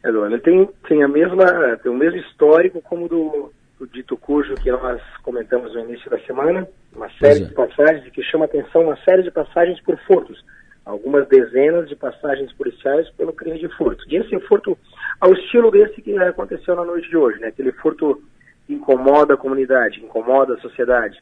[0.03, 4.71] Ele tem, tem, a mesma, tem o mesmo histórico como do, do dito cujo que
[4.71, 7.47] nós comentamos no início da semana, uma série é.
[7.47, 10.43] de passagens que chama atenção, uma série de passagens por furtos,
[10.85, 14.03] algumas dezenas de passagens policiais pelo crime de furto.
[14.07, 14.77] E esse furto
[15.19, 17.47] ao estilo desse que aconteceu na noite de hoje, né?
[17.47, 18.21] Aquele furto
[18.65, 21.19] que incomoda a comunidade, incomoda a sociedade.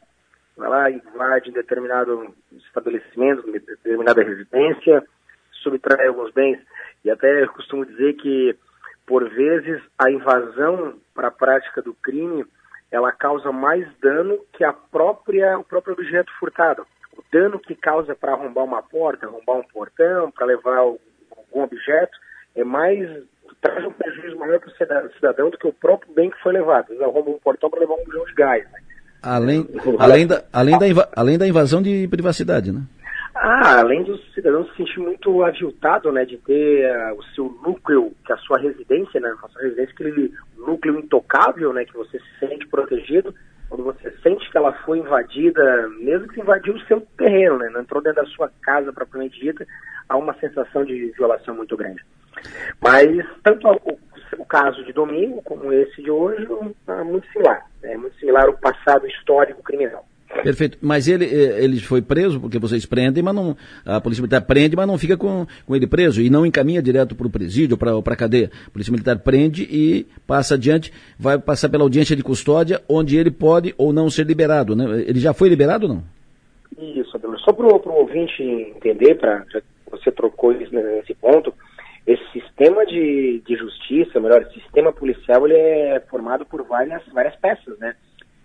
[0.56, 5.02] Vai lá, invade determinado estabelecimento, determinada residência,
[5.62, 6.58] subtrai alguns bens.
[7.04, 8.56] E até eu costumo dizer que,
[9.06, 12.44] por vezes, a invasão para a prática do crime,
[12.94, 16.86] ela causa mais dano que a própria, o próprio objeto furtado.
[17.18, 22.16] O dano que causa para arrombar uma porta, arrombar um portão, para levar algum objeto,
[22.54, 23.10] é mais
[23.60, 26.92] traz um prejuízo maior para o cidadão do que o próprio bem que foi levado.
[26.92, 28.64] Ele arromba um portão para levar um bujão de gás.
[28.70, 28.78] Né?
[29.20, 29.66] Além,
[29.98, 32.82] além, da, além, da além da invasão de privacidade, né?
[33.34, 38.14] Ah, além do cidadão se sentir muito aviltado, né, de ter uh, o seu núcleo,
[38.24, 42.18] que é a sua residência, né, a sua residência, aquele núcleo intocável, né, que você
[42.20, 43.34] se sente protegido,
[43.68, 47.80] quando você sente que ela foi invadida, mesmo que invadiu o seu terreno, né, não
[47.80, 49.66] entrou dentro da sua casa propriamente dita,
[50.08, 52.04] há uma sensação de violação muito grande.
[52.80, 53.08] Mas
[53.42, 53.98] tanto o,
[54.38, 56.46] o caso de domingo como esse de hoje
[56.86, 60.06] é muito similar, é muito similar ao passado histórico criminal.
[60.42, 60.78] Perfeito.
[60.80, 63.56] Mas ele, eh, ele foi preso, porque vocês prendem, mas não.
[63.84, 67.14] A Polícia Militar prende, mas não fica com, com ele preso e não encaminha direto
[67.14, 68.50] para o presídio, para a cadeia.
[68.66, 73.30] A Polícia Militar prende e passa adiante, vai passar pela audiência de custódia, onde ele
[73.30, 74.76] pode ou não ser liberado.
[74.76, 75.04] Né?
[75.06, 76.04] Ele já foi liberado ou não?
[76.78, 79.44] Isso, Só para o ouvinte entender, para
[79.90, 81.54] você trocou isso nesse ponto,
[82.06, 87.34] esse sistema de, de justiça, melhor, esse sistema policial, ele é formado por várias, várias
[87.36, 87.94] peças, né?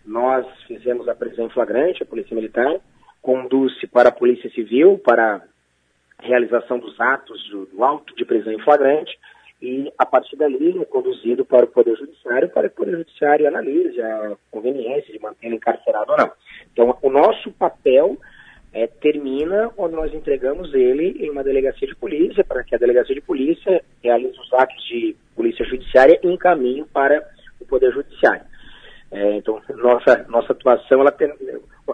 [0.09, 2.79] Nós fizemos a prisão em flagrante, a Polícia Militar,
[3.21, 5.43] conduz-se para a Polícia Civil, para
[6.19, 9.15] realização dos atos do, do auto de prisão em flagrante,
[9.61, 13.47] e a partir dali é conduzido para o Poder Judiciário, para que o Poder Judiciário
[13.47, 16.31] analise a conveniência de mantê-lo encarcerado ou não.
[16.73, 18.17] Então, o nosso papel
[18.73, 23.13] é, termina quando nós entregamos ele em uma delegacia de polícia, para que a delegacia
[23.13, 27.23] de polícia realize os atos de polícia judiciária e encaminhe para
[27.61, 28.48] o Poder Judiciário.
[29.11, 31.33] É, então, nossa, nossa atuação, ela tem,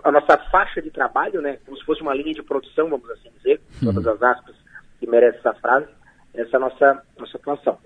[0.04, 3.30] a nossa faixa de trabalho, né, como se fosse uma linha de produção, vamos assim
[3.38, 3.94] dizer, uhum.
[3.94, 4.56] todas as aspas
[5.00, 5.88] que merece essa frase,
[6.34, 7.78] essa é a nossa, nossa atuação.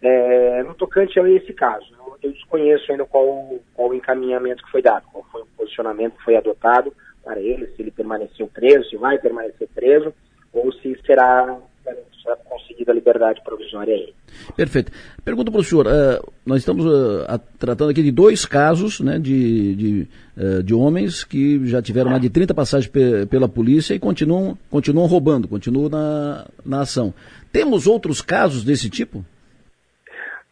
[0.00, 4.70] É, no tocante a esse caso, eu, eu desconheço ainda qual, qual o encaminhamento que
[4.70, 6.94] foi dado, qual foi o posicionamento que foi adotado
[7.24, 10.14] para ele, se ele permaneceu preso, se vai permanecer preso,
[10.52, 11.58] ou se será
[12.22, 14.14] será conseguida a liberdade provisória a ele.
[14.56, 14.92] Perfeito.
[15.24, 19.74] Pergunta para o senhor, uh, nós estamos uh, tratando aqui de dois casos né, de,
[19.74, 23.98] de, uh, de homens que já tiveram mais de 30 passagens pe pela polícia e
[23.98, 27.12] continuam, continuam roubando, continuam na, na ação.
[27.52, 29.24] Temos outros casos desse tipo?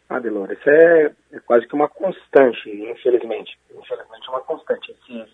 [0.09, 3.57] Ah, Delor, isso é, é, quase que uma constante, infelizmente.
[3.71, 4.91] Infelizmente, uma constante.
[4.91, 5.25] Esse,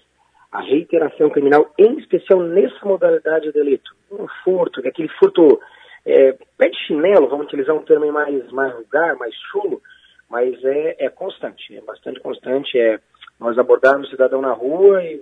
[0.51, 3.95] a reiteração criminal, em especial nessa modalidade de delito.
[4.11, 5.59] Um furto, aquele furto
[6.05, 9.81] é, pé de chinelo, vamos utilizar um termo mais, mais vulgar, mais chulo,
[10.29, 12.77] mas é, é constante, é bastante constante.
[12.79, 12.99] É
[13.39, 15.19] nós abordarmos o cidadão na rua e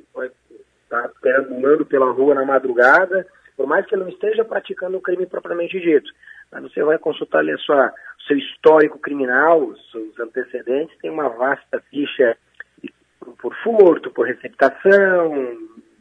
[0.84, 3.26] está perambulando pela rua na madrugada,
[3.56, 6.12] por mais que ele não esteja praticando o crime propriamente dito.
[6.52, 7.94] Mas você vai consultar ali a sua,
[8.28, 12.38] seu histórico criminal, seus antecedentes, tem uma vasta ficha
[13.42, 15.58] por furto, por receptação,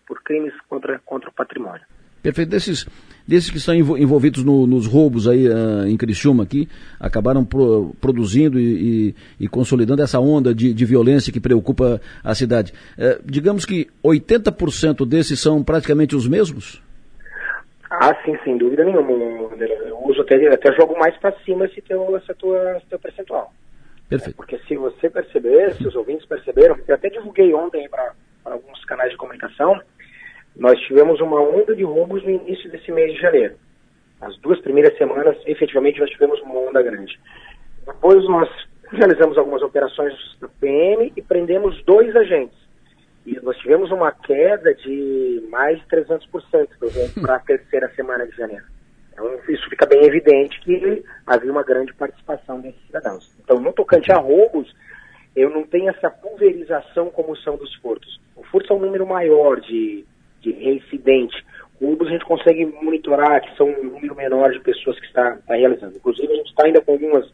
[0.06, 1.84] por crimes contra, contra o patrimônio.
[2.22, 2.50] Perfeito.
[2.50, 2.84] Desses,
[3.28, 6.66] desses que estão envolvidos no, nos roubos aí uh, em Criciúma aqui,
[6.98, 12.34] acabaram pro, produzindo e, e, e, consolidando essa onda de, de, violência que preocupa a
[12.34, 12.72] cidade.
[12.96, 16.82] Uh, digamos que 80% desses são praticamente os mesmos?
[17.90, 19.10] Ah, sim, sem dúvida nenhuma.
[19.10, 23.52] Eu uso até, até jogo mais para cima esse teu, essa tua, esse teu percentual.
[24.08, 24.34] Perfeito.
[24.34, 28.12] É, porque se você perceber, se os ouvintes perceberam, eu até divulguei ontem para
[28.46, 29.78] alguns canais de comunicação,
[30.58, 33.54] nós tivemos uma onda de roubos no início desse mês de janeiro.
[34.20, 37.18] As duas primeiras semanas, efetivamente, nós tivemos uma onda grande.
[37.86, 38.48] Depois nós
[38.90, 42.58] realizamos algumas operações da PM e prendemos dois agentes.
[43.24, 46.68] E nós tivemos uma queda de mais de 300%
[47.22, 48.64] para a terceira semana de janeiro.
[49.12, 53.32] Então, isso fica bem evidente que havia uma grande participação desses cidadãos.
[53.44, 54.74] Então, no tocante a roubos,
[55.36, 58.20] eu não tenho essa pulverização como são dos furtos.
[58.34, 60.04] O furto é um número maior de
[60.40, 61.36] de reincidente.
[61.80, 65.54] Roubos a gente consegue monitorar que são um número menor de pessoas que está, está
[65.54, 65.96] realizando.
[65.96, 67.26] Inclusive a gente está ainda com algumas,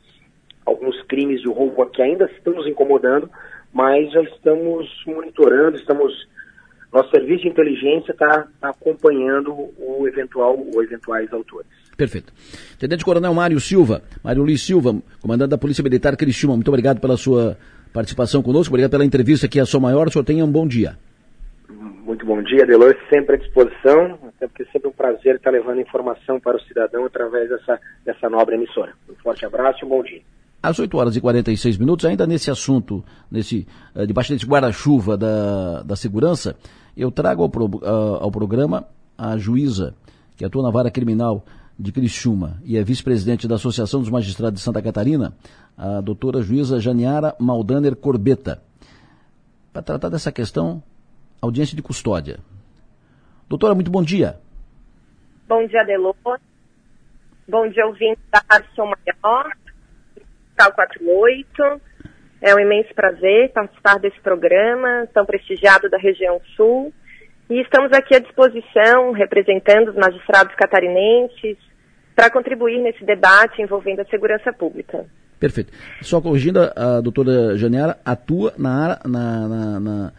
[0.66, 3.30] alguns crimes de roubo que ainda estão nos incomodando,
[3.72, 6.12] mas já estamos monitorando, estamos
[6.94, 11.66] nosso serviço de inteligência está tá acompanhando o eventual ou eventuais autores.
[11.96, 12.32] Perfeito.
[12.78, 17.16] Tenente Coronel Mário Silva, Mário Luiz Silva, comandante da Polícia Militar Criciúma, muito obrigado pela
[17.16, 17.58] sua
[17.92, 20.96] participação conosco, obrigado pela entrevista aqui a Sou Maior, o senhor tenha um bom dia.
[21.84, 25.80] Muito bom dia, Delor, sempre à disposição, até porque é sempre um prazer estar levando
[25.80, 28.92] informação para o cidadão através dessa, dessa nobre emissora.
[29.08, 30.22] Um forte abraço e um bom dia.
[30.62, 35.82] Às 8 horas e 46 minutos, ainda nesse assunto, nesse, uh, debaixo desse guarda-chuva da,
[35.82, 36.56] da segurança,
[36.96, 38.86] eu trago ao, pro, ao programa
[39.18, 39.94] a juíza
[40.36, 41.44] que atua na vara criminal
[41.78, 45.34] de Criciúma e é vice-presidente da Associação dos Magistrados de Santa Catarina,
[45.76, 48.62] a doutora juíza Janiara Maldaner Corbeta,
[49.72, 50.82] para tratar dessa questão,
[51.44, 52.38] audiência de custódia.
[53.48, 54.38] Doutora, muito bom dia.
[55.46, 56.16] Bom dia, Delor.
[57.46, 59.52] Bom dia, ouvinte da Rádio Som Maior,
[60.56, 61.80] Cal 48.
[62.40, 66.92] É um imenso prazer participar desse programa, tão prestigiado da região sul.
[67.50, 71.58] E estamos aqui à disposição, representando os magistrados catarinenses,
[72.16, 75.04] para contribuir nesse debate envolvendo a segurança pública.
[75.38, 75.72] Perfeito.
[76.00, 80.12] Só corrigindo, a doutora Janiara atua na, na, na, na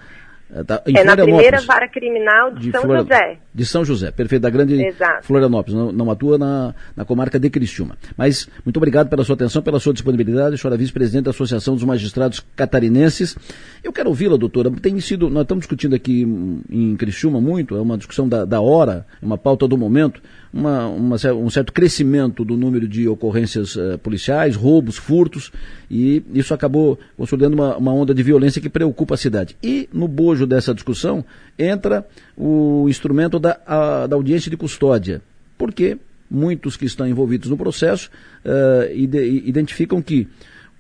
[0.66, 3.38] Tá, é na primeira vara criminal de, de São José.
[3.54, 5.26] De São José, perfeito, da grande Exato.
[5.26, 7.98] Florianópolis, não, não atua na, na, comarca de Criciúma.
[8.16, 11.84] Mas muito obrigado pela sua atenção, pela sua disponibilidade, a senhora vice-presidente da Associação dos
[11.84, 13.36] Magistrados Catarinenses.
[13.84, 16.22] Eu quero ouvi-la, doutora, tem sido, nós estamos discutindo aqui
[16.70, 20.22] em Criciúma muito, é uma discussão da, da hora, é uma pauta do momento,
[20.56, 25.52] uma, uma, um certo crescimento do número de ocorrências uh, policiais, roubos, furtos,
[25.92, 29.58] e isso acabou consolidando uma, uma, onda de violência que preocupa a cidade.
[29.62, 31.26] E no bojo dessa discussão
[31.60, 32.08] entra
[32.38, 35.22] o instrumento da, a, da audiência de custódia.
[35.58, 35.98] Porque
[36.32, 38.10] muitos que estão envolvidos no processo
[38.46, 40.26] uh, ide, identificam que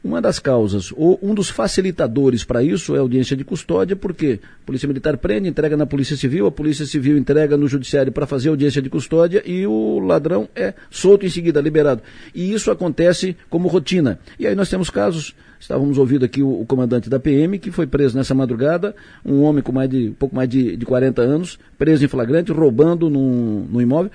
[0.06, 4.40] uma das causas, ou um dos facilitadores para isso é a audiência de custódia, porque
[4.62, 8.28] a Polícia Militar prende, entrega na Polícia Civil, a Polícia Civil entrega no Judiciário para
[8.28, 12.04] fazer audiência de custódia e o ladrão é solto em seguida, liberado.
[12.36, 14.20] E isso acontece como rotina.
[14.38, 17.88] E aí nós temos casos, estávamos ouvindo aqui o, o comandante da PM, que foi
[17.88, 18.96] preso nessa madrugada,
[19.26, 22.52] um homem com mais de, um pouco mais de, de 40 anos, preso em flagrante,
[22.52, 24.12] roubando num, imóvel,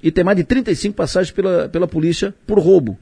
[0.00, 2.96] e tem mais de 35 passagens pela, pela polícia por roubo.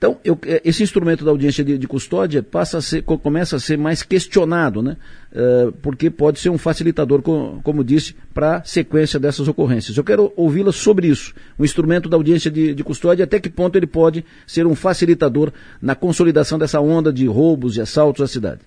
[0.00, 3.60] Então, eu, é, esse instrumento da audiência de, de, custódia passa a ser, começa a
[3.60, 4.96] ser mais questionado, né?
[5.30, 9.98] Uh, porque pode ser um facilitador, como, como disse, para a sequência dessas ocorrências.
[9.98, 13.76] Eu quero ouvi-la sobre isso, o instrumento da audiência de, de custódia, até que ponto
[13.76, 15.52] ele pode ser um facilitador
[15.82, 18.62] na consolidação dessa onda de roubos e assaltos à cidade.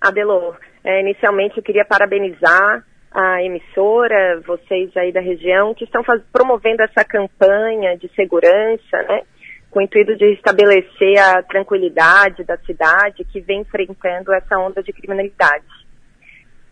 [0.00, 6.22] Adelor, é, inicialmente eu queria parabenizar a emissora, vocês aí da região, que estão faz,
[6.32, 9.24] promovendo essa campanha de segurança, né?
[9.70, 14.92] Com o intuito de estabelecer a tranquilidade da cidade que vem enfrentando essa onda de
[14.92, 15.64] criminalidade.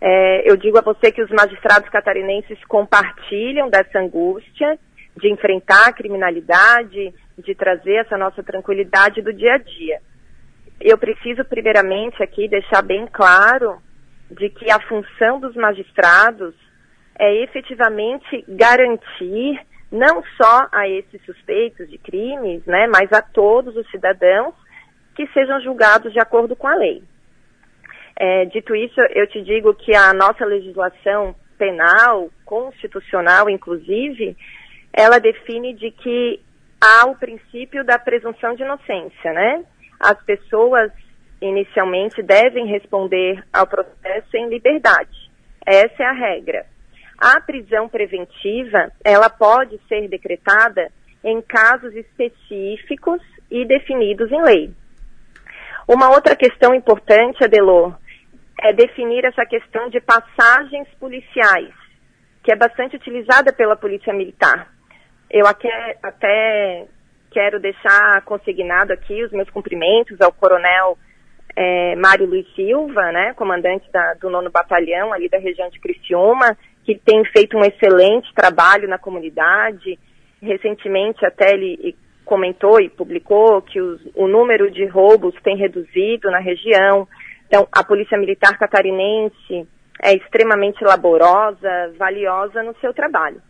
[0.00, 4.78] É, eu digo a você que os magistrados catarinenses compartilham dessa angústia
[5.16, 10.00] de enfrentar a criminalidade, de trazer essa nossa tranquilidade do dia a dia.
[10.80, 13.78] Eu preciso, primeiramente, aqui deixar bem claro
[14.30, 16.54] de que a função dos magistrados
[17.18, 19.60] é efetivamente garantir
[19.90, 24.54] não só a esses suspeitos de crimes, né, mas a todos os cidadãos
[25.14, 27.02] que sejam julgados de acordo com a lei.
[28.16, 34.36] É, dito isso, eu te digo que a nossa legislação penal, constitucional, inclusive,
[34.92, 36.40] ela define de que
[36.80, 39.64] há o princípio da presunção de inocência, né?
[39.98, 40.92] As pessoas
[41.40, 45.30] inicialmente devem responder ao processo em liberdade.
[45.64, 46.66] Essa é a regra.
[47.18, 50.90] A prisão preventiva, ela pode ser decretada
[51.24, 53.20] em casos específicos
[53.50, 54.70] e definidos em lei.
[55.86, 57.98] Uma outra questão importante, Adelor,
[58.60, 61.74] é definir essa questão de passagens policiais,
[62.44, 64.68] que é bastante utilizada pela Polícia Militar.
[65.30, 66.86] Eu até
[67.30, 70.96] quero deixar consignado aqui os meus cumprimentos ao Coronel
[71.56, 76.56] é, Mário Luiz Silva, né, comandante da, do nono batalhão ali da região de Criciúma,
[76.88, 79.98] que tem feito um excelente trabalho na comunidade.
[80.40, 81.94] Recentemente até ele
[82.24, 87.06] comentou e publicou que os, o número de roubos tem reduzido na região.
[87.46, 89.68] Então, a Polícia Militar Catarinense
[90.02, 93.42] é extremamente laborosa, valiosa no seu trabalho.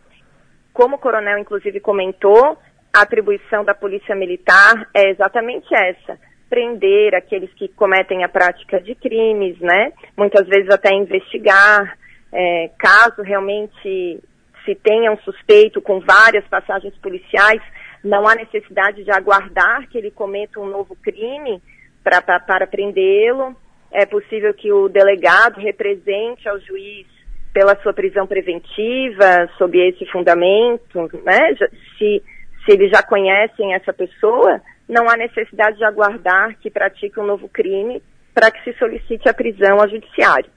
[0.73, 2.57] Como o coronel, inclusive, comentou,
[2.93, 8.95] a atribuição da Polícia Militar é exatamente essa: prender aqueles que cometem a prática de
[8.95, 9.93] crimes, né?
[10.17, 11.97] Muitas vezes até investigar,
[12.31, 14.19] é, caso realmente
[14.65, 17.61] se tenha um suspeito com várias passagens policiais,
[18.03, 21.61] não há necessidade de aguardar que ele cometa um novo crime
[22.03, 23.55] para prendê-lo.
[23.91, 27.07] É possível que o delegado represente ao juiz
[27.51, 31.55] pela sua prisão preventiva, sob esse fundamento, né?
[31.97, 32.23] Se,
[32.63, 37.49] se eles já conhecem essa pessoa, não há necessidade de aguardar que pratique um novo
[37.49, 38.01] crime
[38.33, 40.49] para que se solicite a prisão ao judiciário.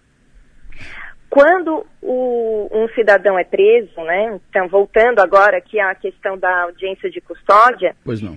[1.32, 4.38] Quando o, um cidadão é preso, né?
[4.50, 7.96] Então, voltando agora aqui à questão da audiência de custódia.
[8.04, 8.36] Pois não.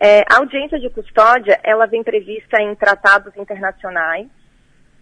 [0.00, 4.28] É, a audiência de custódia, ela vem prevista em tratados internacionais.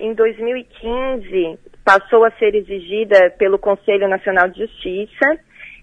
[0.00, 5.38] Em 2015, passou a ser exigida pelo Conselho Nacional de Justiça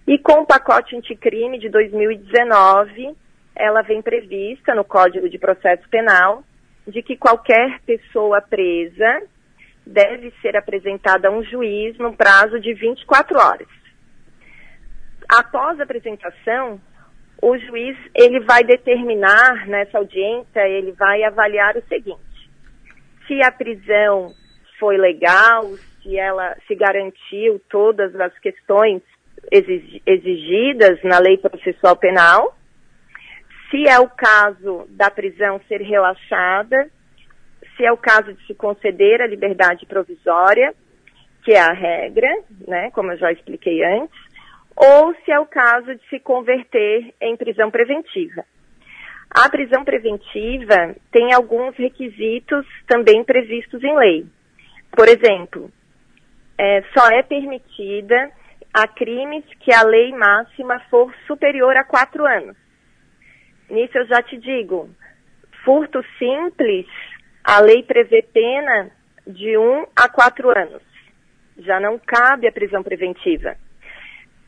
[0.06, 3.16] e com o pacote anticrime de 2019,
[3.56, 6.44] ela vem prevista no Código de Processo Penal
[6.86, 9.22] de que qualquer pessoa presa
[9.91, 13.68] deve ser apresentada a um juiz no prazo de 24 horas.
[15.30, 16.80] Após a apresentação,
[17.41, 22.49] o juiz ele vai determinar nessa audiência, ele vai avaliar o seguinte:
[23.27, 24.34] se a prisão
[24.80, 25.63] foi legal,
[26.01, 29.01] se ela se garantiu todas as questões
[30.05, 32.55] exigidas na lei processual penal,
[33.69, 36.89] se é o caso da prisão ser relaxada,
[37.82, 40.72] se é o caso de se conceder a liberdade provisória,
[41.44, 42.30] que é a regra,
[42.68, 44.16] né, como eu já expliquei antes,
[44.76, 48.45] ou se é o caso de se converter em prisão preventiva.
[49.32, 54.28] A prisão preventiva tem alguns requisitos também previstos em lei.
[54.95, 55.72] Por exemplo,
[56.60, 58.30] é, só é permitida
[58.72, 62.56] a crimes que a lei máxima for superior a quatro anos.
[63.72, 64.88] Nisso eu já te digo,
[65.64, 66.86] furto simples
[67.52, 68.90] a lei prevê pena
[69.28, 70.82] de um a quatro anos.
[71.57, 73.57] Já não cabe a prisão preventiva.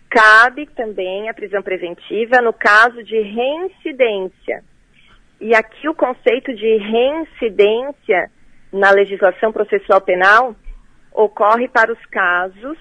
[0.09, 4.63] Cabe também a prisão preventiva no caso de reincidência.
[5.41, 8.31] E aqui o conceito de reincidência
[8.71, 10.55] na legislação processual penal
[11.11, 12.77] ocorre para os casos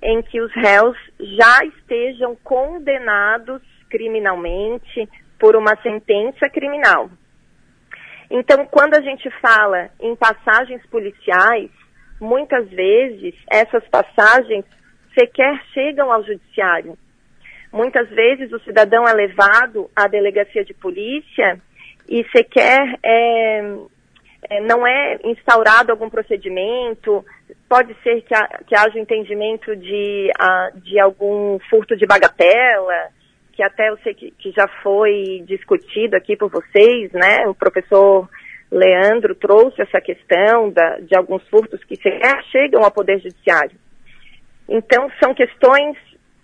[0.00, 3.60] em que os réus já estejam condenados
[3.90, 7.10] criminalmente por uma sentença criminal.
[8.36, 11.70] Então, quando a gente fala em passagens policiais,
[12.20, 14.64] muitas vezes essas passagens
[15.16, 16.98] sequer chegam ao judiciário.
[17.72, 21.60] Muitas vezes o cidadão é levado à delegacia de polícia
[22.08, 23.76] e sequer é,
[24.50, 27.24] é, não é instaurado algum procedimento,
[27.68, 33.10] pode ser que, ha, que haja entendimento de, a, de algum furto de bagatela,
[33.54, 37.46] que até eu sei que, que já foi discutido aqui por vocês, né?
[37.46, 38.28] O professor
[38.70, 43.78] Leandro trouxe essa questão da, de alguns furtos que sequer chegam ao Poder Judiciário.
[44.68, 45.96] Então, são questões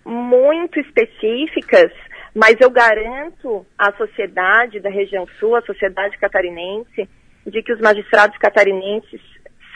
[0.05, 1.91] muito específicas,
[2.33, 7.09] mas eu garanto à sociedade da região sul, à sociedade catarinense,
[7.45, 9.21] de que os magistrados catarinenses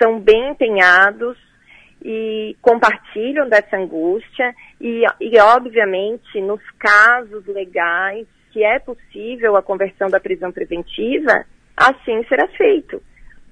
[0.01, 1.37] são bem empenhados
[2.03, 10.09] e compartilham dessa angústia e, e, obviamente, nos casos legais que é possível a conversão
[10.09, 11.45] da prisão preventiva,
[11.75, 13.01] assim será feito.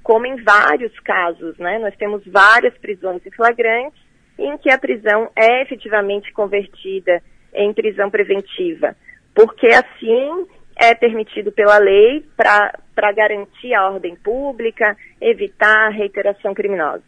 [0.01, 1.77] Como em vários casos, né?
[1.79, 3.99] Nós temos várias prisões em flagrantes
[4.37, 7.21] em que a prisão é efetivamente convertida
[7.53, 8.95] em prisão preventiva,
[9.35, 17.03] porque assim é permitido pela lei para garantir a ordem pública, evitar a reiteração criminosa.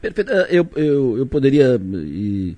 [0.00, 0.30] Perfeito.
[0.50, 1.78] Eu, eu, eu poderia.
[1.80, 2.56] E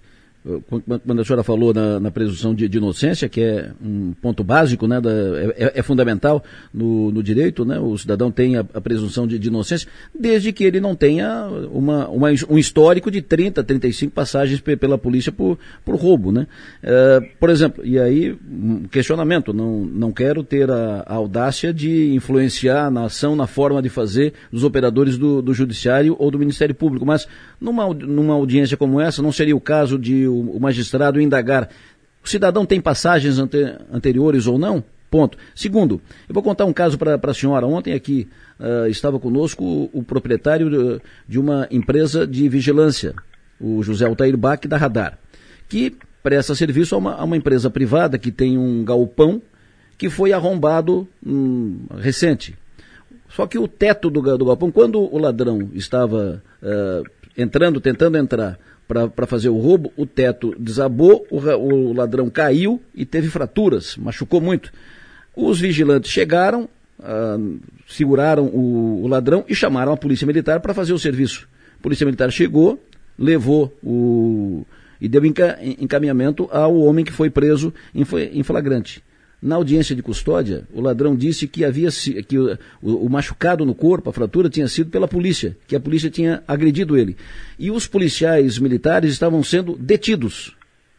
[1.05, 4.87] quando a senhora falou na, na presunção de, de, inocência, que é um ponto básico,
[4.87, 6.43] né, da, é, é, fundamental
[6.73, 10.63] no, no, direito, né, o cidadão tem a, a presunção de, de, inocência, desde que
[10.63, 15.97] ele não tenha uma, uma, um histórico de 30, 35 passagens pela polícia por, por
[15.97, 16.31] roubo.
[16.31, 16.47] Né.
[16.83, 22.15] É, por exemplo, e aí, um questionamento, não, não quero ter a, a, audácia de
[22.15, 26.75] influenciar na ação, na forma de fazer dos operadores do, do Judiciário ou do Ministério
[26.75, 27.27] Público, mas
[27.61, 31.69] numa, numa audiência como essa, não seria o caso de o, magistrado indagar
[32.27, 33.57] o cidadão tem passagens ante,
[33.93, 34.83] anteriores ou não?
[35.09, 35.39] Ponto.
[35.55, 37.65] Segundo, eu vou contar um caso para a senhora.
[37.65, 38.29] Ontem aqui
[38.59, 43.15] uh, estava conosco o, o proprietário de, de, uma empresa de vigilância,
[43.61, 45.17] o José Altair Bach da Radar,
[45.69, 49.41] que presta serviço a uma, a uma empresa privada que tem um galpão
[49.97, 52.57] que foi arrombado hum, recente.
[53.29, 58.59] Só que o teto do, do galpão, quando o ladrão estava uh, entrando, tentando entrar
[58.87, 64.41] para fazer o roubo, o teto desabou, o, o, ladrão caiu e teve fraturas, machucou
[64.41, 64.73] muito.
[65.35, 66.69] Os vigilantes chegaram,
[67.03, 67.37] ah,
[67.89, 71.49] seguraram o, o, ladrão e chamaram a polícia militar para fazer o serviço.
[71.79, 72.81] A polícia militar chegou,
[73.19, 74.65] levou o.
[75.01, 79.03] e deu enca, encaminhamento ao homem que foi preso em, em flagrante.
[79.41, 81.91] Na audiência de custódia, o ladrão disse que havia
[82.27, 86.11] que o, o, machucado no corpo, a fratura, tinha sido pela polícia, que a polícia
[86.11, 87.17] tinha agredido ele.
[87.59, 90.56] E os policiais militares estavam sendo detidos.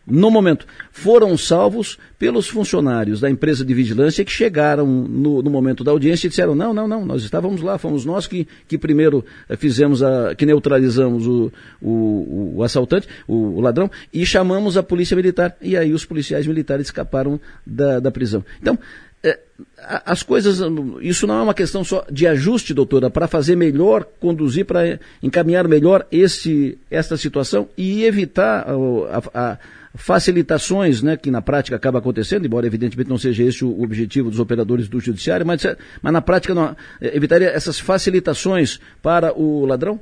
[0.10, 0.66] No momento.
[0.92, 6.28] Foram salvos pelos funcionários da empresa de vigilância que chegaram no, no momento da audiência
[6.28, 10.02] e disseram: não, não, não, nós estávamos lá, fomos nós que, que primeiro eh, fizemos
[10.02, 10.34] a.
[10.34, 11.52] que neutralizamos o,
[11.82, 15.58] o, o assaltante, o, o, ladrão, e chamamos a polícia militar.
[15.62, 18.44] E aí os policiais militares escaparam da, da prisão.
[18.62, 18.80] Então,
[19.24, 19.40] é,
[20.06, 20.60] as coisas,
[21.02, 25.68] isso não é uma questão só de ajuste, doutora, para fazer melhor, conduzir, para encaminhar
[25.68, 29.58] melhor esse, esta situação e evitar a, a,
[29.98, 34.40] facilitações, né, que na prática acaba acontecendo, embora evidentemente não seja esse o objetivo dos
[34.40, 35.64] operadores do judiciário, mas,
[36.02, 40.00] mas na prática não, é, evitaria essas facilitações para o ladrão?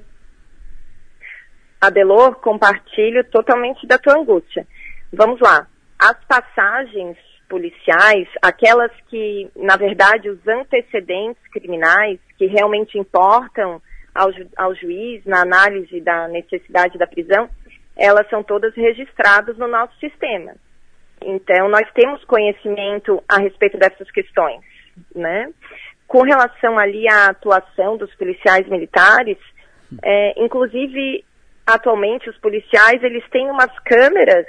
[1.80, 4.68] Adelor, compartilho totalmente da tua angústia.
[5.14, 5.68] Vamos lá.
[6.00, 7.18] As passagens
[7.48, 13.82] policiais, aquelas que, na verdade, os antecedentes criminais que realmente importam
[14.14, 17.50] ao, ju ao juiz na análise da necessidade da prisão,
[17.98, 20.54] elas são todas registradas no nosso sistema.
[21.22, 24.62] Então, nós temos conhecimento a respeito dessas questões,
[25.16, 25.50] né?
[26.08, 29.38] Com relação ali à atuação dos policiais militares,
[30.04, 31.24] é, inclusive,
[31.66, 34.46] atualmente, os policiais, eles têm umas câmeras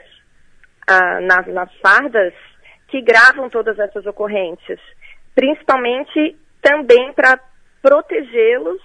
[0.86, 2.34] ah, nas, nas fardas
[2.88, 4.80] que gravam todas essas ocorrências,
[5.34, 7.38] principalmente também para
[7.82, 8.80] protegê-los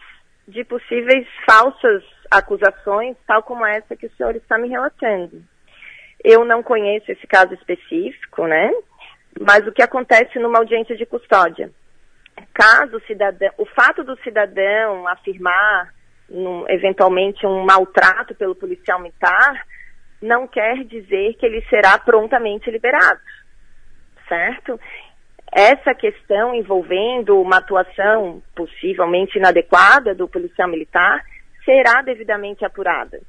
[0.47, 5.43] de possíveis falsas acusações, tal como essa que o senhor está me relatando.
[6.23, 8.71] Eu não conheço esse caso específico, né?
[9.39, 11.69] Mas o que acontece numa audiência de custódia?
[12.53, 15.93] Caso o cidadão, o fato do cidadão afirmar
[16.29, 19.65] num, eventualmente um maltrato pelo policial militar,
[20.21, 23.19] não quer dizer que ele será prontamente liberado
[24.31, 24.79] certo?
[25.51, 31.21] Essa questão envolvendo uma atuação possivelmente inadequada do policial militar
[31.63, 33.19] será devidamente apurada.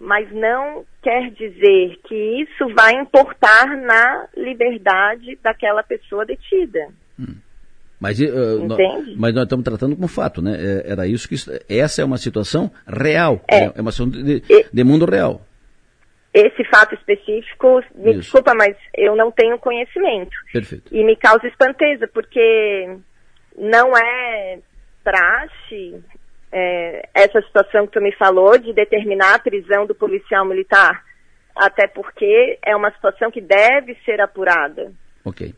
[0.00, 6.88] Mas não quer dizer que isso vai importar na liberdade daquela pessoa detida.
[7.18, 7.34] Hum.
[8.00, 8.78] Mas, uh, nós,
[9.16, 10.56] mas nós estamos tratando como fato, né?
[10.56, 11.34] É, era isso que.
[11.68, 13.40] Essa é uma situação real.
[13.50, 14.40] É, é uma situação de,
[14.72, 15.42] de mundo real
[16.32, 18.20] esse fato específico, me Isso.
[18.20, 20.36] desculpa, mas eu não tenho conhecimento.
[20.52, 20.94] Perfeito.
[20.94, 22.96] E me causa espanteza, porque
[23.56, 24.58] não é
[25.02, 26.02] praxe
[26.52, 31.04] é, essa situação que tu me falou de determinar a prisão do policial militar.
[31.56, 34.92] Até porque é uma situação que deve ser apurada.
[35.24, 35.52] Ok.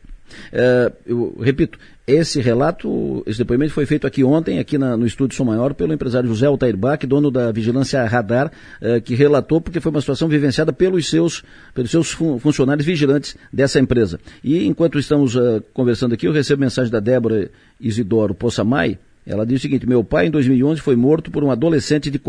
[0.51, 1.77] É, eu repito,
[2.07, 5.93] esse relato, esse depoimento foi feito aqui ontem, aqui na, no estúdio Som Maior, pelo
[5.93, 8.51] empresário José Altair Bach, dono da Vigilância Radar,
[8.81, 11.43] é, que relatou porque foi uma situação vivenciada pelos seus,
[11.73, 14.19] pelos seus fun funcionários vigilantes dessa empresa.
[14.43, 17.49] E enquanto estamos uh, conversando aqui, eu recebo mensagem da Débora
[17.79, 22.09] Isidoro Poçamai, ela diz o seguinte: meu pai em 2011 foi morto por um adolescente
[22.09, 22.21] de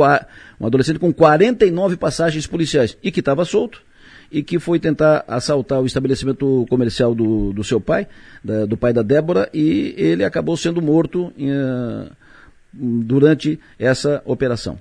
[0.61, 3.83] um adolescente com 49 passagens policiais e que estava solto
[4.31, 8.09] e que foi tentar assaltar o estabelecimento comercial do, do seu pai,
[8.43, 12.11] da, do pai da Débora, e ele acabou sendo morto uh,
[12.73, 14.81] durante essa operação.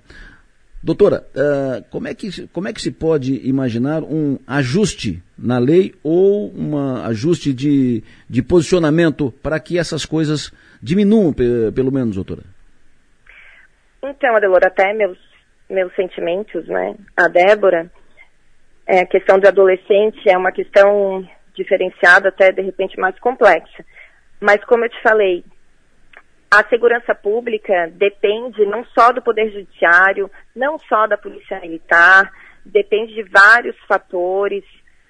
[0.82, 5.94] Doutora, uh, como, é que, como é que se pode imaginar um ajuste na lei
[6.02, 10.52] ou um ajuste de, de posicionamento para que essas coisas
[10.82, 12.44] diminuam, pelo menos, doutora?
[14.04, 15.18] Então, Adelora, até meus,
[15.70, 16.96] meus sentimentos, né?
[17.16, 17.92] A Débora,
[18.88, 23.86] é, a questão do adolescente é uma questão diferenciada, até de repente mais complexa.
[24.40, 25.44] Mas como eu te falei,
[26.50, 32.32] a segurança pública depende não só do Poder Judiciário, não só da Polícia Militar,
[32.66, 34.64] depende de vários fatores.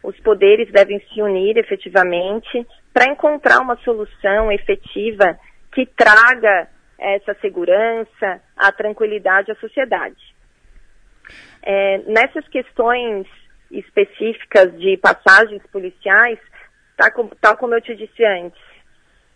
[0.04, 5.40] Os poderes devem se unir efetivamente para encontrar uma solução efetiva
[5.72, 6.68] que traga
[7.00, 10.36] essa segurança, a tranquilidade à sociedade.
[11.64, 13.28] É, nessas questões
[13.72, 16.40] específicas de passagens policiais,
[16.98, 18.62] tá com, tal como eu te disse antes.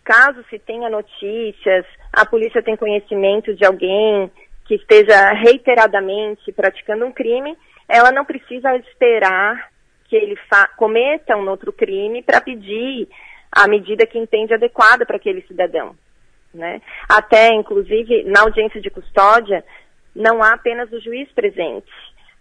[0.04, 4.30] Caso se tenha notícias, a polícia tem conhecimento de alguém
[4.66, 7.56] que esteja reiteradamente praticando um crime,
[7.88, 9.70] ela não precisa esperar
[10.04, 10.38] que ele
[10.76, 13.08] cometa um outro crime para pedir
[13.50, 15.96] a medida que entende adequada para aquele cidadão.
[16.56, 16.80] Né?
[17.08, 19.62] Até, inclusive, na audiência de custódia,
[20.14, 21.92] não há apenas o juiz presente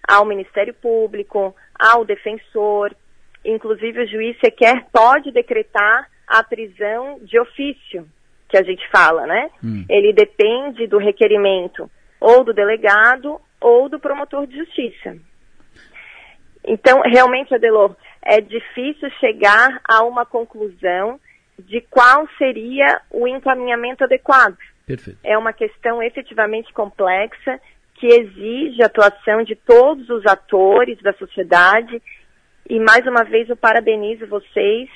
[0.07, 2.95] ao Ministério Público, ao defensor.
[3.43, 8.07] Inclusive, o juiz sequer pode decretar a prisão de ofício,
[8.47, 9.49] que a gente fala, né?
[9.63, 9.85] Hum.
[9.89, 11.89] Ele depende do requerimento
[12.19, 15.17] ou do delegado ou do promotor de justiça.
[16.63, 21.19] Então, realmente, Adelor, é difícil chegar a uma conclusão
[21.57, 24.57] de qual seria o encaminhamento adequado.
[24.85, 25.19] Perfeito.
[25.23, 27.59] É uma questão efetivamente complexa
[27.95, 32.01] que exige a atuação de todos os atores da sociedade
[32.67, 34.89] E mais uma vez eu parabenizo vocês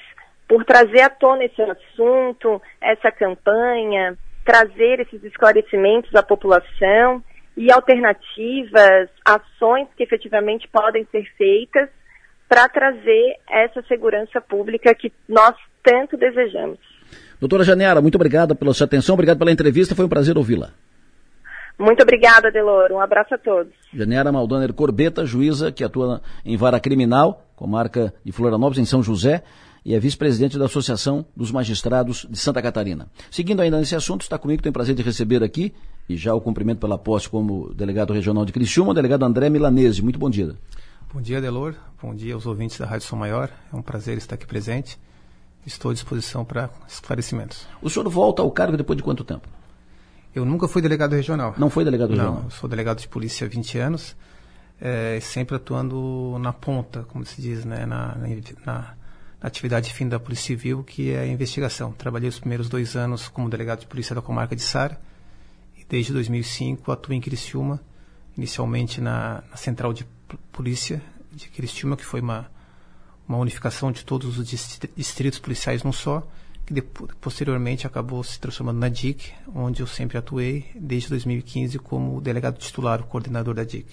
[0.47, 7.23] por trazer à tona esse assunto, essa campanha, trazer esses esclarecimentos à população
[7.55, 11.87] e alternativas, ações que efetivamente podem ser feitas
[12.47, 16.79] para trazer essa segurança pública que nós tanto desejamos.
[17.39, 20.71] Doutora Janiara, muito obrigada pela sua atenção, obrigado pela entrevista, foi um prazer ouvi-la.
[21.79, 22.95] Muito obrigada, Deloro.
[22.95, 23.71] Um abraço a todos.
[23.93, 29.43] Janiara Maldaner Corbeta, juíza que atua em vara criminal, comarca de Florianópolis, em São José,
[29.85, 33.07] e é vice-presidente da Associação dos Magistrados de Santa Catarina.
[33.31, 35.73] Seguindo ainda nesse assunto, está comigo, tenho prazer de receber aqui,
[36.09, 40.01] e já o cumprimento pela posse como delegado regional de Criciúma, o delegado André Milanese.
[40.03, 40.55] Muito bom dia.
[41.13, 41.75] Bom dia, Delor.
[42.01, 43.49] Bom dia aos ouvintes da Rádio Som Maior.
[43.71, 44.99] É um prazer estar aqui presente.
[45.69, 47.67] Estou à disposição para esclarecimentos.
[47.79, 49.47] O senhor volta ao cargo depois de quanto tempo?
[50.33, 51.53] Eu nunca fui delegado regional.
[51.59, 52.41] Não foi delegado regional?
[52.41, 54.15] Não, sou delegado de polícia há 20 anos,
[54.81, 58.27] é, sempre atuando na ponta, como se diz, né, na, na,
[58.65, 58.93] na,
[59.39, 61.91] atividade fim da Polícia Civil, que é a investigação.
[61.91, 64.99] Trabalhei os primeiros dois anos como delegado de polícia da comarca de Sara
[65.77, 67.79] e desde 2005 atuo em Criciúma,
[68.35, 70.03] inicialmente na, na Central de
[70.51, 70.99] Polícia
[71.31, 72.49] de Criciúma, que foi uma,
[73.29, 74.47] uma unificação de todos os
[74.97, 76.27] distritos policiais num só,
[76.69, 82.21] que depois, posteriormente acabou se transformando na DIC, onde eu sempre atuei desde 2015 como
[82.21, 83.87] delegado titular, coordenador da DIC.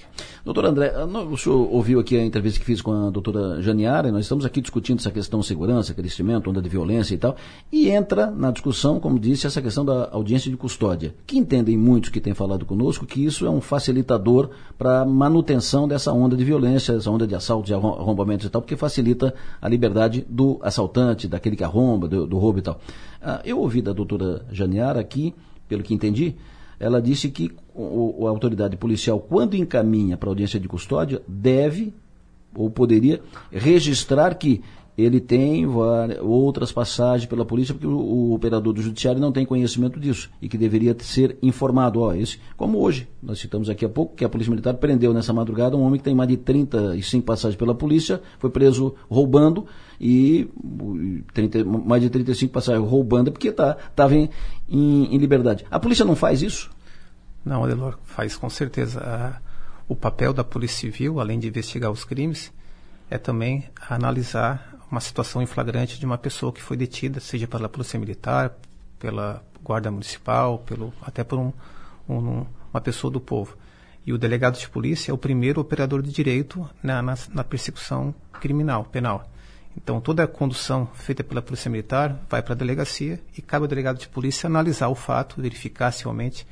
[0.45, 4.13] Doutor André, ah, o senhor ouviu aqui a entrevista que fiz com a doutora Janiara,
[4.13, 7.35] nós estamos aqui discutindo essa questão de segurança, crescimento, onda de violência e tal,
[7.73, 12.11] e entra na discussão, como disse, essa questão da audiência de custódia, que entendem muitos
[12.11, 16.45] que têm falado conosco que isso é um facilitador para a manutenção dessa onda de
[16.45, 19.33] violência, essa onda de assaltos e arrombamentos e tal, porque facilita
[19.63, 22.66] a liberdade do assaltante, daquele que arromba, do, do roubo e
[23.23, 25.35] Ah, eu ouvi da doutora Janiara aqui,
[25.69, 26.37] pelo que entendi,
[26.79, 31.93] ela disse que o, a autoridade policial, quando encaminha para audiência de custódia, deve
[32.55, 33.21] ou poderia
[33.53, 34.63] registrar que
[34.97, 39.45] ele tem várias, outras passagens pela polícia, porque o, o, operador do judiciário não tem
[39.45, 42.01] conhecimento disso e que deveria ser informado.
[42.01, 45.35] Ó, esse, como hoje, nós citamos aqui há pouco que a Polícia Militar prendeu nessa
[45.35, 49.67] madrugada um homem que tem mais de 35 passagens pela polícia, foi preso roubando
[50.01, 50.49] e
[51.33, 54.31] 30, mais de 35 passagens roubando porque estava tá, em,
[54.69, 55.65] em, liberdade.
[55.71, 56.71] A polícia não faz isso?
[57.45, 59.41] Não, Adelor, faz com certeza.
[59.89, 62.53] o papel da Polícia Civil, além de investigar os crimes,
[63.09, 67.69] é também analisar uma situação em flagrante de uma pessoa que foi detida, seja pela
[67.69, 68.57] polícia militar,
[68.99, 71.53] pela guarda municipal, pelo até por um,
[72.09, 73.57] um, uma pessoa do povo.
[74.07, 78.15] E o delegado de polícia é o primeiro operador de direito na, na, na persecução
[78.41, 79.29] criminal, penal.
[79.77, 83.69] Então, toda a condução feita pela Polícia Militar vai para a delegacia e cabe ao
[83.69, 86.47] delegado de polícia analisar o fato, verificar se realmente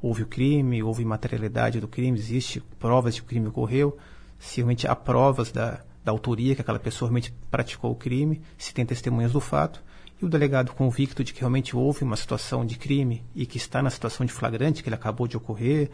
[0.00, 3.96] houve o crime, houve materialidade do crime, existe provas de que o crime ocorreu,
[4.38, 8.74] se realmente há provas da, da autoria, que aquela pessoa realmente praticou o crime, se
[8.74, 9.80] tem testemunhas do fato,
[10.20, 13.82] e o delegado convicto de que realmente houve uma situação de crime e que está
[13.82, 15.90] na situação de flagrante, que ele acabou de ocorrer,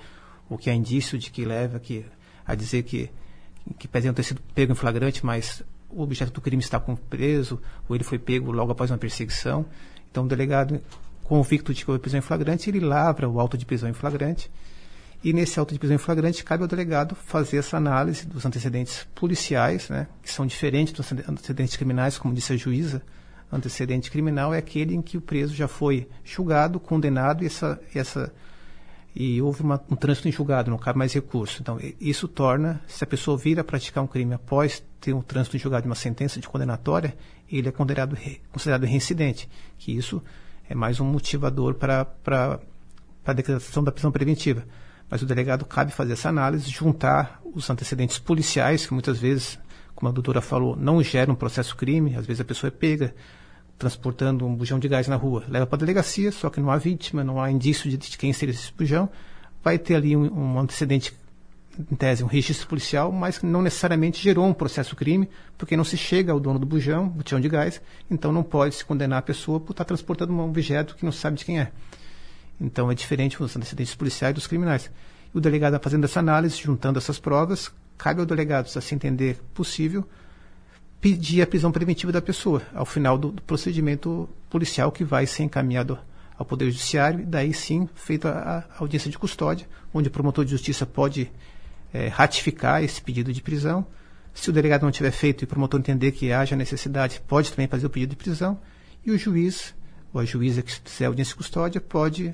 [0.49, 2.07] ou que há indício de que leva que,
[2.47, 3.11] a dizer que,
[3.79, 7.97] que pese ter sido pego em flagrante, mas o objeto do crime está preso, ou
[7.97, 9.65] ele foi pego logo após uma perseguição.
[10.11, 10.81] Então, o delegado
[11.25, 14.51] convicto de que houve prisão em flagrante, ele lavra o auto de prisão em flagrante
[15.23, 19.07] e nesse auto de prisão em flagrante, cabe ao delegado fazer essa análise dos antecedentes
[19.15, 23.03] policiais, né, que são diferentes dos antecedentes criminais, como disse a juíza.
[23.51, 28.33] Antecedente criminal é aquele em que o preso já foi julgado, condenado e, essa, essa,
[29.21, 31.61] e houve uma, um trânsito em julgado, não cabe mais recurso.
[31.61, 35.57] Então, isso torna, se a pessoa vir a praticar um crime após ter um trânsito
[35.57, 37.17] em julgado de uma sentença de condenatória,
[37.51, 38.17] ele é considerado,
[38.53, 40.23] considerado reincidente, que isso
[40.71, 42.07] é mais um motivador para,
[43.27, 44.65] a decretação da prisão preventiva
[45.11, 49.59] mas o delegado cabe fazer essa análise, juntar os antecedentes policiais, que muitas vezes,
[49.95, 53.15] como a doutora falou, não geram um processo crime, às vezes a pessoa é pega
[53.79, 56.77] transportando um bujão de gás na rua, leva para a delegacia, só que não há
[56.77, 59.09] vítima, não há indício de quem seria esse bujão,
[59.63, 61.15] vai ter ali um, um antecedente,
[61.79, 65.97] em tese, um registro policial, mas não necessariamente gerou um processo crime, porque não se
[65.97, 67.81] chega ao dono do bujão, botijão de gás,
[68.11, 71.37] então não pode se condenar a pessoa por estar transportando um objeto que não sabe
[71.37, 71.71] de quem é.
[72.61, 74.91] Então é diferente os antecedentes policiais dos criminais.
[75.33, 80.05] O delegado fazendo essa análise, juntando essas provas, cabe ao delegado, se assim entender possível,
[81.01, 85.45] pedir a prisão preventiva da pessoa ao final do, do procedimento policial que vai ser
[85.45, 85.99] encaminhado
[86.37, 90.53] ao Poder Judiciário, e daí sim feita a, audiência de custódia, onde o promotor de
[90.53, 91.31] justiça pode
[91.93, 93.85] é, ratificar esse pedido de prisão.
[94.33, 97.67] Se o delegado não tiver feito e o promotor entender que haja necessidade, pode também
[97.67, 98.61] fazer o pedido de prisão.
[99.05, 99.75] E o juiz,
[100.13, 102.33] ou a juíza que fizer audiência de custódia, pode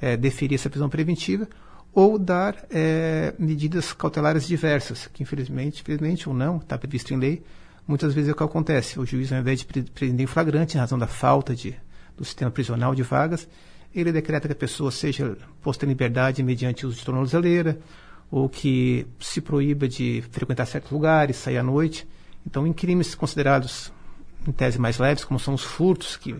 [0.00, 1.48] é, deferir essa prisão preventiva
[1.92, 7.42] ou dar é, medidas cautelares diversas, que infelizmente, infelizmente ou não, está previsto em lei,
[7.86, 8.98] muitas vezes é o que acontece.
[8.98, 11.74] O juiz, ao invés de prender em flagrante, em razão da falta de,
[12.16, 13.48] do sistema prisional de vagas,
[13.94, 17.78] ele decreta que a pessoa seja posta em liberdade mediante uso de tornozeleira,
[18.30, 22.06] ou que se proíba de frequentar certos lugares, sair à noite.
[22.46, 23.92] Então, em crimes considerados,
[24.46, 26.36] em tese, mais leves, como são os furtos, que,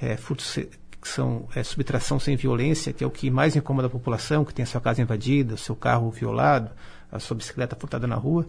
[0.00, 3.90] é, furtos que são é, subtração sem violência, que é o que mais incomoda a
[3.90, 6.70] população, que tem a sua casa invadida, seu carro violado,
[7.10, 8.48] a sua bicicleta furtada na rua,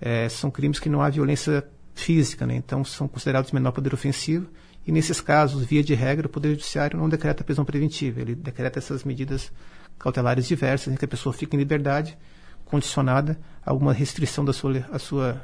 [0.00, 2.56] é, são crimes que não há violência física, né?
[2.56, 4.48] então são considerados menor poder ofensivo
[4.86, 8.78] e nesses casos, via de regra, o Poder Judiciário não decreta prisão preventiva, ele decreta
[8.78, 9.50] essas medidas
[9.98, 12.16] cautelares diversas, em que a pessoa fica em liberdade,
[12.64, 15.42] condicionada a alguma restrição da sua, a sua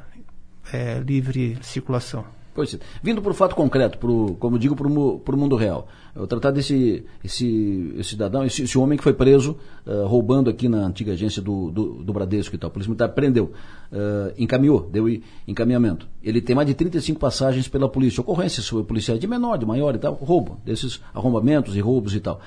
[0.72, 2.24] é, livre circulação.
[2.54, 2.78] Pois.
[3.02, 5.88] Vindo para o fato concreto, pro, como digo, para o mundo real.
[6.14, 9.56] Eu tratar desse esse, esse cidadão, esse, esse, homem que foi preso
[9.86, 12.68] uh, roubando aqui na antiga agência do, do, do Bradesco e tal.
[12.68, 13.52] A Polícia Militar prendeu,
[13.90, 15.06] uh, encaminhou, deu
[15.48, 16.06] encaminhamento.
[16.22, 19.98] Ele tem mais de 35 passagens pela polícia, ocorrências policiais de menor, de maior e
[19.98, 22.38] tal, roubo, desses arrombamentos e roubos e tal.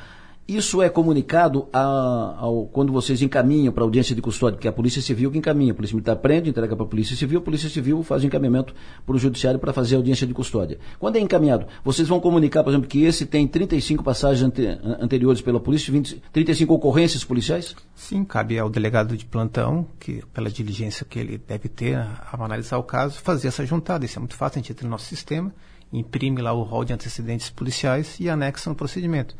[0.48, 4.70] Isso é comunicado a, ao, quando vocês encaminham para a audiência de custódia, porque é
[4.70, 5.72] a Polícia Civil que encaminha.
[5.72, 8.72] A Polícia Militar prende, entrega para a Polícia Civil, a Polícia Civil faz o encaminhamento
[9.08, 10.78] para o Judiciário para fazer a audiência de custódia.
[11.00, 14.62] Quando é encaminhado, vocês vão comunicar, por exemplo, que esse tem 35 passagens ante,
[15.02, 17.76] anteriores pela Polícia, 20, 35 ocorrências policiais?
[17.96, 21.98] Sim, cabe ao delegado de plantão, que pela diligência que ele deve ter
[22.32, 24.06] ao analisar o caso, fazer essa juntada.
[24.06, 25.52] Isso é muito fácil, a gente entra no nosso sistema,
[25.92, 29.36] imprime lá o rol de antecedentes policiais e anexa no procedimento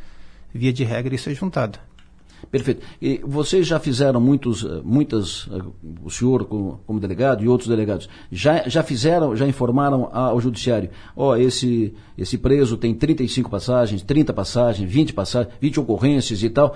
[0.58, 1.78] via de regra, isso é juntado.
[2.52, 2.86] Perfeito.
[3.02, 5.62] E vocês já fizeram muitos, eh, muitas, eh,
[6.04, 10.90] o senhor como, como, delegado e outros delegados, já, já fizeram, já informaram ao judiciário,
[11.16, 16.50] ó, oh, esse, esse preso tem 35 passagens, 30 passagens, 20 passagens, 20 ocorrências e
[16.50, 16.76] tal,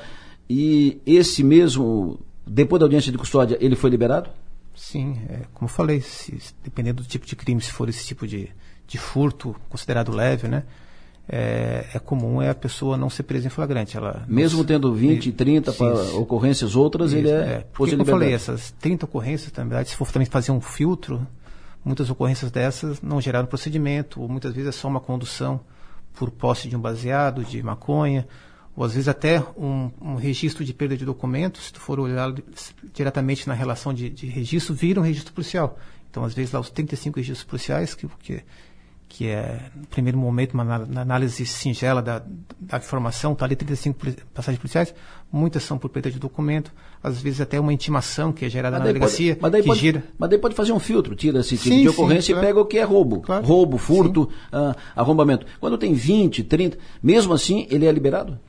[0.50, 4.30] e esse mesmo, depois da audiência de custódia, ele foi liberado?
[4.76, 8.50] Sim, é, como falei, se, dependendo do tipo de crime, se for esse tipo de,
[8.88, 10.64] de furto considerado leve, né,
[11.32, 13.96] é, é, comum é a pessoa não ser presa em flagrante.
[13.96, 15.72] Ela Mesmo tendo 20, 30
[16.16, 19.90] ocorrências outras, isso, ele é, é Porque, como eu falei, essas 30 ocorrências, na verdade,
[19.90, 21.26] se for também fazer um filtro,
[21.86, 25.60] muitas ocorrências dessas não geraram procedimento, ou muitas vezes é só uma condução
[26.16, 28.28] por posse de um baseado, de maconha,
[28.76, 32.34] ou às vezes até um, um registro de perda de documentos, se tu for olhar
[32.92, 35.78] diretamente na relação de, de registro, vira um registro policial.
[36.10, 38.42] Então, às vezes, lá os 35 registros policiais que, que
[39.10, 42.22] que é, no primeiro momento, uma análise singela da,
[42.60, 44.00] da informação, está ali 35
[44.32, 44.94] passagens policiais,
[45.32, 46.72] muitas são por perda de documento,
[47.02, 49.80] às vezes até uma intimação que é gerada na delegacia, pode, mas daí que pode,
[49.80, 50.04] gira.
[50.18, 52.46] Mas daí pode fazer um filtro, tira esse tipo sim, de ocorrência sim, claro.
[52.46, 53.22] e pega o que é roubo.
[53.22, 53.46] Claro.
[53.46, 55.46] Roubo, furto, uh, arrombamento.
[55.60, 58.40] Quando tem 20, 30, mesmo assim, ele é liberado?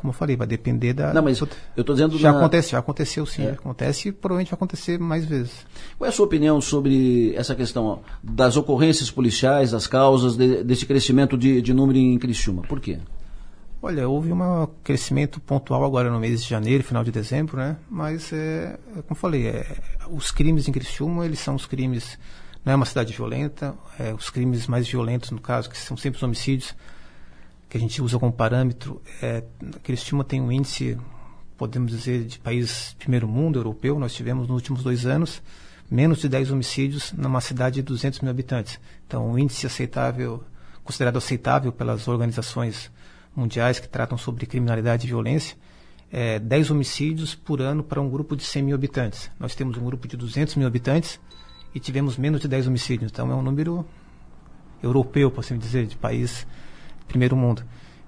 [0.00, 1.12] Como eu falei, vai depender da.
[1.12, 2.16] Não, mas eu estou dizendo.
[2.18, 2.38] Já na...
[2.38, 3.50] acontece, já aconteceu sim, é.
[3.50, 5.66] acontece e provavelmente vai acontecer mais vezes.
[5.98, 10.64] Qual é a sua opinião sobre essa questão ó, das ocorrências policiais, das causas de,
[10.64, 12.62] desse crescimento de, de número em Criciúma?
[12.62, 12.98] Por quê?
[13.82, 17.76] Olha, houve um crescimento pontual agora no mês de janeiro, final de dezembro, né?
[17.88, 19.66] Mas, é, como eu falei, é,
[20.10, 22.18] os crimes em Criciúma, eles são os crimes,
[22.64, 26.18] não é uma cidade violenta, é, os crimes mais violentos, no caso, que são sempre
[26.18, 26.74] os homicídios,
[27.70, 29.44] que a gente usa como parâmetro, é,
[29.84, 30.98] Criciúma tem um índice,
[31.56, 33.96] podemos dizer, de país primeiro mundo, europeu.
[33.96, 35.40] Nós tivemos nos últimos dois anos
[35.88, 38.80] menos de 10 homicídios numa cidade de 200 mil habitantes.
[39.06, 40.42] Então, o índice aceitável,
[40.82, 42.90] considerado aceitável pelas organizações
[43.34, 45.56] mundiais que tratam sobre criminalidade e violência,
[46.12, 49.30] é 10 homicídios por ano para um grupo de 100 mil habitantes.
[49.38, 51.20] Nós temos um grupo de 200 mil habitantes
[51.72, 53.12] e tivemos menos de 10 homicídios.
[53.12, 53.86] Então, é um número
[54.82, 56.46] europeu, por assim dizer, de país
[57.10, 57.62] primeiro mundo.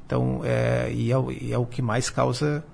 [0.07, 2.65] Então, é, e, é, e é o que mais causa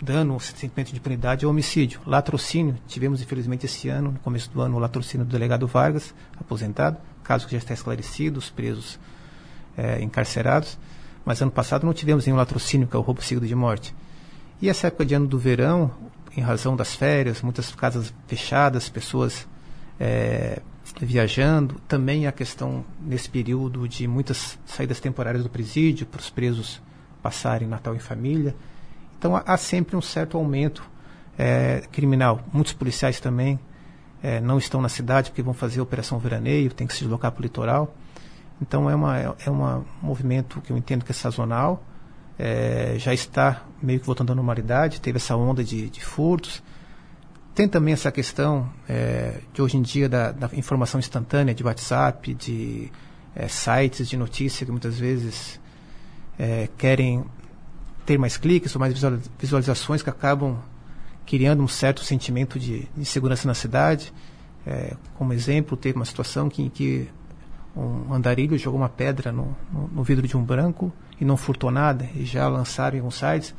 [0.00, 2.00] dano, sentimento de impunidade é homicídio.
[2.06, 6.98] Latrocínio, tivemos infelizmente esse ano, no começo do ano, o latrocínio do delegado Vargas, aposentado,
[7.24, 8.98] caso que já está esclarecido, os presos
[9.76, 10.78] é, encarcerados.
[11.24, 13.94] Mas ano passado não tivemos nenhum latrocínio, que é o roubo seguido de morte.
[14.60, 15.90] E essa época de ano do verão,
[16.36, 19.46] em razão das férias, muitas casas fechadas, pessoas
[19.98, 20.60] é,
[21.04, 26.80] viajando, também a questão nesse período de muitas saídas temporárias do presídio para os presos
[27.22, 28.54] passarem Natal em família.
[29.18, 30.82] Então há, sempre um certo aumento
[31.36, 32.40] é, criminal.
[32.52, 33.58] Muitos policiais também
[34.22, 37.40] é, não estão na cidade porque vão fazer operação veraneio, tem que se deslocar para
[37.40, 37.94] o litoral.
[38.60, 41.84] Então é, uma, é um movimento que eu entendo que é sazonal,
[42.38, 46.62] é, já está meio que voltando à normalidade, teve essa onda de, de furtos,
[47.56, 52.34] tem também essa questão é, de hoje em dia da, da, informação instantânea, de WhatsApp,
[52.34, 52.92] de
[53.34, 55.58] é, sites de notícia que muitas vezes
[56.38, 57.24] é, querem
[58.04, 58.92] ter mais cliques ou mais
[59.38, 60.58] visualizações que acabam
[61.24, 64.12] criando um certo sentimento de, de segurança na cidade.
[64.66, 67.08] É, como exemplo, teve uma situação que, em que
[67.74, 71.70] um andarilho jogou uma pedra no, no, no, vidro de um branco e não furtou
[71.70, 73.54] nada, e já lançaram em alguns sites,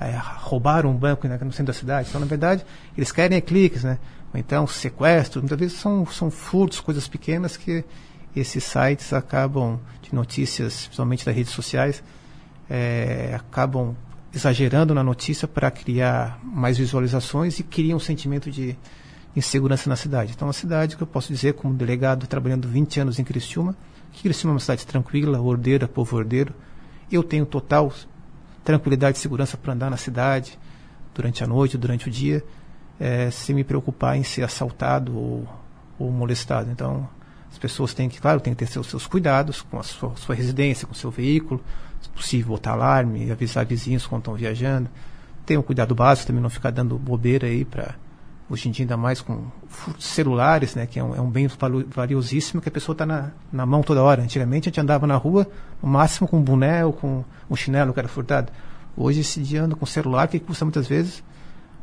[0.00, 2.08] é, roubaram um banco no centro da cidade.
[2.08, 2.64] Então, na verdade,
[2.96, 3.98] eles querem é cliques, né?
[4.32, 7.84] Ou então, sequestro, muitas vezes são, são furtos, coisas pequenas que
[8.36, 12.02] esses sites acabam, de notícias, principalmente das redes sociais,
[12.68, 13.96] é, acabam
[14.32, 18.76] exagerando na notícia para criar mais visualizações e criam um sentimento de
[19.34, 20.32] insegurança na cidade.
[20.36, 23.74] Então, a cidade que eu posso dizer, como delegado, trabalhando 20 anos em Criciúma,
[24.12, 26.54] que Criciúma é uma cidade tranquila, ordeira, povo ordeiro.
[27.10, 27.92] Eu tenho total
[28.68, 30.58] tranquilidade e segurança para andar na cidade
[31.14, 32.44] durante a noite, durante o dia,
[33.00, 35.48] é, sem me preocupar em ser assaltado ou,
[35.98, 36.70] ou molestado.
[36.70, 37.08] Então,
[37.50, 40.34] as pessoas têm que, claro, têm que ter seus, seus cuidados com a sua, sua
[40.34, 41.64] residência, com o seu veículo,
[41.98, 44.90] se possível botar alarme, avisar vizinhos quando estão viajando.
[45.46, 47.94] Tenha um cuidado básico também, não ficar dando bobeira aí para
[48.50, 49.44] hoje em dia ainda mais com
[49.98, 51.48] celulares, né, que é um, é um bem
[51.88, 54.22] valiosíssimo que a pessoa está na, na mão toda hora.
[54.22, 55.46] Antigamente a gente andava na rua,
[55.82, 58.52] no máximo com um boné ou com um chinelo que era furtado.
[58.96, 61.22] Hoje esse dia anda com celular que custa muitas vezes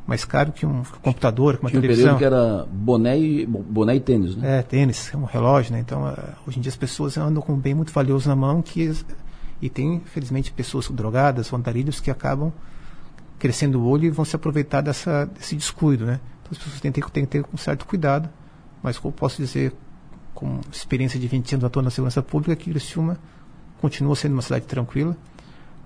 [0.07, 2.15] mais caro que um computador, que uma Tinha televisão.
[2.15, 4.59] Um período que era boné e, boné e tênis, né?
[4.59, 5.79] É, tênis, um relógio, né?
[5.79, 6.15] Então, uh,
[6.47, 8.93] hoje em dia as pessoas andam com um bem muito valioso na mão que
[9.61, 12.51] e tem, infelizmente, pessoas drogadas, andarilhos que acabam
[13.39, 16.19] crescendo o olho e vão se aproveitar dessa, desse descuido, né?
[16.45, 18.29] Então as pessoas têm, têm, têm que ter um certo cuidado,
[18.83, 19.73] mas como posso dizer,
[20.33, 23.17] com experiência de 20 anos atuando na segurança pública, que Criciúma
[23.81, 25.17] continua sendo uma cidade tranquila,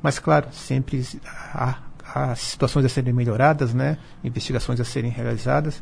[0.01, 1.77] mas claro, sempre há,
[2.13, 3.97] há situações a serem melhoradas, né?
[4.21, 5.81] investigações a serem realizadas,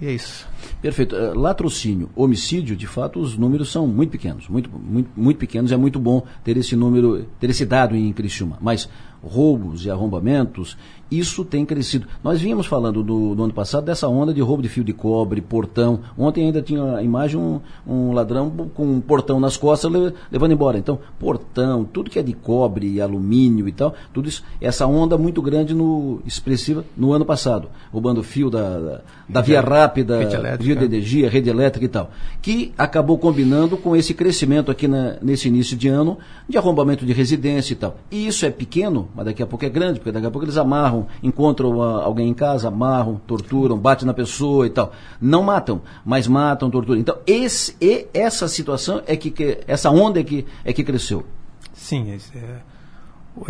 [0.00, 0.46] e é isso.
[0.80, 1.16] Perfeito.
[1.16, 5.72] Uh, latrocínio, homicídio, de fato, os números são muito pequenos, muito, muito, muito pequenos.
[5.72, 8.58] É muito bom ter esse número, ter esse dado em Criciúma.
[8.60, 8.88] Mas
[9.20, 10.78] roubos e arrombamentos,
[11.10, 12.06] isso tem crescido.
[12.22, 15.40] Nós vínhamos falando do, do, ano passado dessa onda de roubo de fio de cobre,
[15.40, 16.00] portão.
[16.16, 19.90] Ontem ainda tinha a imagem um, um ladrão com um portão nas costas
[20.30, 20.78] levando embora.
[20.78, 25.16] Então, portão, tudo que é de cobre e alumínio e tal, tudo isso, essa onda
[25.16, 30.18] muito grande no expressiva no ano passado, roubando fio da, da, da via rápida,
[30.58, 32.10] via de energia, rede elétrica e tal,
[32.42, 36.18] que acabou combinando com esse crescimento aqui na, nesse início de ano
[36.48, 37.98] de arrombamento de residência e tal.
[38.10, 40.56] E isso é pequeno, mas daqui a pouco é grande, porque daqui a pouco eles
[40.56, 44.92] amarram, encontram uh, alguém em casa, amarram, torturam, batem na pessoa e tal.
[45.20, 46.98] Não matam, mas matam, torturam.
[46.98, 51.24] Então, esse, e essa situação é que, que essa onda é que, é que cresceu.
[51.72, 52.16] Sim, é,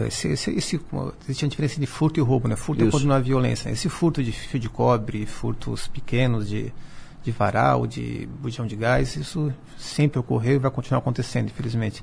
[0.07, 0.81] esse, esse, esse,
[1.23, 2.57] existe a diferença de furto e roubo, né?
[2.57, 2.99] Furto Isso.
[2.99, 3.71] é não há violência.
[3.71, 6.73] Esse furto de fio de cobre, furtos pequenos de,
[7.23, 12.03] de varal, de bujão de gás, isso sempre ocorreu e vai continuar acontecendo, infelizmente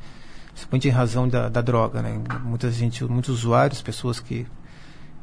[0.56, 2.18] principalmente em razão da, da droga, né?
[2.44, 4.48] Muita gente, muitos usuários, pessoas que,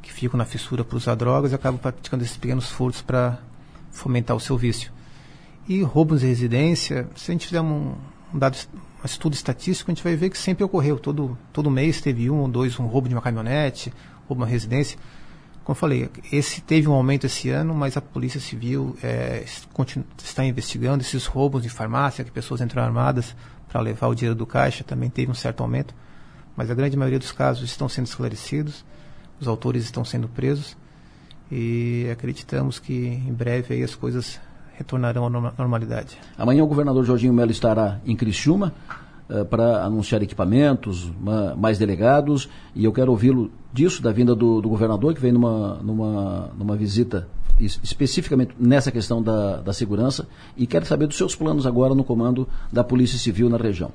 [0.02, 3.38] que ficam na fissura por usar drogas, acabam praticando esses pequenos furtos para
[3.90, 4.92] fomentar o seu vício.
[5.68, 7.94] E roubos de residência, se a gente fizer um,
[8.34, 10.98] um dado, um estudo estatístico, a gente vai ver que sempre ocorreu.
[10.98, 13.92] Todo, todo mês teve um ou dois, um roubo de uma caminhonete,
[14.26, 14.98] roubo de uma residência.
[15.64, 19.44] Como eu falei, esse teve um aumento esse ano, mas a Polícia Civil é,
[20.22, 23.36] está investigando esses roubos de farmácia, que pessoas entram armadas
[23.68, 25.94] para levar o dinheiro do caixa, também teve um certo aumento,
[26.56, 28.84] mas a grande maioria dos casos estão sendo esclarecidos,
[29.42, 30.76] os autores estão sendo presos
[31.50, 34.40] e acreditamos que em breve aí as coisas
[34.74, 36.18] retornarão à normalidade.
[36.38, 38.72] Amanhã o governador Jorginho Melo estará em Criciúma
[39.28, 41.12] uh, para anunciar equipamentos,
[41.56, 45.74] mais delegados, e eu quero ouvi-lo disso, da vinda do, do, governador, que vem numa,
[45.82, 47.28] numa, numa visita
[47.60, 52.48] especificamente nessa questão da, da segurança e quero saber dos seus planos agora no comando
[52.72, 53.92] da Polícia Civil na região.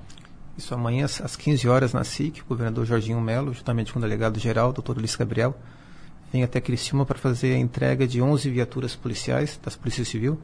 [0.57, 4.39] Isso amanhã às 15 horas na SIC, o governador Jorginho Melo, juntamente com o delegado
[4.39, 5.55] geral, doutor Ulisses Gabriel,
[6.33, 10.39] vem até Criciúma para fazer a entrega de 11 viaturas policiais das Polícia Civil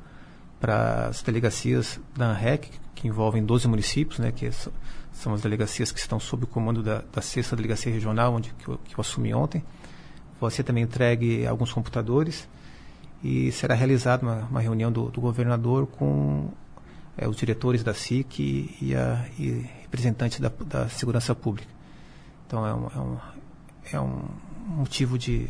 [0.59, 4.49] para as delegacias da ANREC, que envolvem 12 municípios, né, que
[5.11, 8.67] são as delegacias que estão sob o comando da, da sexta delegacia regional, onde que
[8.67, 9.63] eu, que eu assumi ontem.
[10.39, 12.47] Você também entregue alguns computadores
[13.23, 16.49] e será realizada uma, uma reunião do, do, governador com
[17.17, 18.39] é, os diretores da SIC
[18.81, 21.69] e, a, e representantes da, da, segurança pública.
[22.47, 23.17] Então é um, é um,
[23.93, 24.27] é um
[24.75, 25.49] motivo de,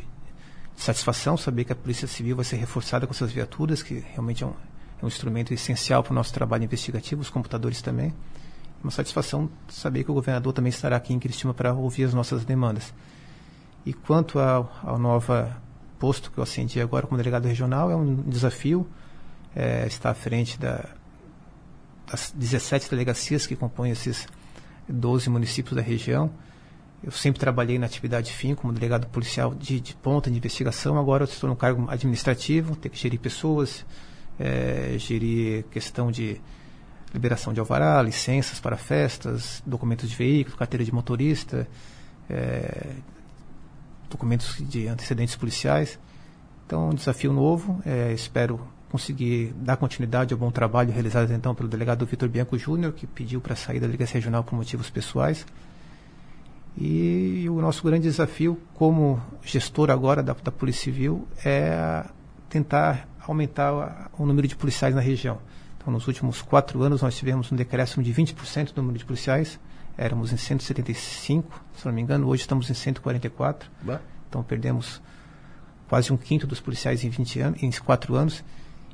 [0.76, 4.48] satisfação saber que a Polícia Civil vai ser reforçada com essas viaturas, que realmente é
[4.48, 4.54] um,
[5.02, 8.14] é um instrumento essencial para o nosso trabalho investigativo, os computadores também.
[8.84, 12.44] Uma satisfação saber que o governador também estará aqui em Cristina para ouvir as nossas
[12.44, 12.94] demandas.
[13.86, 15.56] E quanto à nova
[16.00, 18.86] posto que eu acendi agora como delegado regional é um desafio
[19.56, 20.90] é, estar à frente da,
[22.10, 24.28] das 17 delegacias que compõem esses
[24.88, 26.32] 12 municípios da região.
[27.04, 30.98] Eu sempre trabalhei na atividade fim como delegado policial de, de ponta de investigação.
[30.98, 33.86] Agora eu estou no cargo administrativo, tenho que gerir pessoas,
[34.40, 36.40] é, gerir questão de
[37.14, 41.68] liberação de alvará, licenças para festas, documentos de veículo, carteira de motorista,
[42.30, 42.96] é,
[44.10, 46.00] documentos de antecedentes policiais.
[46.66, 47.82] Então, um desafio novo.
[47.86, 48.60] É, espero
[48.94, 53.42] conseguir dar continuidade ao bom trabalho realizado então pelo delegado Vitor Bianco Júnior, que pediu
[53.42, 55.48] para sair da Delegacia Regional por motivos pessoais.
[56.78, 62.06] E o nosso grande desafio como gestor agora da, da Polícia Civil é
[62.48, 65.40] tentar aumentar o número de policiais na região.
[65.76, 69.60] Então, nos últimos quatro anos, nós tivemos um decréscimo de 20% do número de policiais.
[69.98, 73.72] Éramos em 175, se não me engano, hoje estamos em 144.
[73.82, 74.00] Bah.
[74.30, 75.02] Então, perdemos
[75.88, 78.44] quase um quinto dos policiais em 20 anos, em quatro anos.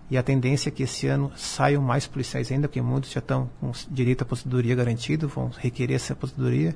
[0.09, 3.49] E a tendência é que esse ano saiam mais policiais ainda, porque muitos já estão
[3.59, 6.75] com direito à aposentadoria garantido, vão requerer essa aposentadoria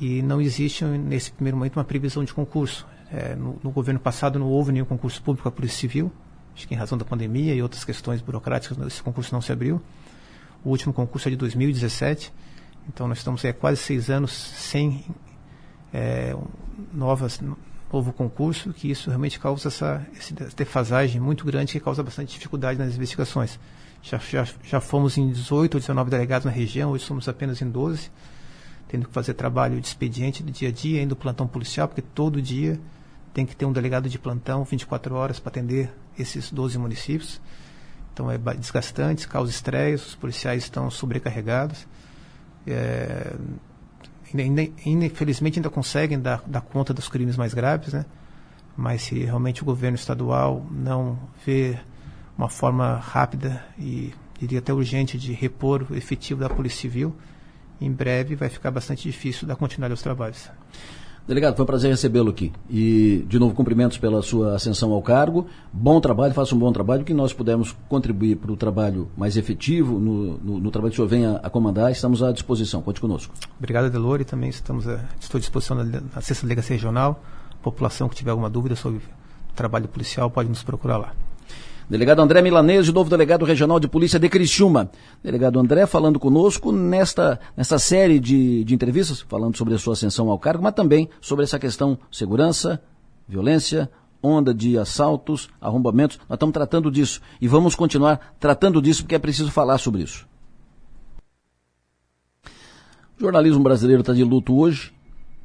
[0.00, 2.86] e não existe nesse primeiro momento uma previsão de concurso.
[3.12, 6.10] É, no, no, governo passado não houve nenhum concurso público à Polícia Civil,
[6.54, 9.80] acho que em razão da pandemia e outras questões burocráticas esse concurso não se abriu.
[10.64, 12.32] O último concurso é de 2017,
[12.88, 15.04] então nós estamos há é, quase seis anos sem
[15.92, 16.34] é,
[16.92, 17.40] novas
[17.94, 22.78] novo concurso, que isso realmente causa essa, essa defasagem muito grande que causa bastante dificuldade
[22.78, 23.58] nas investigações.
[24.02, 27.70] Já, já, já fomos em 18 ou 19 delegados na região, hoje somos apenas em
[27.70, 28.10] 12
[28.94, 32.40] tendo que fazer trabalho de expediente do dia a dia, indo plantão policial, porque todo
[32.40, 32.78] dia
[33.32, 37.40] tem que ter um delegado de plantão 24 horas para atender esses 12 municípios.
[38.12, 41.88] Então é desgastante, causa estresse, os policiais estão sobrecarregados.
[42.64, 43.34] É,
[44.84, 48.04] infelizmente ainda conseguem dar, dar conta dos crimes mais graves, né?
[48.76, 51.78] mas se realmente o governo estadual não vê
[52.36, 57.14] uma forma rápida e diria até urgente de repor o efetivo da Polícia Civil,
[57.80, 60.50] em breve vai ficar bastante difícil dar continuidade aos trabalhos.
[61.26, 62.52] Delegado, foi um prazer recebê-lo aqui.
[62.68, 65.46] E, de novo, cumprimentos pela sua ascensão ao cargo.
[65.72, 69.98] Bom trabalho, faça um bom trabalho, que nós pudermos contribuir para o trabalho mais efetivo,
[69.98, 72.82] no, no, no, trabalho que o senhor venha a comandar, estamos à disposição.
[72.82, 73.34] Conte conosco.
[73.58, 74.26] Obrigado, Delore.
[74.26, 77.22] Também estamos a, estou à disposição na, na Sexta Delegacia Regional.
[77.62, 79.00] População que tiver alguma dúvida sobre
[79.56, 81.14] trabalho policial pode nos procurar lá.
[81.88, 84.90] Delegado André Milanese, novo delegado regional de polícia de Criciúma.
[85.22, 90.30] Delegado André falando conosco nesta, nesta série de, de entrevistas, falando sobre a sua ascensão
[90.30, 92.82] ao cargo, mas também sobre essa questão segurança,
[93.28, 93.90] violência,
[94.22, 96.18] onda de assaltos, arrombamentos.
[96.26, 100.26] Nós estamos tratando disso e vamos continuar tratando disso porque é preciso falar sobre isso.
[103.18, 104.90] O jornalismo brasileiro está de luto hoje.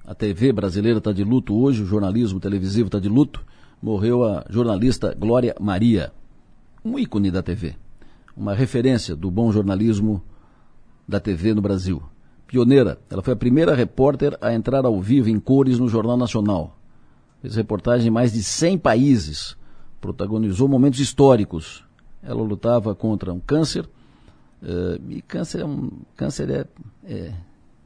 [0.05, 1.83] A TV brasileira está de luto hoje.
[1.83, 3.41] O jornalismo televisivo está de luto.
[3.81, 6.13] Morreu a jornalista Glória Maria
[6.83, 7.75] um ícone da TV,
[8.35, 10.23] uma referência do bom jornalismo
[11.07, 12.01] da TV no Brasil.
[12.47, 16.77] Pioneira, ela foi a primeira repórter a entrar ao vivo em cores no Jornal Nacional.
[17.41, 19.55] Fez reportagem em mais de 100 países,
[20.01, 21.83] protagonizou momentos históricos.
[22.23, 23.85] Ela lutava contra um câncer,
[24.63, 26.65] uh, e câncer é um câncer é,
[27.05, 27.33] é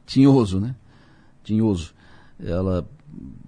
[0.06, 0.74] tinhoso, né?
[1.42, 1.94] Tinhoso.
[2.42, 2.88] Ela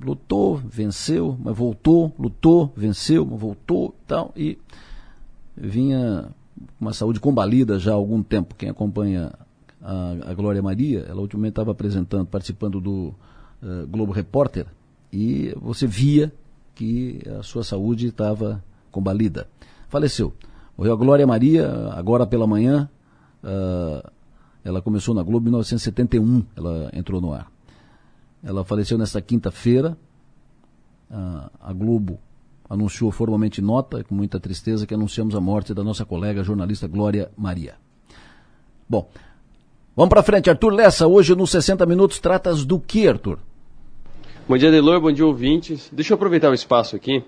[0.01, 4.59] lutou, venceu, mas voltou, lutou, venceu, mas voltou, tal e
[5.57, 6.29] vinha
[6.81, 8.55] uma saúde combalida já há algum tempo.
[8.55, 9.33] Quem acompanha
[9.81, 13.15] a, a Glória Maria, ela ultimamente estava apresentando, participando do
[13.63, 14.67] uh, Globo Repórter,
[15.13, 16.33] e você via
[16.75, 19.49] que a sua saúde estava combalida.
[19.89, 20.35] Faleceu.
[20.77, 22.89] Morreu a Glória Maria, agora pela manhã.
[23.43, 24.11] Uh,
[24.63, 27.51] ela começou na Globo em 1971, ela entrou no ar.
[28.43, 29.97] Ela faleceu nesta quinta-feira.
[31.09, 32.19] Uh, a Globo
[32.69, 37.31] anunciou formalmente nota, com muita tristeza, que anunciamos a morte da nossa colega jornalista Glória
[37.37, 37.75] Maria.
[38.89, 39.09] Bom,
[39.95, 40.51] vamos para frente.
[40.51, 43.39] Arthur Lessa, hoje nos 60 Minutos, tratas do que, Arthur?
[44.49, 45.89] Bom dia, Delor, bom dia, ouvintes.
[45.93, 47.25] Deixa eu aproveitar o espaço aqui.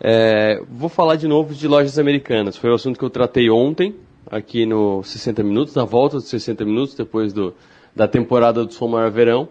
[0.00, 2.56] É, vou falar de novo de lojas americanas.
[2.56, 3.96] Foi o assunto que eu tratei ontem,
[4.30, 7.54] aqui no 60 Minutos, na volta dos 60 Minutos, depois do,
[7.94, 9.48] da temporada do Som Maior Verão.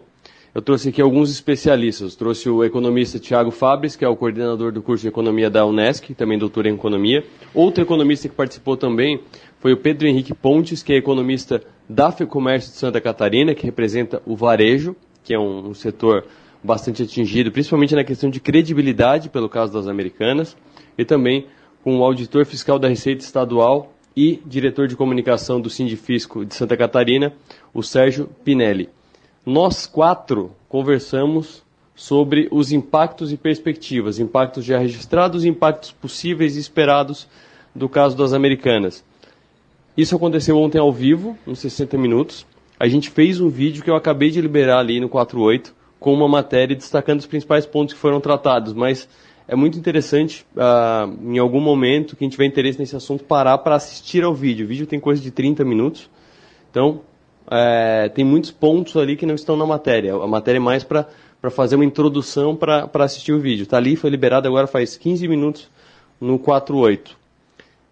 [0.56, 2.12] Eu trouxe aqui alguns especialistas.
[2.12, 5.66] Eu trouxe o economista Tiago Fabres, que é o coordenador do curso de economia da
[5.66, 7.22] Unesc, também doutor em economia.
[7.52, 9.20] Outro economista que participou também
[9.60, 14.22] foi o Pedro Henrique Pontes, que é economista da FEComércio de Santa Catarina, que representa
[14.24, 16.24] o varejo, que é um, setor
[16.64, 20.56] bastante atingido, principalmente na questão de credibilidade, pelo caso das americanas,
[20.96, 21.48] e também
[21.84, 26.78] com o auditor fiscal da Receita Estadual e diretor de comunicação do Sindifisco de Santa
[26.78, 27.34] Catarina,
[27.74, 28.95] o Sérgio Pinelli
[29.46, 31.62] nós quatro conversamos
[31.94, 37.28] sobre os impactos e perspectivas, impactos já registrados e impactos possíveis e esperados
[37.72, 39.04] do caso das americanas.
[39.96, 42.44] Isso aconteceu ontem ao vivo, uns 60 minutos.
[42.78, 46.28] A gente fez um vídeo que eu acabei de liberar ali no 48, com uma
[46.28, 49.08] matéria destacando os principais pontos que foram tratados, mas
[49.48, 54.24] é muito interessante, uh, em algum momento, quem tiver interesse nesse assunto, parar para assistir
[54.24, 54.66] ao vídeo.
[54.66, 56.10] O vídeo tem coisa de 30 minutos,
[56.70, 57.00] então
[57.50, 60.14] é, tem muitos pontos ali que não estão na matéria.
[60.14, 61.06] A matéria é mais para
[61.50, 63.62] fazer uma introdução para assistir o vídeo.
[63.62, 65.68] Está ali, foi liberado agora faz 15 minutos
[66.20, 67.16] no 48.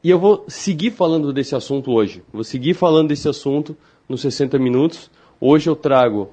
[0.02, 2.22] E eu vou seguir falando desse assunto hoje.
[2.32, 3.76] Vou seguir falando desse assunto
[4.08, 5.10] nos 60 minutos.
[5.40, 6.30] Hoje eu trago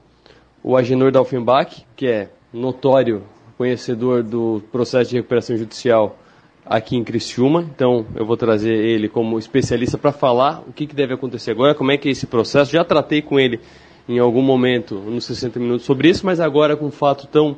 [0.63, 3.23] o Agenor Dalfenbach, que é notório
[3.57, 6.17] conhecedor do processo de recuperação judicial
[6.65, 7.61] aqui em Criciúma.
[7.75, 11.75] Então eu vou trazer ele como especialista para falar o que, que deve acontecer agora,
[11.75, 12.71] como é que é esse processo.
[12.71, 13.59] Já tratei com ele
[14.07, 17.55] em algum momento, nos 60 minutos, sobre isso, mas agora com um fato tão,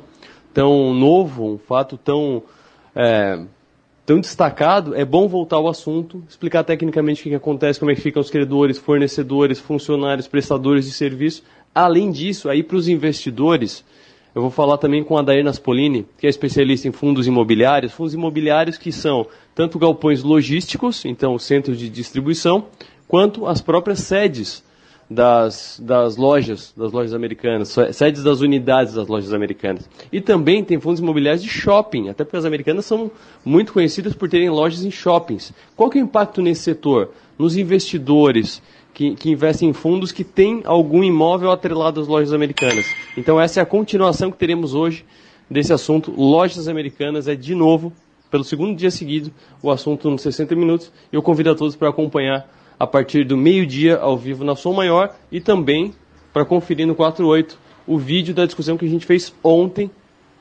[0.52, 2.42] tão novo, um fato tão
[2.94, 3.40] é,
[4.06, 7.94] tão destacado, é bom voltar ao assunto, explicar tecnicamente o que, que acontece, como é
[7.94, 11.42] que ficam os credores, fornecedores, funcionários, prestadores de serviço.
[11.74, 13.84] Além disso, aí para os investidores,
[14.34, 18.14] eu vou falar também com a Dair Naspolini, que é especialista em fundos imobiliários, fundos
[18.14, 22.66] imobiliários que são tanto galpões logísticos, então centros de distribuição,
[23.06, 24.64] quanto as próprias sedes
[25.08, 29.88] das, das lojas, das lojas americanas, sedes das unidades das lojas americanas.
[30.12, 33.10] E também tem fundos imobiliários de shopping, até porque as americanas são
[33.44, 35.52] muito conhecidas por terem lojas em shoppings.
[35.76, 37.10] Qual que é o impacto nesse setor?
[37.38, 38.60] Nos investidores
[38.94, 42.86] que, que investem em fundos que têm algum imóvel atrelado às lojas americanas.
[43.16, 45.04] Então essa é a continuação que teremos hoje
[45.50, 46.14] desse assunto.
[46.16, 47.92] Lojas americanas é de novo,
[48.30, 50.92] pelo segundo dia seguido, o assunto nos 60 minutos.
[51.12, 52.48] Eu convido a todos para acompanhar
[52.78, 55.92] a partir do meio-dia ao vivo na Som Maior e também
[56.32, 59.90] para conferir no 48 o vídeo da discussão que a gente fez ontem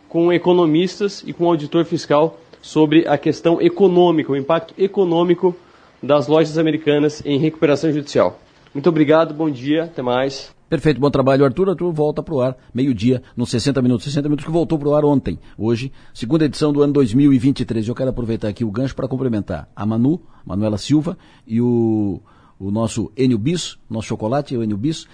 [0.07, 5.55] com economistas e com auditor fiscal sobre a questão econômica, o impacto econômico
[6.03, 8.38] das lojas americanas em recuperação judicial.
[8.73, 10.53] Muito obrigado, bom dia, até mais.
[10.69, 11.69] Perfeito, bom trabalho, Arthur.
[11.69, 14.05] Arthur volta para o ar, meio-dia, nos 60 minutos.
[14.05, 15.39] 60 minutos que voltou para o ar ontem.
[15.57, 17.88] Hoje, segunda edição do ano 2023.
[17.88, 21.17] Eu quero aproveitar aqui o gancho para cumprimentar a Manu, Manuela Silva
[21.47, 22.19] e o,
[22.59, 25.07] o nosso Enio Bis, nosso chocolate, o Enio Bis,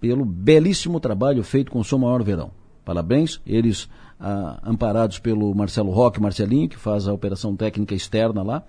[0.00, 2.52] pelo belíssimo trabalho feito com o Som Maior Verão.
[2.84, 3.88] Parabéns, eles
[4.20, 8.62] ah, amparados pelo Marcelo Roque, Marcelinho, que faz a operação técnica externa lá.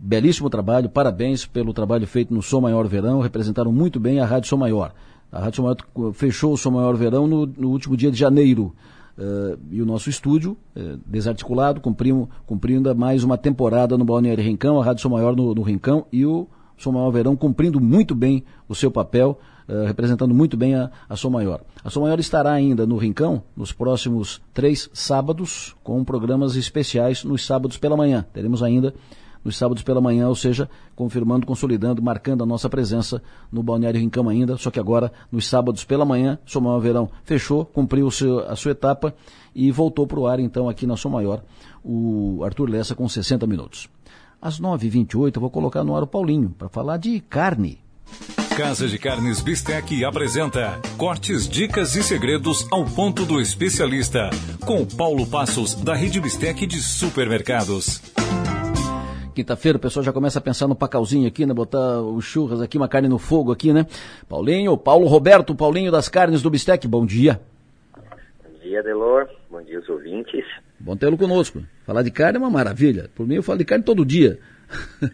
[0.00, 4.48] Belíssimo trabalho, parabéns pelo trabalho feito no Som Maior Verão, representaram muito bem a Rádio
[4.48, 4.94] Som Maior.
[5.30, 8.72] A Rádio Som Maior fechou o Som Maior Verão no, no último dia de janeiro.
[9.18, 14.80] Uh, e o nosso estúdio, uh, desarticulado, cumprindo, cumprindo mais uma temporada no Balneário Rincão,
[14.80, 16.46] a Rádio Som Maior no, no Rincão e o
[16.76, 21.16] Som Maior Verão cumprindo muito bem o seu papel, uh, representando muito bem a, a
[21.16, 21.62] Som Maior.
[21.82, 27.44] A Som Maior estará ainda no Rincão nos próximos três sábados, com programas especiais nos
[27.44, 28.24] sábados pela manhã.
[28.32, 28.94] Teremos ainda
[29.44, 34.28] nos sábados pela manhã, ou seja, confirmando, consolidando, marcando a nossa presença no Balneário Rincão
[34.28, 38.56] ainda, só que agora nos sábados pela manhã, Som Maior Verão fechou, cumpriu seu, a
[38.56, 39.14] sua etapa
[39.54, 41.42] e voltou para o ar então aqui na Som Maior,
[41.84, 43.88] o Arthur Lessa com 60 minutos.
[44.40, 47.80] Às 9h28 eu vou colocar no ar o Paulinho para falar de carne.
[48.58, 54.30] Casa de Carnes Bistec apresenta cortes, dicas e segredos ao ponto do especialista,
[54.66, 58.02] com Paulo Passos, da Rede Bistec de Supermercados.
[59.38, 61.54] Quinta-feira o pessoal já começa a pensar no pacauzinho aqui, né?
[61.54, 63.86] Botar os churras aqui, uma carne no fogo aqui, né?
[64.28, 67.40] Paulinho, Paulo Roberto, Paulinho das Carnes do Bistec, bom dia.
[67.94, 69.28] Bom dia, Delor.
[69.48, 70.44] Bom dia, os ouvintes.
[70.80, 71.62] Bom tê-lo conosco.
[71.86, 73.10] Falar de carne é uma maravilha.
[73.14, 74.40] Por mim, eu falo de carne todo dia.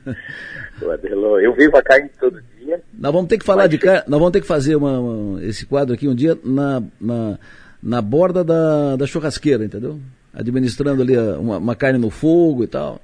[0.91, 2.81] Adelor, eu vivo a carne todo dia.
[2.99, 5.67] Nós vamos ter que falar de carne, nós vamos ter que fazer uma, uma, esse
[5.67, 7.39] quadro aqui um dia na, na,
[7.83, 10.01] na borda da, da churrasqueira, entendeu?
[10.33, 12.99] Administrando ali uma, uma carne no fogo e tal.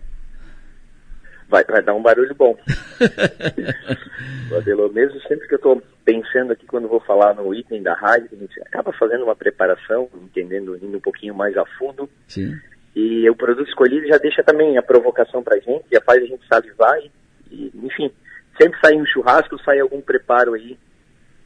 [1.51, 2.57] Vai, vai dar um barulho bom.
[4.57, 8.29] Adelo, mesmo sempre que eu estou pensando aqui quando vou falar no item da rádio,
[8.33, 12.09] a gente acaba fazendo uma preparação, entendendo, indo um pouquinho mais a fundo.
[12.29, 12.57] Sim.
[12.95, 16.27] E o produto escolhido já deixa também a provocação para a gente, já faz a
[16.27, 17.11] gente salivar e,
[17.51, 18.13] e, enfim,
[18.61, 20.79] sempre sai um churrasco, sai algum preparo aí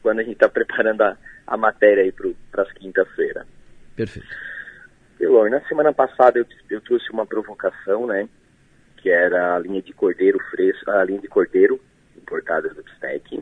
[0.03, 1.17] quando a gente está preparando a,
[1.47, 3.45] a matéria aí para as quinta-feira.
[3.95, 4.27] Perfeito.
[5.19, 8.27] Elor, na semana passada eu, eu trouxe uma provocação, né?
[9.05, 11.79] Que era a linha de cordeiro fresco, a linha de cordeiro
[12.17, 13.39] importada do Bistec.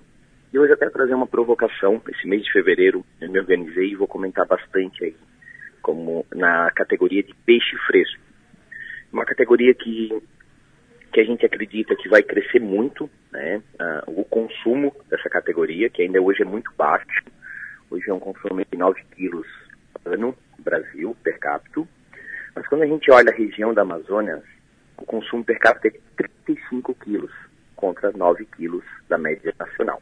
[0.52, 2.02] E hoje quero trazer uma provocação.
[2.10, 5.16] Esse mês de fevereiro eu me organizei e vou comentar bastante aí,
[5.82, 8.20] como na categoria de peixe fresco.
[9.14, 10.22] Uma categoria que,
[11.14, 13.62] que a gente acredita que vai crescer muito, né?
[13.80, 17.24] Uh, o consumo dessa categoria, que ainda hoje é muito baixo.
[17.90, 19.48] Hoje é um consumo de 9 quilos
[20.04, 21.88] ano, Brasil, per capita.
[22.54, 24.44] Mas quando a gente olha a região da Amazônia,
[25.04, 26.00] o consumo per capita é de
[26.46, 27.32] 35 quilos
[27.76, 30.02] contra 9 quilos da média nacional.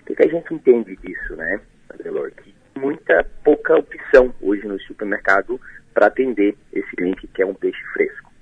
[0.00, 1.60] O que, que a gente entende disso, né,
[1.90, 2.32] Adelor?
[2.32, 5.60] Que muita pouca opção hoje no supermercado
[5.92, 8.32] para atender esse cliente que quer um peixe fresco.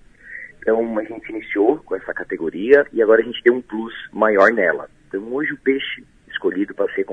[0.60, 4.52] Então a gente iniciou com essa categoria e agora a gente tem um plus maior
[4.52, 4.88] nela.
[5.08, 7.04] Então hoje o peixe escolhido para ser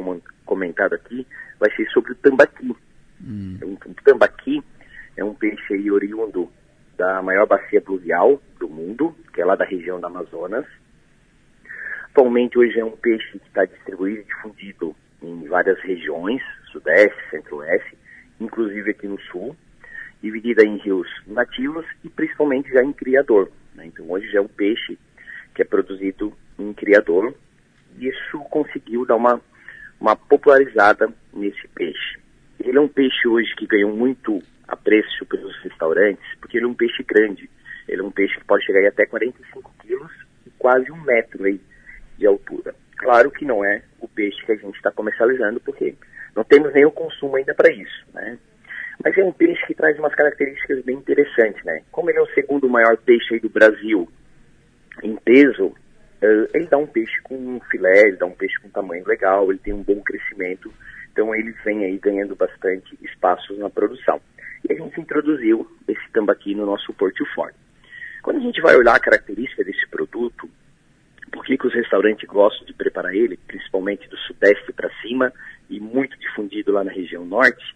[0.45, 1.25] comentado aqui
[1.59, 2.75] vai ser sobre o tambaqui.
[3.19, 3.55] Hum.
[3.55, 4.61] Então, o tambaqui
[5.17, 6.51] é um peixe aí oriundo
[6.97, 10.65] da maior bacia pluvial do mundo, que é lá da região do Amazonas.
[12.05, 16.41] Atualmente hoje é um peixe que está distribuído e difundido em várias regiões,
[16.71, 17.97] sudeste, centro-oeste,
[18.39, 19.55] inclusive aqui no sul,
[20.21, 23.51] dividida em rios nativos e principalmente já em criador.
[23.73, 23.87] Né?
[23.87, 24.97] Então hoje já é um peixe
[25.53, 27.33] que é produzido em criador
[27.97, 29.41] e isso conseguiu dar uma,
[29.99, 32.19] uma popularizada nesse peixe.
[32.59, 36.73] Ele é um peixe hoje que ganhou muito apreço pelos restaurantes, porque ele é um
[36.73, 37.49] peixe grande.
[37.87, 40.11] Ele é um peixe que pode chegar até 45 quilos
[40.45, 41.59] e quase um metro aí
[42.17, 42.73] de altura.
[42.97, 45.95] Claro que não é o peixe que a gente está comercializando, porque
[46.35, 48.37] não temos o consumo ainda para isso, né?
[49.03, 51.81] Mas é um peixe que traz umas características bem interessantes, né?
[51.91, 54.09] Como ele é o segundo maior peixe aí do Brasil
[55.03, 58.67] em peso, uh, ele dá um peixe com um filé, ele dá um peixe com
[58.67, 60.73] um tamanho legal, ele tem um bom crescimento,
[61.11, 64.21] então ele vem aí ganhando bastante espaços na produção.
[64.67, 67.55] E a gente introduziu esse tambaqui no nosso portfólio.
[68.23, 70.49] Quando a gente vai olhar a característica desse produto,
[71.31, 75.31] por que, que os restaurantes gostam de preparar ele, principalmente do sudeste para cima
[75.69, 77.75] e muito difundido lá na região norte,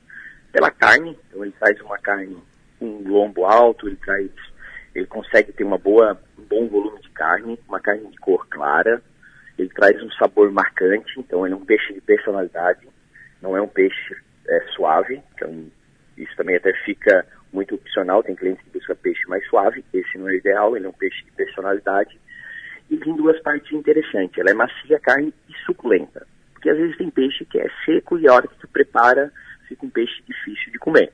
[0.51, 1.15] pela carne.
[1.27, 2.35] Então ele traz uma carne
[2.79, 4.31] com um lombo alto, ele traz,
[4.95, 8.99] ele consegue ter uma boa, um bom volume de carne, uma carne de cor clara.
[9.59, 12.87] Ele traz um sabor marcante, então ele é um peixe de personalidade,
[13.41, 14.15] não é um peixe
[14.47, 15.21] é, suave.
[15.35, 15.69] Então
[16.19, 18.21] isso também até fica muito opcional.
[18.21, 20.75] Tem clientes que buscam peixe mais suave, esse não é ideal.
[20.75, 22.19] Ele é um peixe de personalidade
[22.89, 24.37] e tem duas partes interessantes.
[24.37, 26.27] Ela é macia, carne e suculenta.
[26.53, 29.31] Porque às vezes tem peixe que é seco e a hora que tu prepara
[29.67, 31.11] fica um peixe difícil de comer.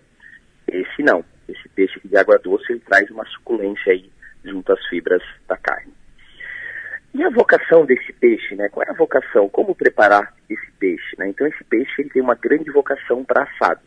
[0.67, 1.23] Esse não.
[1.47, 4.09] Esse peixe de água doce ele traz uma suculência aí
[4.43, 5.93] junto às fibras da carne.
[7.13, 8.67] E a vocação desse peixe, né?
[8.69, 9.47] Qual é a vocação?
[9.47, 11.15] Como preparar esse peixe?
[11.17, 11.29] Né?
[11.29, 13.83] Então esse peixe ele tem uma grande vocação para assados.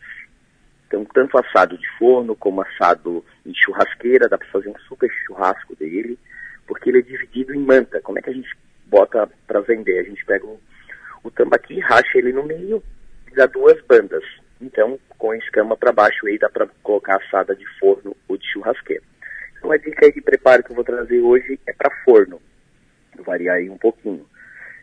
[0.89, 5.75] Então tanto assado de forno como assado em churrasqueira, dá para fazer um super churrasco
[5.75, 6.17] dele
[6.65, 8.01] porque ele é dividido em manta.
[8.01, 8.49] Como é que a gente
[8.87, 9.99] bota para vender?
[9.99, 10.59] A gente pega o,
[11.23, 12.83] o tambaqui, racha ele no meio
[13.31, 14.23] e dá duas bandas.
[14.59, 18.45] Então, com a escama para baixo aí dá para colocar assada de forno ou de
[18.51, 19.03] churrasqueira.
[19.57, 22.41] Então, a dica aí de preparo que eu vou trazer hoje é para forno.
[23.15, 24.25] Vou variar aí um pouquinho.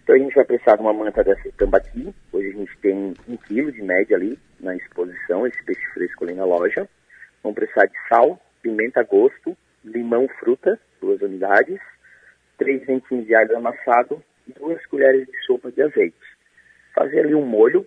[0.06, 2.14] Então, a gente vai precisar de uma manta dessa tambaqui.
[2.32, 6.32] Hoje a gente tem um quilo de média ali na exposição, esse peixe fresco ali
[6.32, 6.88] na loja.
[7.42, 11.80] Vamos precisar de sal, pimenta a gosto, limão fruta, duas unidades,
[12.56, 14.22] três dentinhos de alho amassado
[14.56, 16.16] duas colheres de sopa de azeite.
[16.94, 17.84] Fazer ali um molho,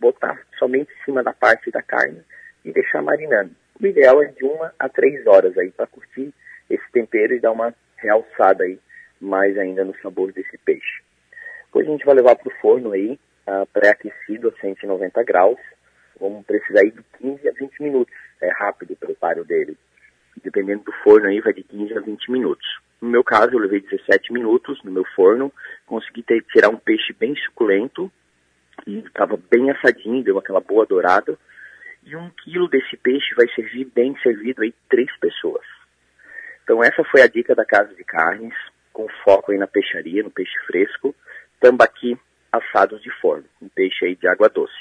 [0.00, 2.22] botar somente em cima da parte da carne
[2.64, 3.50] e deixar marinando.
[3.78, 6.32] O ideal é de uma a três horas aí para curtir
[6.70, 8.80] esse tempero e dar uma realçada aí
[9.20, 11.06] mais ainda no sabor desse peixe.
[11.68, 15.60] Depois a gente vai levar para o forno aí, uh, pré-aquecido a 190 graus.
[16.20, 18.14] Vamos precisar aí de 15 a 20 minutos.
[18.42, 19.76] É rápido o preparo dele
[20.42, 22.66] dependendo do forno aí, vai de 15 a 20 minutos.
[23.00, 25.52] No meu caso, eu levei 17 minutos no meu forno,
[25.86, 28.10] consegui ter, tirar um peixe bem suculento,
[28.86, 31.36] e estava bem assadinho, deu aquela boa dourada.
[32.04, 35.64] E um quilo desse peixe vai servir bem servido aí três pessoas.
[36.64, 38.54] Então essa foi a dica da Casa de Carnes,
[38.92, 41.14] com foco aí na peixaria, no peixe fresco,
[41.60, 42.16] tambaqui
[42.52, 44.72] assados de forno, um peixe aí de água doce.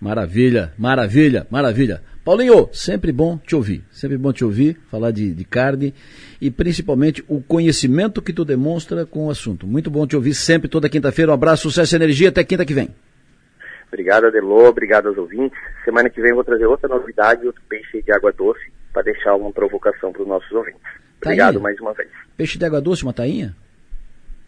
[0.00, 2.00] Maravilha, maravilha, maravilha.
[2.24, 5.94] Paulinho, sempre bom te ouvir, sempre bom te ouvir, falar de, de carne
[6.40, 9.66] e principalmente o conhecimento que tu demonstra com o assunto.
[9.66, 11.32] Muito bom te ouvir sempre, toda quinta-feira.
[11.32, 12.94] Um abraço, sucesso e energia, até quinta que vem.
[13.88, 15.58] Obrigado, Adelô, obrigado aos ouvintes.
[15.84, 19.34] Semana que vem eu vou trazer outra novidade, outro peixe de água doce, para deixar
[19.34, 20.80] uma provocação para os nossos ouvintes.
[21.22, 21.62] Obrigado tainha.
[21.62, 22.10] mais uma vez.
[22.36, 23.56] Peixe de água doce, uma tainha?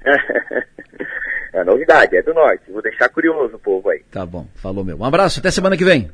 [1.53, 2.70] é novidade, é do norte.
[2.70, 4.01] Vou deixar curioso o povo aí.
[4.11, 4.99] Tá bom, falou meu.
[4.99, 6.11] Um abraço, até semana que vem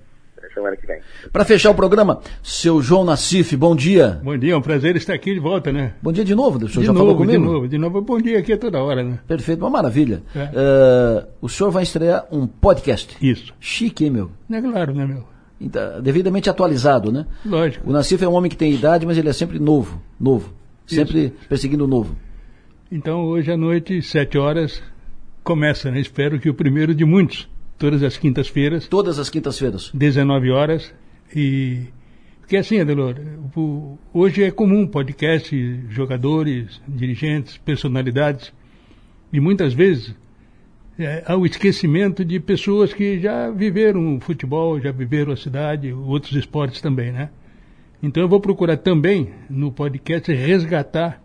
[0.57, 1.01] semana que vem.
[1.31, 4.21] Para fechar o programa, seu João Nassif, bom dia.
[4.23, 5.93] Bom dia, é um prazer estar aqui de volta, né?
[6.03, 7.33] Bom dia de novo, o senhor de já novo, falou comigo?
[7.33, 9.19] De novo, de novo, bom dia aqui a toda hora, né?
[9.29, 10.23] Perfeito, uma maravilha.
[10.35, 10.45] É.
[10.45, 13.17] Uh, o senhor vai estrear um podcast.
[13.21, 13.55] Isso.
[13.61, 14.31] Chique, hein, meu?
[14.51, 15.25] É claro, né, meu?
[15.61, 17.27] Então, devidamente atualizado, né?
[17.45, 17.89] Lógico.
[17.89, 20.55] O Nassif é um homem que tem idade, mas ele é sempre novo, novo.
[20.87, 21.49] Sempre Isso.
[21.49, 22.17] perseguindo o novo.
[22.91, 24.83] Então, hoje à noite, sete horas,
[25.43, 26.01] começa, né?
[26.01, 27.49] Espero que o primeiro de muitos.
[27.77, 28.87] Todas as quintas-feiras.
[28.87, 29.91] Todas as quintas-feiras.
[29.93, 30.95] 19 horas.
[31.35, 31.87] E
[32.47, 33.17] porque assim, Adelor,
[34.15, 38.53] hoje é comum podcast, jogadores, dirigentes, personalidades,
[39.33, 40.15] e muitas vezes
[40.97, 46.37] é, ao esquecimento de pessoas que já viveram o futebol, já viveram a cidade, outros
[46.37, 47.31] esportes também, né?
[48.01, 51.21] Então eu vou procurar também no podcast resgatar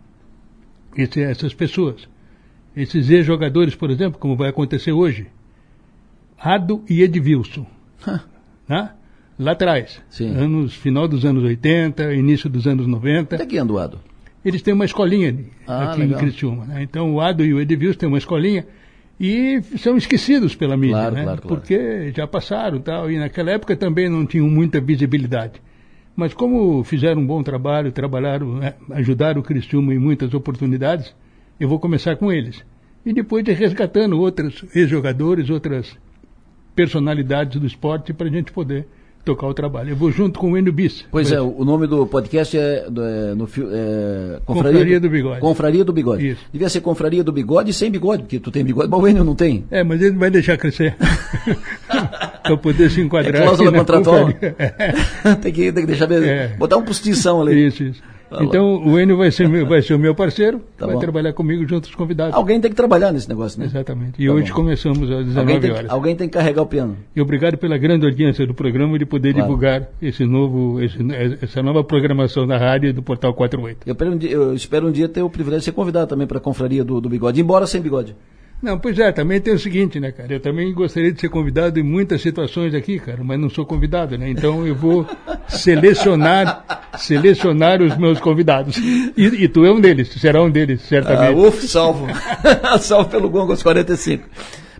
[0.96, 2.08] esse, essas pessoas.
[2.76, 5.26] Esses ex-jogadores, por exemplo, como vai acontecer hoje.
[6.38, 7.66] Ado e Edvilson.
[8.68, 8.90] né?
[9.38, 10.00] Lá atrás.
[10.08, 10.34] Sim.
[10.34, 13.36] Anos, final dos anos 80, início dos anos 90.
[13.36, 13.98] Onde é que anda o Ado?
[14.44, 16.18] Eles têm uma escolinha Ah, aqui legal.
[16.18, 16.64] em Criciúma.
[16.64, 16.82] Né?
[16.82, 18.66] Então o Ado e o Edvilson têm uma escolinha
[19.20, 21.22] e são esquecidos pela mídia, Claro, né?
[21.22, 21.56] claro, claro.
[21.56, 25.62] porque já passaram tal, e naquela época também não tinham muita visibilidade.
[26.14, 31.14] Mas como fizeram um bom trabalho, trabalharam, né, ajudaram o Criciúma em muitas oportunidades,
[31.58, 32.62] eu vou começar com eles.
[33.04, 35.96] E depois de resgatando outros ex-jogadores, outras
[36.74, 38.86] personalidades do esporte para a gente poder
[39.24, 39.90] tocar o trabalho.
[39.90, 41.04] Eu vou junto com o Enio Bis.
[41.10, 45.40] Pois é, o nome do podcast é, do- é, no, é, Confraria do Bigode.
[45.40, 46.28] Confraria do Bigode.
[46.30, 46.44] Isso.
[46.52, 49.22] Devia ser Confraria do Bigode e sem bigode, porque tu tem bigode, mas o Enio
[49.24, 49.64] não tem.
[49.70, 50.96] É, mas ele vai deixar crescer.
[52.42, 53.42] para poder se É enquadrar.
[53.42, 54.28] cláusula aqui na contratual.
[55.40, 56.26] tem, que, tem que deixar mesmo.
[56.26, 56.48] É.
[56.58, 57.66] Botar um postição ali.
[57.66, 58.02] Isso, isso.
[58.40, 61.00] Então o Enio vai ser, meu, vai ser o meu parceiro, Tá vai bom.
[61.02, 62.34] trabalhar comigo junto aos convidados.
[62.34, 63.66] Alguém tem que trabalhar nesse negócio, né?
[63.66, 64.14] Exatamente.
[64.18, 64.54] E Tá hoje bom.
[64.54, 65.90] começamos às Alguém 19 tem, que- horas.
[65.90, 66.96] alguém tem que carregar o piano.
[67.14, 69.46] E obrigado pela grande audiência do programa e de poder Claro.
[69.48, 70.96] divulgar esse novo, esse,
[71.42, 73.80] essa nova programação da rádio e do Portal 48.
[73.86, 76.26] Eu espero um dia, eu espero um dia ter o privilégio de ser convidado também
[76.26, 78.16] para a confraria do, do bigode, embora sem bigode.
[78.62, 80.32] Não, pois é, também tem o seguinte, né, cara?
[80.32, 84.16] Eu também gostaria de ser convidado em muitas situações aqui, cara, mas não sou convidado,
[84.16, 84.30] né?
[84.30, 85.04] Então eu vou
[85.48, 86.64] selecionar,
[86.96, 88.76] selecionar os meus convidados.
[88.76, 91.38] E, e tu é um deles, será um deles, Ah, certamente.
[91.40, 92.06] uf, salvo.
[92.80, 94.24] salvo pelo Gongo aos 45.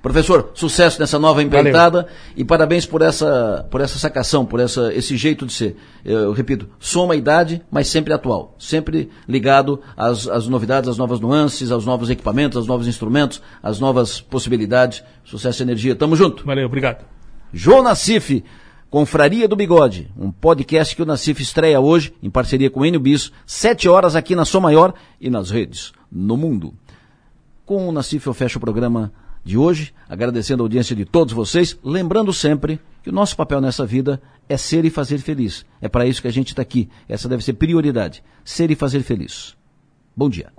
[0.03, 5.17] Professor, sucesso nessa nova empreitada e parabéns por essa, por essa sacação, por essa, esse
[5.17, 5.77] jeito de ser.
[6.05, 8.57] Eu, repito, soma a idade, mas sempre atual.
[8.59, 13.79] Sempre ligado às, às novidades, às novas nuances, aos novos equipamentos, aos novos instrumentos, às
[13.79, 15.05] novas possibilidades.
[15.25, 15.95] Sucesso e energia.
[15.95, 16.45] Tamo junto.
[16.45, 17.05] Valeu, obrigado.
[17.53, 18.43] João Nassif,
[18.91, 22.99] Confraria do Bigode, um podcast que o Nassif estreia hoje, em parceria com o Enio
[22.99, 26.75] Bis, sete horas aqui na Som Maior e nas redes, no mundo.
[27.65, 29.13] Com o Nassif eu fecho o programa
[29.45, 33.85] de hoje, agradecendo a audiência de todos vocês, lembrando sempre que o nosso papel nessa
[33.85, 35.67] vida é ser e fazer feliz.
[35.81, 36.89] É para isso que a gente está aqui.
[37.09, 38.23] Essa deve ser prioridade.
[38.45, 39.57] Ser e fazer feliz.
[40.17, 40.53] Bom dia.